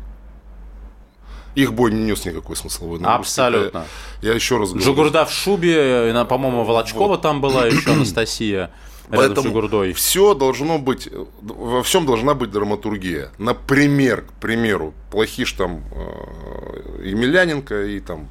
их 1.55 1.73
бой 1.73 1.91
не 1.91 2.03
нес 2.03 2.25
никакой 2.25 2.55
смысловой 2.55 2.99
нагрузки. 2.99 3.21
Абсолютно. 3.21 3.85
Я, 4.21 4.29
я 4.29 4.35
еще 4.35 4.57
раз 4.57 4.69
говорю. 4.69 4.85
Жигурда 4.85 5.25
в 5.25 5.31
шубе, 5.31 6.13
по-моему, 6.27 6.63
Волочкова 6.63 7.07
вот. 7.07 7.21
там 7.21 7.41
была 7.41 7.65
еще 7.65 7.91
Анастасия. 7.93 8.71
Поэтому 9.09 9.93
все 9.93 10.33
должно 10.35 10.77
быть, 10.77 11.09
во 11.41 11.81
всем 11.81 12.05
должна 12.05 12.35
быть 12.35 12.51
драматургия. 12.51 13.31
Например, 13.39 14.21
к 14.21 14.33
примеру, 14.33 14.93
плохиш 15.11 15.53
там 15.53 15.81
э, 15.91 17.05
Емельяненко 17.05 17.85
и 17.85 17.99
там 17.99 18.27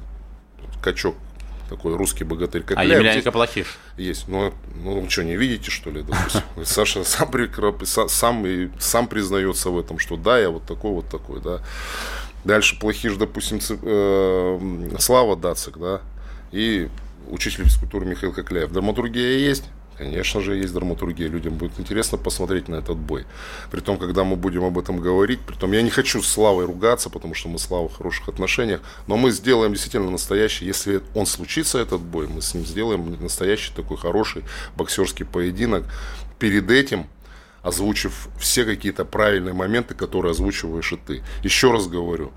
Качок 0.81 1.15
такой 1.69 1.95
русский 1.95 2.23
богатырь. 2.23 2.63
Как 2.63 2.77
а 2.77 2.83
Ляев. 2.83 2.99
Емельяненко 2.99 3.31
плохиш? 3.31 3.77
Есть. 3.97 4.27
Ну, 4.27 4.53
ну, 4.83 5.07
что, 5.09 5.23
не 5.23 5.35
видите, 5.35 5.69
что 5.69 5.91
ли? 5.91 6.03
Саша 6.63 7.03
сам, 7.03 7.31
сам, 7.85 8.45
сам 8.79 9.07
признается 9.07 9.69
в 9.69 9.79
этом, 9.79 9.99
что 9.99 10.17
да, 10.17 10.39
я 10.39 10.49
вот 10.49 10.65
такой, 10.65 10.91
вот 10.91 11.09
такой, 11.09 11.41
да. 11.41 11.61
Дальше 12.43 12.79
плохиш, 12.79 13.15
допустим, 13.15 13.59
э, 13.69 14.97
Слава 14.99 15.35
Дацик, 15.35 15.77
да, 15.77 16.01
и 16.51 16.89
учитель 17.27 17.65
физкультуры 17.65 18.05
Михаил 18.05 18.33
Кокляев. 18.33 18.71
Драматургия 18.71 19.37
есть? 19.37 19.65
Конечно 19.99 20.39
же, 20.39 20.55
есть 20.55 20.73
драматургия. 20.73 21.27
Людям 21.27 21.55
будет 21.55 21.77
интересно 21.77 22.17
посмотреть 22.17 22.69
на 22.69 22.75
этот 22.75 22.95
бой. 22.95 23.25
При 23.69 23.81
том, 23.81 23.97
когда 23.97 24.23
мы 24.23 24.37
будем 24.37 24.63
об 24.63 24.79
этом 24.79 25.01
говорить, 25.01 25.41
при 25.41 25.55
том, 25.55 25.73
я 25.73 25.81
не 25.81 25.89
хочу 25.89 26.21
с 26.21 26.27
Славой 26.29 26.65
ругаться, 26.65 27.09
потому 27.09 27.33
что 27.33 27.49
мы 27.49 27.59
с 27.59 27.63
Славой 27.63 27.89
в 27.89 27.97
хороших 27.97 28.29
отношениях, 28.29 28.79
но 29.07 29.17
мы 29.17 29.31
сделаем 29.31 29.73
действительно 29.73 30.09
настоящий, 30.09 30.65
если 30.65 31.01
он 31.15 31.25
случится, 31.25 31.79
этот 31.79 31.99
бой, 31.99 32.29
мы 32.29 32.41
с 32.41 32.53
ним 32.53 32.65
сделаем 32.65 33.21
настоящий 33.21 33.73
такой 33.75 33.97
хороший 33.97 34.45
боксерский 34.77 35.25
поединок. 35.25 35.83
Перед 36.39 36.71
этим 36.71 37.07
озвучив 37.61 38.29
все 38.37 38.65
какие-то 38.65 39.05
правильные 39.05 39.53
моменты, 39.53 39.93
которые 39.93 40.31
озвучиваешь 40.31 40.93
и 40.93 40.97
ты. 40.97 41.23
Еще 41.43 41.71
раз 41.71 41.87
говорю, 41.87 42.31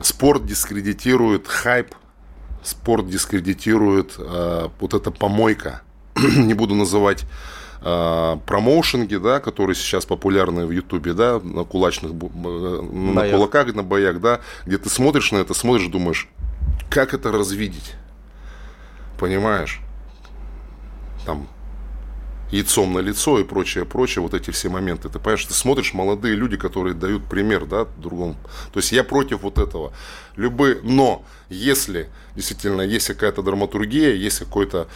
спорт 0.00 0.46
дискредитирует 0.46 1.48
хайп, 1.48 1.94
спорт 2.62 3.08
дискредитирует 3.08 4.14
э, 4.18 4.68
вот 4.80 4.94
эта 4.94 5.10
помойка. 5.10 5.82
Не 6.16 6.54
буду 6.54 6.74
называть 6.74 7.24
э, 7.82 8.36
промоушенги, 8.46 9.16
да, 9.16 9.40
которые 9.40 9.74
сейчас 9.74 10.06
популярны 10.06 10.66
в 10.66 10.70
Ютубе, 10.70 11.12
да, 11.12 11.40
на 11.40 11.64
кулачных, 11.64 12.12
э, 12.12 12.82
на 12.82 13.30
кулаках, 13.30 13.74
на 13.74 13.82
боях, 13.82 14.20
да, 14.20 14.40
где 14.64 14.78
ты 14.78 14.88
смотришь 14.88 15.32
на 15.32 15.38
это, 15.38 15.54
смотришь, 15.54 15.88
думаешь, 15.88 16.28
как 16.90 17.14
это 17.14 17.32
развидеть, 17.32 17.94
понимаешь? 19.18 19.80
Там 21.24 21.48
яйцом 22.50 22.92
на 22.92 22.98
лицо 23.00 23.38
и 23.38 23.44
прочее, 23.44 23.84
прочее, 23.84 24.22
вот 24.22 24.34
эти 24.34 24.50
все 24.50 24.68
моменты. 24.68 25.08
Ты 25.08 25.18
понимаешь, 25.18 25.44
ты 25.44 25.54
смотришь 25.54 25.94
молодые 25.94 26.34
люди, 26.34 26.56
которые 26.56 26.94
дают 26.94 27.24
пример, 27.24 27.66
да, 27.66 27.86
другому. 27.96 28.36
То 28.72 28.80
есть 28.80 28.92
я 28.92 29.04
против 29.04 29.42
вот 29.42 29.58
этого. 29.58 29.92
Любые, 30.36 30.78
но 30.82 31.24
если 31.48 32.08
действительно 32.34 32.82
есть 32.82 33.06
какая-то 33.06 33.42
драматургия, 33.42 34.12
есть 34.12 34.38
какой-то 34.38 34.86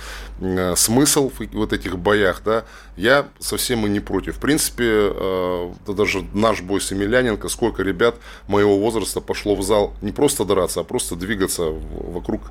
э, 0.41 0.75
смысл 0.77 1.31
в 1.31 1.41
вот 1.55 1.73
этих 1.73 1.99
боях, 1.99 2.43
да, 2.45 2.65
я 2.97 3.29
совсем 3.39 3.87
и 3.87 3.89
не 3.89 4.01
против. 4.01 4.37
В 4.37 4.41
принципе, 4.41 4.85
э, 4.87 5.73
даже 5.89 6.23
наш 6.35 6.61
бой 6.61 6.81
с 6.81 6.91
Емельяненко, 6.91 7.49
сколько 7.49 7.83
ребят 7.83 8.17
моего 8.47 8.79
возраста 8.79 9.21
пошло 9.21 9.55
в 9.55 9.63
зал 9.63 9.95
не 10.03 10.13
просто 10.13 10.45
драться, 10.45 10.81
а 10.81 10.85
просто 10.85 11.17
двигаться 11.17 11.65
вокруг 11.65 12.43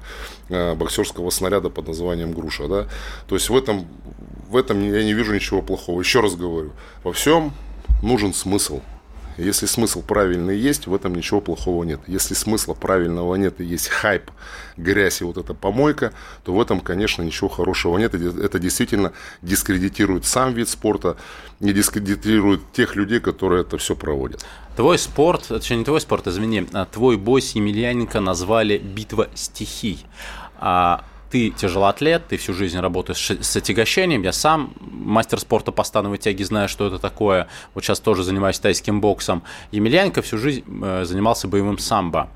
э, 0.50 0.74
боксерского 0.74 1.30
снаряда 1.30 1.70
под 1.70 1.88
названием 1.88 2.34
груша, 2.34 2.68
да. 2.68 2.88
То 3.28 3.36
есть 3.36 3.50
в 3.50 3.56
этом, 3.56 3.88
в 4.50 4.58
этом 4.58 4.82
я 4.92 5.04
не 5.04 5.14
вижу 5.14 5.34
ничего 5.34 5.62
плохого. 5.62 6.00
Еще 6.00 6.22
раз 6.22 6.36
говорю, 6.36 6.72
во 7.04 7.14
всем 7.14 7.54
нужен 8.02 8.34
смысл. 8.34 8.82
Если 9.40 9.66
смысл 9.68 10.02
правильный 10.02 10.58
есть, 10.58 10.88
в 10.88 10.94
этом 10.94 11.16
ничего 11.16 11.40
плохого 11.40 11.84
нет. 11.84 12.02
Если 12.08 12.34
смысла 12.34 12.74
правильного 12.74 13.36
нет 13.36 13.62
и 13.62 13.64
есть 13.64 13.88
хайп, 13.88 14.32
грязь 14.76 15.22
и 15.22 15.24
вот 15.24 15.38
эта 15.38 15.54
помойка, 15.54 16.12
то 16.44 16.54
в 16.54 16.62
этом, 16.62 16.82
конечно, 16.82 17.22
ничего 17.22 17.48
хорошего 17.48 17.98
нет. 17.98 18.14
Это 18.14 18.60
действительно 18.60 19.14
дискредитирует 19.42 20.26
сам 20.26 20.54
вид 20.54 20.68
спорта, 20.68 21.16
не 21.60 21.72
дискредитирует 21.72 22.62
тех 22.74 22.96
людей, 22.96 23.20
которые 23.20 23.62
это 23.62 23.78
все 23.78 23.96
проводят. 23.96 24.46
Твой 24.76 24.98
спорт, 24.98 25.48
точнее 25.48 25.78
не 25.78 25.86
твой 25.86 26.02
спорт, 26.02 26.28
извини, 26.28 26.68
а 26.74 26.86
твой 26.86 27.18
бой 27.18 27.42
с 27.42 27.52
Емельяненко 27.52 28.20
назвали 28.20 28.78
«Битва 28.78 29.30
стихий». 29.36 30.06
А 30.62 31.06
ты 31.30 31.52
тяжелоатлет, 31.52 32.28
ты 32.28 32.38
всю 32.38 32.54
жизнь 32.54 32.80
работаешь 32.80 33.32
с 33.42 33.56
отягощением. 33.56 34.24
Я 34.24 34.32
сам 34.32 34.74
мастер 34.80 35.40
спорта 35.40 35.72
по 35.72 35.84
становой 35.84 36.18
тяге, 36.18 36.44
знаю, 36.46 36.68
что 36.70 36.88
это 36.88 37.00
такое. 37.00 37.48
Вот 37.74 37.84
сейчас 37.84 38.00
тоже 38.00 38.24
занимаюсь 38.24 38.60
тайским 38.60 39.02
боксом. 39.02 39.44
Емельяненко 39.72 40.22
всю 40.22 40.38
жизнь 40.38 40.64
э, 40.82 41.04
занимался 41.06 41.48
боевым 41.48 41.78
самбо. 41.78 42.30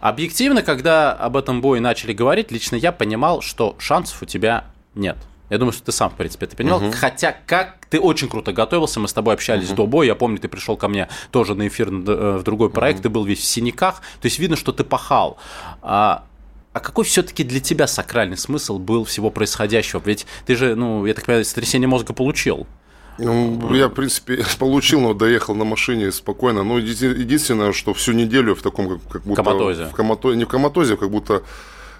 Объективно, 0.00 0.62
когда 0.62 1.12
об 1.12 1.36
этом 1.36 1.60
бое 1.60 1.80
начали 1.80 2.12
говорить, 2.12 2.50
лично 2.50 2.76
я 2.76 2.92
понимал, 2.92 3.40
что 3.40 3.76
шансов 3.78 4.22
у 4.22 4.26
тебя 4.26 4.64
нет. 4.94 5.16
Я 5.48 5.58
думаю, 5.58 5.72
что 5.72 5.84
ты 5.84 5.92
сам, 5.92 6.10
в 6.10 6.14
принципе, 6.14 6.46
это 6.46 6.56
понимал. 6.56 6.82
Угу. 6.82 6.92
Хотя, 6.92 7.36
как 7.46 7.76
ты 7.88 8.00
очень 8.00 8.28
круто 8.28 8.52
готовился, 8.52 8.98
мы 8.98 9.08
с 9.08 9.12
тобой 9.12 9.34
общались 9.34 9.68
угу. 9.68 9.76
до 9.76 9.86
боя. 9.86 10.08
Я 10.08 10.14
помню, 10.14 10.38
ты 10.38 10.48
пришел 10.48 10.76
ко 10.76 10.88
мне 10.88 11.08
тоже 11.30 11.54
на 11.54 11.68
эфир 11.68 11.88
э, 11.88 12.38
в 12.38 12.42
другой 12.42 12.70
проект, 12.70 12.98
угу. 12.98 13.02
ты 13.04 13.08
был 13.10 13.24
весь 13.24 13.40
в 13.40 13.44
синяках. 13.44 14.00
То 14.20 14.26
есть 14.26 14.38
видно, 14.38 14.56
что 14.56 14.72
ты 14.72 14.84
пахал. 14.84 15.38
А, 16.76 16.80
какой 16.80 17.06
все-таки 17.06 17.42
для 17.42 17.58
тебя 17.58 17.86
сакральный 17.86 18.36
смысл 18.36 18.78
был 18.78 19.04
всего 19.04 19.30
происходящего? 19.30 20.02
Ведь 20.04 20.26
ты 20.44 20.56
же, 20.56 20.74
ну, 20.74 21.06
я 21.06 21.14
так 21.14 21.24
понимаю, 21.24 21.42
сотрясение 21.46 21.88
мозга 21.88 22.12
получил. 22.12 22.66
Ну, 23.16 23.74
я, 23.74 23.88
в 23.88 23.94
принципе, 23.94 24.44
получил, 24.58 25.00
но 25.00 25.14
доехал 25.14 25.54
на 25.54 25.64
машине 25.64 26.12
спокойно. 26.12 26.64
Ну, 26.64 26.76
единственное, 26.76 27.72
что 27.72 27.94
всю 27.94 28.12
неделю 28.12 28.54
в 28.54 28.60
таком, 28.60 28.90
как, 28.90 29.08
как 29.10 29.22
будто... 29.22 29.42
Коматозе. 29.42 29.86
В 29.86 29.92
коматозе. 29.92 30.36
Не 30.36 30.44
в 30.44 30.48
коматозе, 30.48 30.94
а 30.94 30.96
как 30.98 31.10
будто 31.10 31.42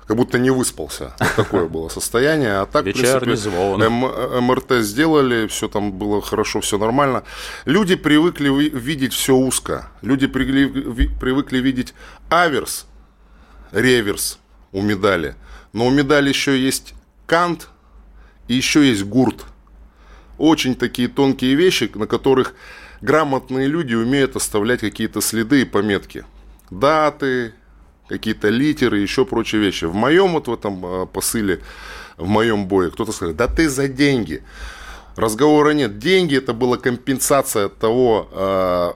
как 0.07 0.17
будто 0.19 0.39
не 0.39 0.51
выспался. 0.51 1.15
Вот 1.19 1.35
такое 1.37 1.69
было 1.69 1.89
состояние. 1.89 2.59
А 2.59 2.67
так, 2.67 2.85
Вечерний 2.85 3.35
в 3.35 3.43
принципе, 3.43 3.89
МРТ 3.89 4.85
сделали, 4.85 5.47
все 5.47 5.69
там 5.69 5.91
было 5.91 6.21
хорошо, 6.21 6.61
все 6.61 6.77
нормально. 6.77 7.23
Люди 7.65 7.97
привыкли 7.97 8.51
видеть 8.51 9.15
все 9.15 9.35
узко. 9.35 9.89
Люди 10.03 10.27
привыкли 10.27 11.59
видеть 11.59 11.95
аверс, 12.29 12.87
реверс, 13.73 14.39
у 14.77 14.83
медали. 14.83 15.37
Но 15.73 15.87
у 15.87 15.91
медали 15.91 16.29
еще 16.29 16.59
есть 16.59 16.95
кант 17.27 17.71
и 18.47 18.55
еще 18.55 18.87
есть 18.87 19.05
гурт. 19.05 19.47
Очень 20.37 20.75
такие 20.75 21.09
тонкие 21.09 21.55
вещи, 21.55 21.91
на 21.95 22.07
которых 22.07 22.55
грамотные 23.01 23.69
люди 23.69 23.95
умеют 23.95 24.37
оставлять 24.37 24.81
какие-то 24.81 25.23
следы 25.23 25.63
и 25.63 25.65
пометки. 25.65 26.27
Даты, 26.71 27.55
какие-то 28.07 28.51
литеры, 28.51 28.99
еще 28.99 29.25
прочие 29.25 29.63
вещи. 29.63 29.87
В 29.87 29.95
моем 29.95 30.33
вот 30.33 30.49
в 30.49 30.53
этом 30.53 30.85
а, 30.85 31.07
посыле, 31.07 31.63
в 32.19 32.29
моем 32.29 32.69
бое, 32.69 32.91
кто-то 32.91 33.13
сказал, 33.13 33.35
да 33.35 33.47
ты 33.47 33.71
за 33.71 33.89
деньги. 33.89 34.43
Разговора 35.17 35.71
нет. 35.71 35.99
Деньги 35.99 36.37
это 36.37 36.53
была 36.53 36.77
компенсация 36.77 37.71
того 37.71 38.29
а, 38.31 38.95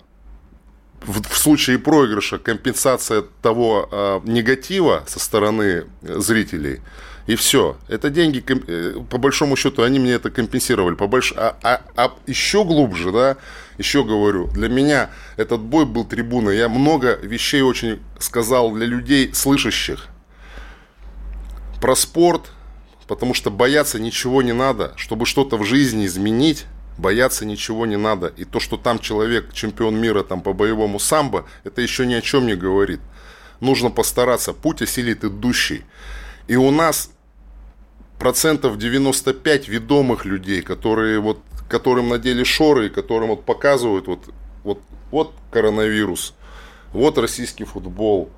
в, 1.03 1.23
в 1.29 1.39
случае 1.39 1.79
проигрыша 1.79 2.39
компенсация 2.39 3.25
того 3.43 3.89
э, 3.91 4.21
негатива 4.25 5.05
со 5.07 5.19
стороны 5.19 5.85
зрителей. 6.03 6.81
И 7.27 7.37
все. 7.37 7.77
Это 7.89 8.11
деньги, 8.11 8.45
э, 8.49 9.01
по 9.09 9.19
большому 9.19 9.57
счету, 9.57 9.83
они 9.83 9.99
мне 9.99 10.13
это 10.13 10.31
компенсировали. 10.31 10.95
По 10.95 11.07
больш... 11.07 11.33
а, 11.37 11.57
а, 11.63 11.81
а 11.97 12.13
еще 12.27 12.65
глубже, 12.65 13.13
да, 13.13 13.37
еще 13.79 14.05
говорю, 14.05 14.49
для 14.49 14.69
меня 14.69 15.11
этот 15.37 15.61
бой 15.61 15.87
был 15.87 16.05
трибуной. 16.05 16.57
Я 16.57 16.69
много 16.69 17.19
вещей 17.23 17.63
очень 17.63 18.01
сказал 18.19 18.73
для 18.73 18.87
людей, 18.87 19.33
слышащих. 19.33 20.09
Про 21.81 21.95
спорт, 21.95 22.51
потому 23.07 23.33
что 23.33 23.51
бояться 23.51 23.99
ничего 23.99 24.43
не 24.43 24.53
надо. 24.53 24.93
Чтобы 24.97 25.25
что-то 25.25 25.57
в 25.57 25.65
жизни 25.65 26.07
изменить, 26.07 26.67
бояться 27.01 27.45
ничего 27.45 27.87
не 27.87 27.97
надо. 27.97 28.29
И 28.37 28.45
то, 28.45 28.61
что 28.61 28.77
там 28.77 28.99
человек, 28.99 29.53
чемпион 29.53 29.97
мира 29.97 30.23
там, 30.23 30.43
по 30.43 30.53
боевому 30.53 30.99
самбо, 30.99 31.47
это 31.65 31.81
еще 31.81 32.07
ни 32.07 32.15
о 32.15 32.21
чем 32.21 32.47
не 32.47 32.55
говорит. 32.55 33.01
Нужно 33.61 33.91
постараться, 33.91 34.53
путь 34.53 34.83
осилит 34.83 35.25
идущий. 35.25 35.83
И 36.47 36.57
у 36.57 36.71
нас 36.71 37.11
процентов 38.19 38.79
95 38.79 39.69
ведомых 39.69 40.25
людей, 40.25 40.63
которые 40.63 41.21
вот, 41.21 41.41
которым 41.69 42.09
надели 42.09 42.45
шоры, 42.45 42.91
которым 42.91 43.31
вот 43.31 43.45
показывают 43.45 44.07
вот, 44.07 44.25
вот, 44.65 44.81
вот 45.11 45.35
коронавирус, 45.51 46.35
вот 46.93 47.19
российский 47.19 47.65
футбол, 47.65 48.31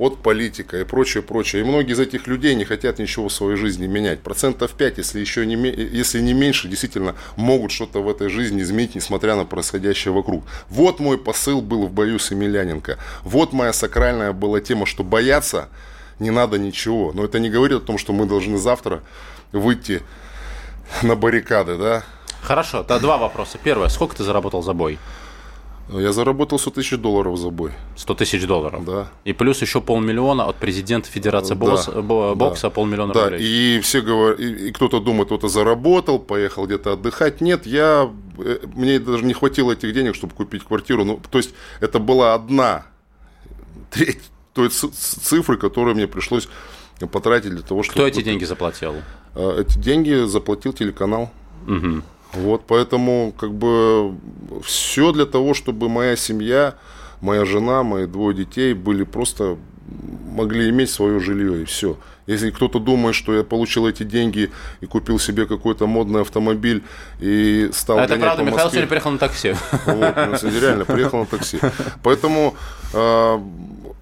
от 0.00 0.22
политика 0.22 0.80
и 0.80 0.84
прочее, 0.84 1.22
прочее. 1.22 1.60
И 1.60 1.64
многие 1.64 1.92
из 1.92 2.00
этих 2.00 2.26
людей 2.26 2.54
не 2.54 2.64
хотят 2.64 2.98
ничего 2.98 3.28
в 3.28 3.32
своей 3.32 3.56
жизни 3.56 3.86
менять. 3.86 4.20
Процентов 4.20 4.72
5, 4.72 4.96
если, 4.96 5.20
еще 5.20 5.44
не, 5.44 5.54
если 5.54 6.20
не 6.20 6.32
меньше, 6.32 6.68
действительно 6.68 7.14
могут 7.36 7.70
что-то 7.70 8.02
в 8.02 8.08
этой 8.08 8.30
жизни 8.30 8.62
изменить, 8.62 8.94
несмотря 8.94 9.36
на 9.36 9.44
происходящее 9.44 10.14
вокруг. 10.14 10.44
Вот 10.70 11.00
мой 11.00 11.18
посыл 11.18 11.60
был 11.60 11.86
в 11.86 11.92
бою 11.92 12.18
с 12.18 12.30
Емельяненко. 12.30 12.96
Вот 13.24 13.52
моя 13.52 13.74
сакральная 13.74 14.32
была 14.32 14.62
тема, 14.62 14.86
что 14.86 15.04
бояться 15.04 15.68
не 16.18 16.30
надо 16.30 16.58
ничего. 16.58 17.12
Но 17.12 17.26
это 17.26 17.38
не 17.38 17.50
говорит 17.50 17.82
о 17.82 17.84
том, 17.84 17.98
что 17.98 18.14
мы 18.14 18.24
должны 18.24 18.56
завтра 18.56 19.02
выйти 19.52 20.00
на 21.02 21.14
баррикады, 21.14 21.76
да? 21.76 22.04
Хорошо, 22.40 22.82
то 22.84 22.98
два 22.98 23.18
вопроса. 23.18 23.58
Первое, 23.62 23.88
сколько 23.88 24.16
ты 24.16 24.24
заработал 24.24 24.62
за 24.62 24.72
бой? 24.72 24.98
Я 25.92 26.12
заработал 26.12 26.58
100 26.58 26.70
тысяч 26.70 26.96
долларов 26.98 27.36
за 27.38 27.50
бой. 27.50 27.72
100 27.96 28.14
тысяч 28.14 28.46
долларов? 28.46 28.84
Да. 28.84 29.08
И 29.24 29.32
плюс 29.32 29.60
еще 29.60 29.80
полмиллиона 29.80 30.44
от 30.44 30.56
президента 30.56 31.10
Федерации 31.10 31.54
бокс, 31.54 31.86
да, 31.86 32.00
бокса, 32.00 32.68
да. 32.68 32.70
полмиллиона 32.70 33.12
да. 33.12 33.24
рублей. 33.24 33.40
И 33.42 33.80
все 33.80 34.00
говорят, 34.00 34.38
и, 34.38 34.68
и 34.68 34.72
кто-то 34.72 35.00
думает, 35.00 35.26
кто-то 35.26 35.48
заработал, 35.48 36.18
поехал 36.18 36.66
где-то 36.66 36.92
отдыхать. 36.92 37.40
Нет, 37.40 37.66
я, 37.66 38.10
э, 38.38 38.58
мне 38.74 39.00
даже 39.00 39.24
не 39.24 39.34
хватило 39.34 39.72
этих 39.72 39.92
денег, 39.92 40.14
чтобы 40.14 40.34
купить 40.34 40.64
квартиру. 40.64 41.04
Ну, 41.04 41.20
то 41.28 41.38
есть 41.38 41.54
это 41.80 41.98
была 41.98 42.34
одна 42.34 42.86
треть 43.90 44.20
той 44.54 44.68
цифры, 44.68 45.56
которую 45.56 45.96
мне 45.96 46.06
пришлось 46.06 46.48
потратить 47.12 47.50
для 47.50 47.62
того, 47.62 47.82
чтобы... 47.82 47.94
Кто 47.94 48.06
эти 48.06 48.22
деньги 48.22 48.44
заплатил? 48.44 48.94
А, 49.34 49.60
эти 49.60 49.78
деньги 49.78 50.24
заплатил 50.26 50.72
телеканал. 50.72 51.30
Угу. 51.66 52.02
Вот, 52.32 52.64
поэтому 52.66 53.34
как 53.38 53.52
бы 53.52 54.14
все 54.62 55.12
для 55.12 55.26
того, 55.26 55.54
чтобы 55.54 55.88
моя 55.88 56.16
семья, 56.16 56.74
моя 57.20 57.44
жена, 57.44 57.82
мои 57.82 58.06
двое 58.06 58.36
детей 58.36 58.72
были 58.74 59.04
просто 59.04 59.56
могли 60.30 60.70
иметь 60.70 60.90
свое 60.90 61.20
жилье 61.20 61.62
и 61.62 61.64
все. 61.64 61.96
Если 62.26 62.50
кто-то 62.50 62.78
думает, 62.78 63.16
что 63.16 63.34
я 63.34 63.42
получил 63.42 63.88
эти 63.88 64.04
деньги 64.04 64.50
и 64.80 64.86
купил 64.86 65.18
себе 65.18 65.46
какой-то 65.46 65.86
модный 65.86 66.20
автомобиль 66.20 66.84
и 67.18 67.70
стал 67.72 67.98
а 67.98 68.04
это 68.04 68.16
правда, 68.16 68.44
Михаил 68.44 68.70
сегодня 68.70 68.86
приехал 68.86 69.10
на 69.10 69.18
такси. 69.18 69.54
Вот, 69.86 70.42
реально, 70.44 70.84
приехал 70.84 71.18
на 71.20 71.26
такси. 71.26 71.58
Поэтому 72.04 72.54
э, 72.92 73.38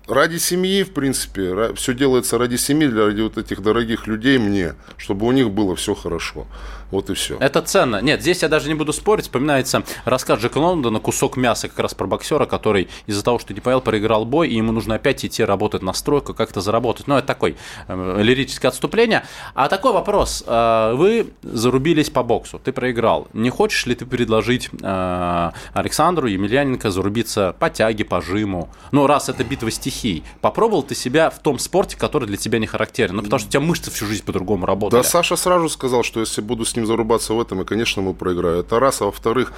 ради 0.09 0.37
семьи, 0.37 0.83
в 0.83 0.93
принципе, 0.93 1.73
все 1.75 1.95
делается 1.95 2.37
ради 2.37 2.57
семьи, 2.57 2.89
ради 2.89 3.23
вот 3.23 3.39
этих 3.39 3.63
дорогих 3.63 4.07
людей 4.07 4.39
мне, 4.39 4.75
чтобы 4.99 5.27
у 5.27 5.33
них 5.33 5.51
было 5.51 5.75
все 5.77 5.95
хорошо. 5.95 6.47
Вот 6.91 7.11
и 7.11 7.15
все. 7.15 7.37
Это 7.39 7.61
ценно. 7.63 8.01
Нет, 8.01 8.23
здесь 8.23 8.43
я 8.43 8.49
даже 8.49 8.69
не 8.69 8.75
буду 8.75 8.93
спорить. 8.93 9.25
Вспоминается 9.25 9.83
рассказ 10.05 10.41
Джека 10.41 10.59
Лондона 10.59 11.01
«Кусок 11.01 11.37
мяса» 11.37 11.69
как 11.69 11.79
раз 11.79 11.95
про 11.95 12.07
боксера, 12.07 12.47
который 12.47 12.89
из-за 13.07 13.23
того, 13.23 13.39
что 13.39 13.53
не 13.53 13.61
поел, 13.61 13.81
проиграл 13.81 14.25
бой, 14.25 14.49
и 14.49 14.57
ему 14.57 14.73
нужно 14.73 14.95
опять 14.95 15.25
идти 15.25 15.45
работать 15.45 15.83
на 15.83 15.93
стройку, 15.93 16.33
как-то 16.35 16.61
заработать. 16.61 17.07
Ну, 17.07 17.17
это 17.17 17.27
такой 17.27 17.57
э, 17.89 18.23
лирическое 18.23 18.71
отступление. 18.71 19.25
А 19.55 19.69
такой 19.69 19.93
вопрос. 19.93 20.43
Э, 20.47 20.95
вы 20.95 21.33
зарубились 21.43 22.09
по 22.09 22.23
боксу, 22.23 22.59
ты 22.59 22.73
проиграл. 22.73 23.29
Не 23.35 23.51
хочешь 23.51 23.85
ли 23.87 23.95
ты 23.95 24.07
предложить 24.07 24.71
э, 24.81 25.51
Александру 25.75 26.27
Емельяненко 26.27 26.91
зарубиться 26.91 27.55
по 27.59 27.69
тяге, 27.69 28.05
по 28.05 28.23
жиму? 28.23 28.71
Ну, 28.93 29.07
раз 29.07 29.29
это 29.29 29.45
битва 29.45 29.71
стихий. 29.71 30.25
Попробовал 30.41 30.83
ты 30.83 30.95
себя 30.95 31.29
в 31.29 31.39
том 31.41 31.59
спорте, 31.59 31.99
который 31.99 32.27
для 32.27 32.39
тебя 32.39 32.59
не 32.59 32.67
характерен? 32.67 33.17
Ну, 33.17 33.23
потому 33.23 33.41
что 33.41 33.49
у 33.49 33.51
тебя 33.51 33.61
мышцы 33.61 33.91
всю 33.91 34.07
жизнь 34.07 34.25
по-другому 34.25 34.65
работали. 34.65 35.03
Да, 35.03 35.09
Саша 35.09 35.37
сразу 35.37 35.69
сказал, 35.69 36.03
что 36.03 36.21
если 36.21 36.41
буду 36.41 36.65
с 36.65 36.78
ним 36.79 36.87
зарубаться 36.87 37.35
в 37.35 37.41
этом, 37.41 37.63
и, 37.63 37.65
конечно, 37.65 38.03
мы 38.03 38.15
проиграю. 38.15 38.61
Это 38.61 38.81
раз. 38.81 39.03
А 39.03 39.07
во-вторых, 39.07 39.53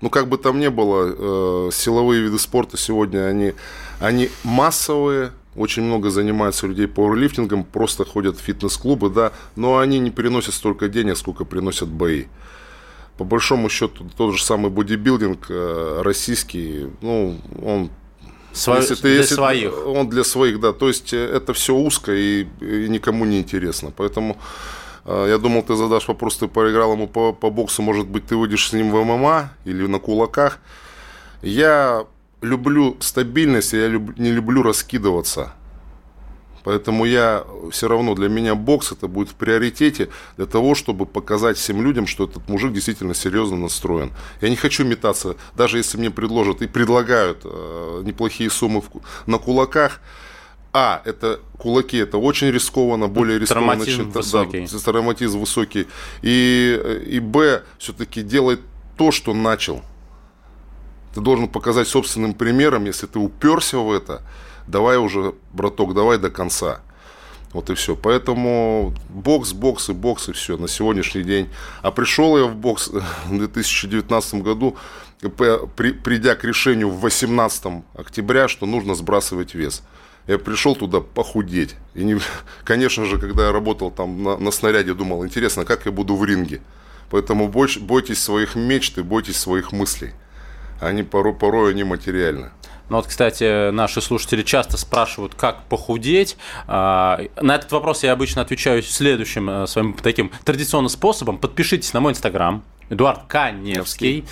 ну, 0.00 0.10
как 0.10 0.28
бы 0.28 0.38
там 0.38 0.60
ни 0.60 0.68
было, 0.68 1.68
э, 1.68 1.70
силовые 1.72 2.22
виды 2.22 2.38
спорта 2.38 2.76
сегодня, 2.76 3.26
они, 3.26 3.54
они 4.00 4.30
массовые, 4.44 5.32
очень 5.56 5.82
много 5.82 6.10
занимаются 6.10 6.66
людей 6.66 6.86
пауэрлифтингом, 6.86 7.64
просто 7.64 8.04
ходят 8.04 8.36
в 8.36 8.40
фитнес-клубы, 8.40 9.10
да, 9.10 9.32
но 9.56 9.78
они 9.78 9.98
не 9.98 10.10
приносят 10.10 10.54
столько 10.54 10.88
денег, 10.88 11.16
сколько 11.16 11.44
приносят 11.44 11.88
бои. 11.88 12.24
По 13.16 13.24
большому 13.24 13.70
счету, 13.70 14.06
тот 14.16 14.34
же 14.34 14.44
самый 14.44 14.70
бодибилдинг 14.70 15.46
э, 15.48 16.02
российский, 16.02 16.88
ну, 17.00 17.38
он 17.64 17.90
Сво... 18.52 18.76
если 18.76 18.94
ты, 18.94 19.02
для 19.02 19.16
если 19.16 19.34
своих. 19.34 19.86
Он 19.86 20.08
для 20.08 20.24
своих, 20.24 20.60
да. 20.60 20.72
То 20.72 20.88
есть 20.88 21.12
э, 21.12 21.16
это 21.18 21.52
все 21.52 21.74
узко 21.74 22.12
и, 22.14 22.46
и 22.60 22.88
никому 22.88 23.24
не 23.24 23.38
интересно. 23.38 23.92
Поэтому 23.94 24.36
я 25.06 25.38
думал, 25.38 25.62
ты 25.62 25.76
задашь 25.76 26.08
вопрос, 26.08 26.36
ты 26.36 26.48
проиграл 26.48 26.92
ему 26.92 27.06
по, 27.06 27.32
по 27.32 27.50
боксу, 27.50 27.82
может 27.82 28.08
быть, 28.08 28.26
ты 28.26 28.36
выйдешь 28.36 28.68
с 28.68 28.72
ним 28.72 28.90
в 28.90 29.04
ММА 29.04 29.50
или 29.64 29.86
на 29.86 29.98
кулаках. 29.98 30.58
Я 31.42 32.06
люблю 32.42 32.96
стабильность, 33.00 33.72
я 33.72 33.88
люб, 33.88 34.18
не 34.18 34.30
люблю 34.30 34.62
раскидываться. 34.62 35.52
Поэтому 36.66 37.04
я 37.04 37.44
все 37.70 37.86
равно, 37.86 38.16
для 38.16 38.28
меня 38.28 38.56
бокс 38.56 38.90
это 38.90 39.06
будет 39.06 39.28
в 39.28 39.34
приоритете 39.34 40.08
для 40.36 40.46
того, 40.46 40.74
чтобы 40.74 41.06
показать 41.06 41.58
всем 41.58 41.80
людям, 41.80 42.08
что 42.08 42.24
этот 42.24 42.48
мужик 42.48 42.72
действительно 42.72 43.14
серьезно 43.14 43.56
настроен. 43.56 44.10
Я 44.40 44.48
не 44.48 44.56
хочу 44.56 44.84
метаться, 44.84 45.36
даже 45.54 45.76
если 45.76 45.96
мне 45.96 46.10
предложат 46.10 46.62
и 46.62 46.66
предлагают 46.66 47.42
э, 47.44 48.02
неплохие 48.04 48.50
суммы 48.50 48.80
в, 48.80 48.90
на 49.26 49.38
кулаках. 49.38 50.00
А, 50.78 51.00
это 51.06 51.40
кулаки, 51.56 51.96
это 51.96 52.18
очень 52.18 52.48
рискованно, 52.50 53.08
более 53.08 53.38
рискованно, 53.38 53.76
Травматизм 53.76 53.96
чем 53.96 54.10
высокий. 54.10 54.68
Да, 54.70 54.78
травматизм 54.78 55.38
высокий. 55.38 55.86
И, 56.20 57.00
и 57.06 57.18
Б, 57.18 57.62
все-таки 57.78 58.22
делать 58.22 58.60
то, 58.98 59.10
что 59.10 59.32
начал. 59.32 59.80
Ты 61.14 61.22
должен 61.22 61.48
показать 61.48 61.88
собственным 61.88 62.34
примером, 62.34 62.84
если 62.84 63.06
ты 63.06 63.18
уперся 63.18 63.78
в 63.78 63.90
это, 63.90 64.20
давай 64.66 64.98
уже, 64.98 65.32
браток, 65.54 65.94
давай 65.94 66.18
до 66.18 66.28
конца. 66.28 66.82
Вот 67.54 67.70
и 67.70 67.74
все. 67.74 67.96
Поэтому 67.96 68.92
бокс, 69.08 69.54
бокс 69.54 69.88
и 69.88 69.94
бокс 69.94 70.28
и 70.28 70.32
все 70.32 70.58
на 70.58 70.68
сегодняшний 70.68 71.22
день. 71.22 71.48
А 71.80 71.90
пришел 71.90 72.36
я 72.36 72.44
в 72.44 72.54
бокс 72.54 72.88
в 73.24 73.30
2019 73.30 74.42
году, 74.42 74.76
при, 75.20 75.92
придя 75.92 76.34
к 76.34 76.44
решению 76.44 76.90
в 76.90 77.00
18 77.00 77.82
октября, 77.94 78.46
что 78.46 78.66
нужно 78.66 78.94
сбрасывать 78.94 79.54
вес. 79.54 79.82
Я 80.26 80.38
пришел 80.38 80.74
туда 80.74 81.00
похудеть. 81.00 81.76
И, 81.94 82.02
не, 82.04 82.18
конечно 82.64 83.04
же, 83.04 83.18
когда 83.18 83.46
я 83.46 83.52
работал 83.52 83.90
там 83.90 84.22
на, 84.22 84.36
на 84.36 84.50
снаряде, 84.50 84.94
думал, 84.94 85.24
интересно, 85.24 85.64
как 85.64 85.86
я 85.86 85.92
буду 85.92 86.16
в 86.16 86.24
ринге. 86.24 86.60
Поэтому 87.10 87.48
бойся, 87.48 87.80
бойтесь 87.80 88.22
своих 88.22 88.56
мечт 88.56 88.98
и 88.98 89.02
бойтесь 89.02 89.36
своих 89.36 89.72
мыслей. 89.72 90.12
Они 90.80 91.02
порой, 91.02 91.34
порой 91.34 91.70
они 91.70 91.84
материальны. 91.84 92.50
Ну 92.88 92.96
вот, 92.96 93.06
кстати, 93.06 93.70
наши 93.70 94.00
слушатели 94.00 94.42
часто 94.42 94.76
спрашивают, 94.76 95.34
как 95.34 95.64
похудеть. 95.64 96.36
А, 96.68 97.20
На 97.40 97.56
этот 97.56 97.72
вопрос 97.72 98.04
я 98.04 98.12
обычно 98.12 98.42
отвечаю 98.42 98.82
следующим 98.82 99.50
э, 99.50 99.66
своим 99.66 99.94
таким 99.94 100.30
традиционным 100.44 100.88
способом. 100.88 101.38
Подпишитесь 101.38 101.92
на 101.92 102.00
мой 102.00 102.12
инстаграм. 102.12 102.62
Эдуард 102.90 103.22
Каневский. 103.28 104.24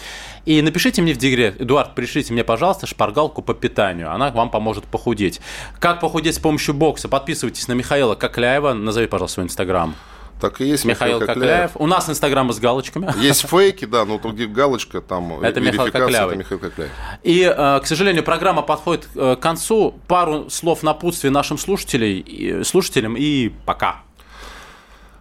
И 0.45 0.63
напишите 0.63 1.03
мне 1.03 1.15
в 1.15 1.17
дигре, 1.17 1.55
Эдуард, 1.59 1.95
пришлите 1.95 2.33
мне, 2.33 2.45
пожалуйста, 2.45 2.87
шпаргалку 2.87 3.43
по 3.43 3.55
питанию. 3.55 4.13
Она 4.13 4.31
вам 4.31 4.51
поможет 4.51 4.85
похудеть. 4.85 5.41
Как 5.81 6.01
похудеть 6.01 6.35
с 6.35 6.39
помощью 6.39 6.75
бокса? 6.75 7.09
Подписывайтесь 7.09 7.67
на 7.69 7.73
Михаила 7.73 8.15
Кокляева. 8.15 8.73
Назови, 8.75 9.07
пожалуйста, 9.07 9.35
свой 9.35 9.47
инстаграм. 9.47 9.95
Так 10.41 10.61
и 10.61 10.67
есть 10.67 10.85
Михаил, 10.85 11.21
Михаил 11.21 11.35
Кокляев. 11.35 11.71
У 11.77 11.87
нас 11.87 12.11
инстаграмы 12.11 12.53
с 12.53 12.59
галочками. 12.59 13.09
Есть 13.23 13.49
фейки, 13.49 13.85
да, 13.87 14.05
но 14.05 14.19
тут 14.19 14.35
где 14.35 14.47
галочка, 14.47 15.01
там 15.01 15.41
Это 15.43 15.61
Михаил 15.61 15.91
Коклявый. 15.91 16.35
это 16.35 16.37
Михаил 16.37 16.59
Кокляев. 16.61 16.91
И, 17.23 17.41
э, 17.43 17.81
к 17.81 17.87
сожалению, 17.87 18.25
программа 18.25 18.63
подходит 18.63 19.09
э, 19.15 19.37
к 19.37 19.41
концу. 19.41 19.95
Пару 20.09 20.51
слов 20.51 20.83
напутствия 20.83 21.31
нашим 21.31 21.57
слушателей, 21.57 22.19
и- 22.19 22.65
слушателям 22.65 23.17
и 23.17 23.49
пока. 23.65 24.03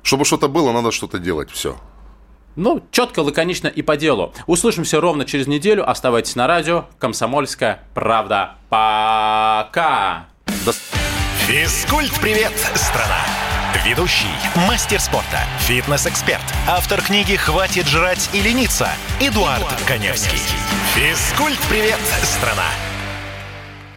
Чтобы 0.02 0.26
что-то 0.26 0.50
было, 0.50 0.72
надо 0.74 0.92
что-то 0.92 1.20
делать, 1.20 1.50
все. 1.52 1.78
Ну, 2.56 2.84
четко, 2.92 3.20
лаконично 3.22 3.68
и 3.68 3.82
по 3.82 3.98
делу. 3.98 4.34
Услышимся 4.48 5.02
ровно 5.02 5.26
через 5.26 5.48
неделю. 5.48 5.90
Оставайтесь 5.90 6.36
на 6.36 6.48
радио. 6.48 6.86
Комсомольская 7.00 7.84
правда. 7.94 8.56
Пока! 8.70 10.28
Физкульт-привет, 11.48 12.54
страна! 12.76 13.20
Ведущий, 13.86 14.28
мастер 14.68 15.00
спорта, 15.00 15.40
фитнес-эксперт, 15.60 16.44
автор 16.70 17.02
книги 17.02 17.36
«Хватит 17.36 17.86
жрать 17.86 18.30
и 18.32 18.40
лениться» 18.40 18.88
Эдуард 19.20 19.66
Коневский. 19.86 20.40
Физкульт-привет, 20.96 22.00
страна! 22.24 22.70